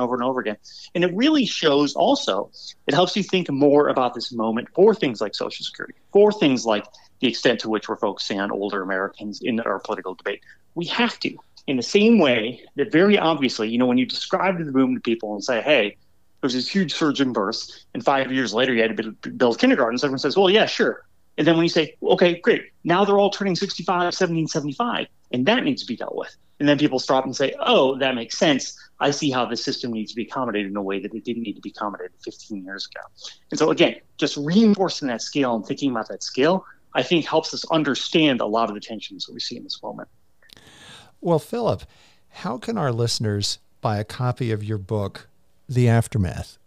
over 0.00 0.14
and 0.14 0.22
over 0.22 0.22
and 0.22 0.24
over 0.24 0.40
again. 0.40 0.56
And 0.94 1.04
it 1.04 1.14
really 1.14 1.46
shows 1.46 1.94
also, 1.94 2.50
it 2.86 2.94
helps 2.94 3.16
you 3.16 3.22
think 3.22 3.50
more 3.50 3.88
about 3.88 4.14
this 4.14 4.32
moment 4.32 4.68
for 4.74 4.94
things 4.94 5.20
like 5.20 5.34
Social 5.34 5.64
Security, 5.64 5.94
for 6.12 6.32
things 6.32 6.64
like 6.64 6.84
the 7.20 7.28
extent 7.28 7.60
to 7.60 7.68
which 7.68 7.88
we're 7.88 7.96
focusing 7.96 8.40
on 8.40 8.50
older 8.50 8.82
Americans 8.82 9.40
in 9.42 9.60
our 9.60 9.78
political 9.78 10.14
debate. 10.14 10.40
We 10.74 10.86
have 10.86 11.18
to, 11.20 11.36
in 11.66 11.76
the 11.76 11.82
same 11.82 12.18
way 12.18 12.64
that 12.76 12.90
very 12.90 13.18
obviously, 13.18 13.68
you 13.68 13.78
know, 13.78 13.86
when 13.86 13.98
you 13.98 14.06
describe 14.06 14.58
the 14.58 14.72
boom 14.72 14.94
to 14.94 15.00
people 15.00 15.34
and 15.34 15.44
say, 15.44 15.60
hey, 15.62 15.96
there's 16.40 16.54
this 16.54 16.68
huge 16.68 16.94
surge 16.94 17.20
in 17.20 17.32
births, 17.32 17.86
and 17.94 18.04
five 18.04 18.32
years 18.32 18.52
later 18.52 18.74
you 18.74 18.82
had 18.82 18.96
to 18.96 19.30
build 19.30 19.60
kindergartens, 19.60 20.02
everyone 20.02 20.18
says, 20.18 20.36
well, 20.36 20.50
yeah, 20.50 20.66
sure. 20.66 21.04
And 21.38 21.46
then 21.46 21.54
when 21.54 21.62
you 21.62 21.70
say, 21.70 21.94
okay, 22.02 22.40
great, 22.40 22.64
now 22.84 23.04
they're 23.04 23.18
all 23.18 23.30
turning 23.30 23.54
65, 23.54 24.12
70, 24.12 24.48
75, 24.48 25.06
and 25.30 25.46
that 25.46 25.64
needs 25.64 25.82
to 25.82 25.88
be 25.88 25.96
dealt 25.96 26.16
with. 26.16 26.34
And 26.62 26.68
then 26.68 26.78
people 26.78 27.00
stop 27.00 27.24
and 27.24 27.34
say, 27.34 27.56
oh, 27.58 27.98
that 27.98 28.14
makes 28.14 28.38
sense. 28.38 28.78
I 29.00 29.10
see 29.10 29.32
how 29.32 29.44
the 29.44 29.56
system 29.56 29.92
needs 29.92 30.12
to 30.12 30.14
be 30.14 30.22
accommodated 30.22 30.70
in 30.70 30.76
a 30.76 30.80
way 30.80 31.00
that 31.00 31.12
it 31.12 31.24
didn't 31.24 31.42
need 31.42 31.54
to 31.54 31.60
be 31.60 31.70
accommodated 31.70 32.12
15 32.22 32.64
years 32.64 32.86
ago. 32.86 33.04
And 33.50 33.58
so, 33.58 33.72
again, 33.72 33.96
just 34.16 34.36
reinforcing 34.36 35.08
that 35.08 35.22
scale 35.22 35.56
and 35.56 35.66
thinking 35.66 35.90
about 35.90 36.06
that 36.06 36.22
scale, 36.22 36.64
I 36.94 37.02
think 37.02 37.26
helps 37.26 37.52
us 37.52 37.64
understand 37.72 38.40
a 38.40 38.46
lot 38.46 38.68
of 38.68 38.76
the 38.76 38.80
tensions 38.80 39.26
that 39.26 39.32
we 39.32 39.40
see 39.40 39.56
in 39.56 39.64
this 39.64 39.82
moment. 39.82 40.08
Well, 41.20 41.40
Philip, 41.40 41.82
how 42.28 42.58
can 42.58 42.78
our 42.78 42.92
listeners 42.92 43.58
buy 43.80 43.98
a 43.98 44.04
copy 44.04 44.52
of 44.52 44.62
your 44.62 44.78
book, 44.78 45.26
The 45.68 45.88
Aftermath? 45.88 46.58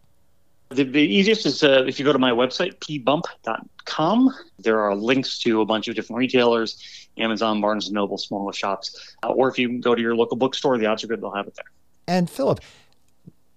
The, 0.75 0.83
the 0.83 1.01
easiest 1.01 1.45
is 1.45 1.63
uh, 1.63 1.85
if 1.87 1.99
you 1.99 2.05
go 2.05 2.13
to 2.13 2.19
my 2.19 2.31
website, 2.31 2.75
pbump.com. 2.79 4.35
There 4.59 4.79
are 4.79 4.95
links 4.95 5.39
to 5.39 5.61
a 5.61 5.65
bunch 5.65 5.87
of 5.87 5.95
different 5.95 6.19
retailers 6.19 7.05
Amazon, 7.17 7.61
Barnes 7.61 7.91
& 7.91 7.91
Noble, 7.91 8.17
smaller 8.17 8.53
shops. 8.53 9.15
Uh, 9.23 9.29
or 9.29 9.49
if 9.49 9.57
you 9.57 9.79
go 9.79 9.95
to 9.95 10.01
your 10.01 10.15
local 10.15 10.37
bookstore, 10.37 10.77
the 10.77 10.85
odds 10.85 11.03
are 11.03 11.07
good 11.07 11.21
they'll 11.21 11.31
have 11.31 11.47
it 11.47 11.55
there. 11.55 11.65
And 12.07 12.29
Philip, 12.29 12.59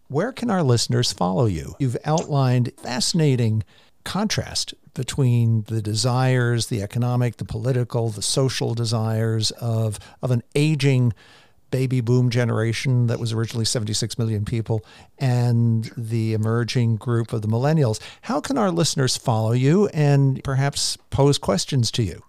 where 0.09 0.33
can 0.33 0.50
our 0.50 0.62
listeners 0.62 1.12
follow 1.12 1.46
you? 1.46 1.74
You've 1.78 1.96
outlined 2.04 2.72
fascinating 2.76 3.64
contrast 4.04 4.74
between 4.94 5.62
the 5.62 5.83
desires, 5.83 6.68
the 6.68 6.83
economic, 6.83 7.37
the 7.37 7.44
political, 7.44 8.09
the 8.09 8.22
social 8.22 8.74
desires 8.74 9.50
of, 9.52 9.98
of 10.22 10.31
an 10.31 10.42
aging 10.54 11.12
baby 11.70 12.00
boom 12.00 12.31
generation 12.31 13.07
that 13.07 13.18
was 13.18 13.33
originally 13.33 13.64
76 13.64 14.18
million 14.18 14.44
people 14.44 14.85
and 15.18 15.90
the 15.96 16.35
emerging 16.35 16.96
group 16.96 17.33
of 17.33 17.42
the 17.42 17.48
millennials. 17.48 18.00
How 18.22 18.40
can 18.40 18.59
our 18.59 18.70
listeners 18.70 19.16
follow 19.16 19.52
you 19.52 19.88
and 19.88 20.42
perhaps 20.44 20.96
pose 21.11 21.38
questions 21.38 21.90
to 21.92 22.02
you? 22.02 22.22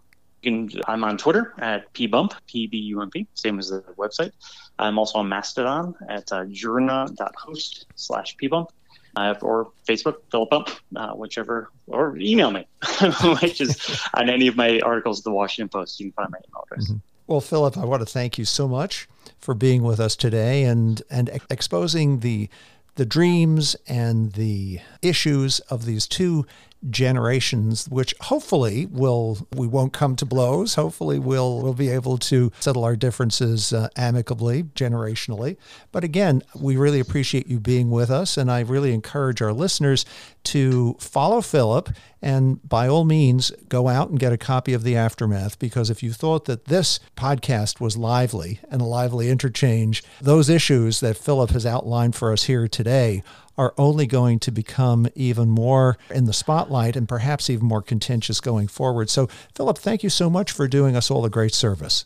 Can, 0.43 0.69
I'm 0.87 1.03
on 1.03 1.17
Twitter 1.17 1.53
at 1.59 1.91
pbump, 1.93 2.33
P-B-U-M-P, 2.47 3.27
same 3.33 3.59
as 3.59 3.69
the 3.69 3.81
website. 3.97 4.31
I'm 4.77 4.97
also 4.97 5.19
on 5.19 5.27
Mastodon 5.27 5.95
at 6.07 6.31
uh, 6.31 6.45
journa.host 6.45 7.87
slash 7.95 8.37
pbump. 8.37 8.69
Uh, 9.15 9.33
or 9.41 9.71
Facebook, 9.87 10.17
Philip 10.31 10.51
Bump, 10.51 10.69
uh, 10.95 11.13
whichever, 11.13 11.71
or 11.87 12.15
email 12.19 12.51
me, 12.51 12.67
which 13.41 13.59
is 13.59 13.99
on 14.13 14.29
any 14.29 14.47
of 14.47 14.55
my 14.55 14.79
articles, 14.81 15.19
at 15.19 15.23
the 15.23 15.31
Washington 15.31 15.67
Post. 15.67 15.99
You 15.99 16.05
can 16.05 16.13
find 16.13 16.31
my 16.31 16.37
email 16.47 16.63
address. 16.71 16.91
Mm-hmm. 16.91 17.08
Well, 17.29 17.41
Philip, 17.41 17.77
I 17.77 17.85
want 17.85 18.01
to 18.01 18.07
thank 18.07 18.39
you 18.39 18.45
so 18.45 18.67
much 18.67 19.07
for 19.37 19.53
being 19.53 19.83
with 19.83 19.99
us 19.99 20.15
today 20.15 20.63
and 20.63 20.99
and 21.11 21.29
exposing 21.51 22.21
the 22.21 22.49
the 22.95 23.05
dreams 23.05 23.75
and 23.87 24.31
the 24.31 24.79
issues 25.03 25.59
of 25.69 25.85
these 25.85 26.07
two 26.07 26.47
generations, 26.89 27.87
which 27.89 28.13
hopefully 28.21 28.85
will 28.85 29.47
we 29.53 29.67
won't 29.67 29.93
come 29.93 30.15
to 30.17 30.25
blows. 30.25 30.75
Hopefully, 30.75 31.19
we'll 31.19 31.61
we'll 31.61 31.73
be 31.73 31.89
able 31.89 32.17
to 32.17 32.51
settle 32.59 32.83
our 32.83 32.95
differences 32.95 33.73
uh, 33.73 33.89
amicably, 33.95 34.63
generationally. 34.63 35.57
But 35.91 36.03
again, 36.03 36.43
we 36.55 36.77
really 36.77 36.99
appreciate 36.99 37.47
you 37.47 37.59
being 37.59 37.91
with 37.91 38.09
us, 38.09 38.37
and 38.37 38.51
I 38.51 38.61
really 38.61 38.93
encourage 38.93 39.41
our 39.41 39.53
listeners 39.53 40.05
to 40.45 40.95
follow 40.99 41.41
Philip 41.41 41.89
and 42.21 42.67
by 42.67 42.87
all 42.87 43.05
means 43.05 43.51
go 43.69 43.87
out 43.87 44.09
and 44.09 44.19
get 44.19 44.33
a 44.33 44.37
copy 44.37 44.73
of 44.73 44.83
the 44.83 44.95
aftermath 44.95 45.57
because 45.59 45.89
if 45.89 46.03
you 46.03 46.11
thought 46.11 46.45
that 46.45 46.65
this 46.65 46.99
podcast 47.15 47.79
was 47.79 47.95
lively 47.95 48.59
and 48.69 48.81
a 48.81 48.85
lively 48.85 49.29
interchange, 49.29 50.03
those 50.19 50.49
issues 50.49 50.99
that 50.99 51.17
Philip 51.17 51.51
has 51.51 51.65
outlined 51.65 52.15
for 52.15 52.33
us 52.33 52.43
here 52.43 52.67
today 52.67 53.23
are 53.59 53.73
only 53.77 54.07
going 54.07 54.39
to 54.39 54.51
become 54.51 55.05
even 55.15 55.49
more 55.49 55.97
in 56.09 56.23
the 56.23 56.31
spotlight 56.31 56.95
and 56.95 57.09
perhaps 57.09 57.49
even 57.49 57.67
more 57.67 57.81
contentious 57.81 58.39
going 58.39 58.69
forward. 58.69 59.09
So, 59.09 59.27
Philip, 59.53 59.77
thank 59.77 60.01
you 60.01 60.09
so 60.09 60.29
much 60.29 60.53
for 60.53 60.65
doing 60.65 60.95
us 60.95 61.11
all 61.11 61.25
a 61.25 61.29
great 61.29 61.53
service. 61.53 62.05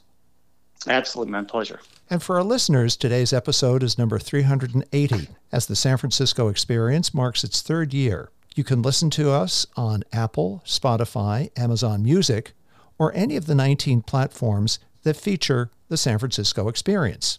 Absolutely, 0.88 1.32
my 1.32 1.44
pleasure. 1.44 1.80
And 2.10 2.24
for 2.24 2.38
our 2.38 2.44
listeners, 2.44 2.98
today's 2.98 3.32
episode 3.32 3.84
is 3.84 4.00
number 4.00 4.18
380 4.18 5.28
as 5.52 5.68
the 5.68 5.76
San 5.76 5.98
Francisco 5.98 6.48
Experience 6.48 7.14
marks 7.14 7.44
its 7.44 7.62
third 7.62 7.94
year. 7.94 8.32
You 8.56 8.64
can 8.64 8.82
listen 8.82 9.12
to 9.12 9.30
us 9.30 9.68
on 9.78 10.04
Apple, 10.12 10.64
Spotify, 10.66 11.52
Amazon 11.56 12.02
Music, 12.02 12.54
or 12.98 13.14
any 13.14 13.36
of 13.36 13.46
the 13.46 13.54
19 13.54 14.02
platforms 14.02 14.80
that 15.04 15.18
feature 15.18 15.70
the 15.88 15.98
San 15.98 16.18
Francisco 16.18 16.68
Experience. 16.68 17.38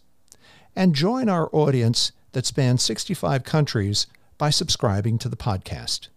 And 0.77 0.95
join 0.95 1.29
our 1.29 1.51
audience 1.53 2.13
that 2.35 2.47
spans 2.47 2.83
65 2.83 3.43
countries 3.43 4.07
by 4.37 4.51
subscribing 4.51 5.19
to 5.19 5.29
the 5.29 5.37
podcast. 5.37 6.09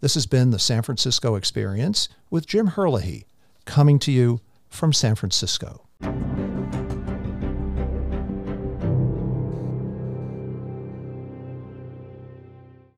This 0.00 0.14
has 0.14 0.26
been 0.26 0.50
the 0.50 0.58
San 0.58 0.82
Francisco 0.82 1.34
Experience 1.34 2.08
with 2.30 2.46
Jim 2.46 2.68
Herlihy, 2.68 3.26
coming 3.64 3.98
to 3.98 4.12
you 4.12 4.40
from 4.68 4.92
San 4.92 5.16
Francisco. 5.16 5.86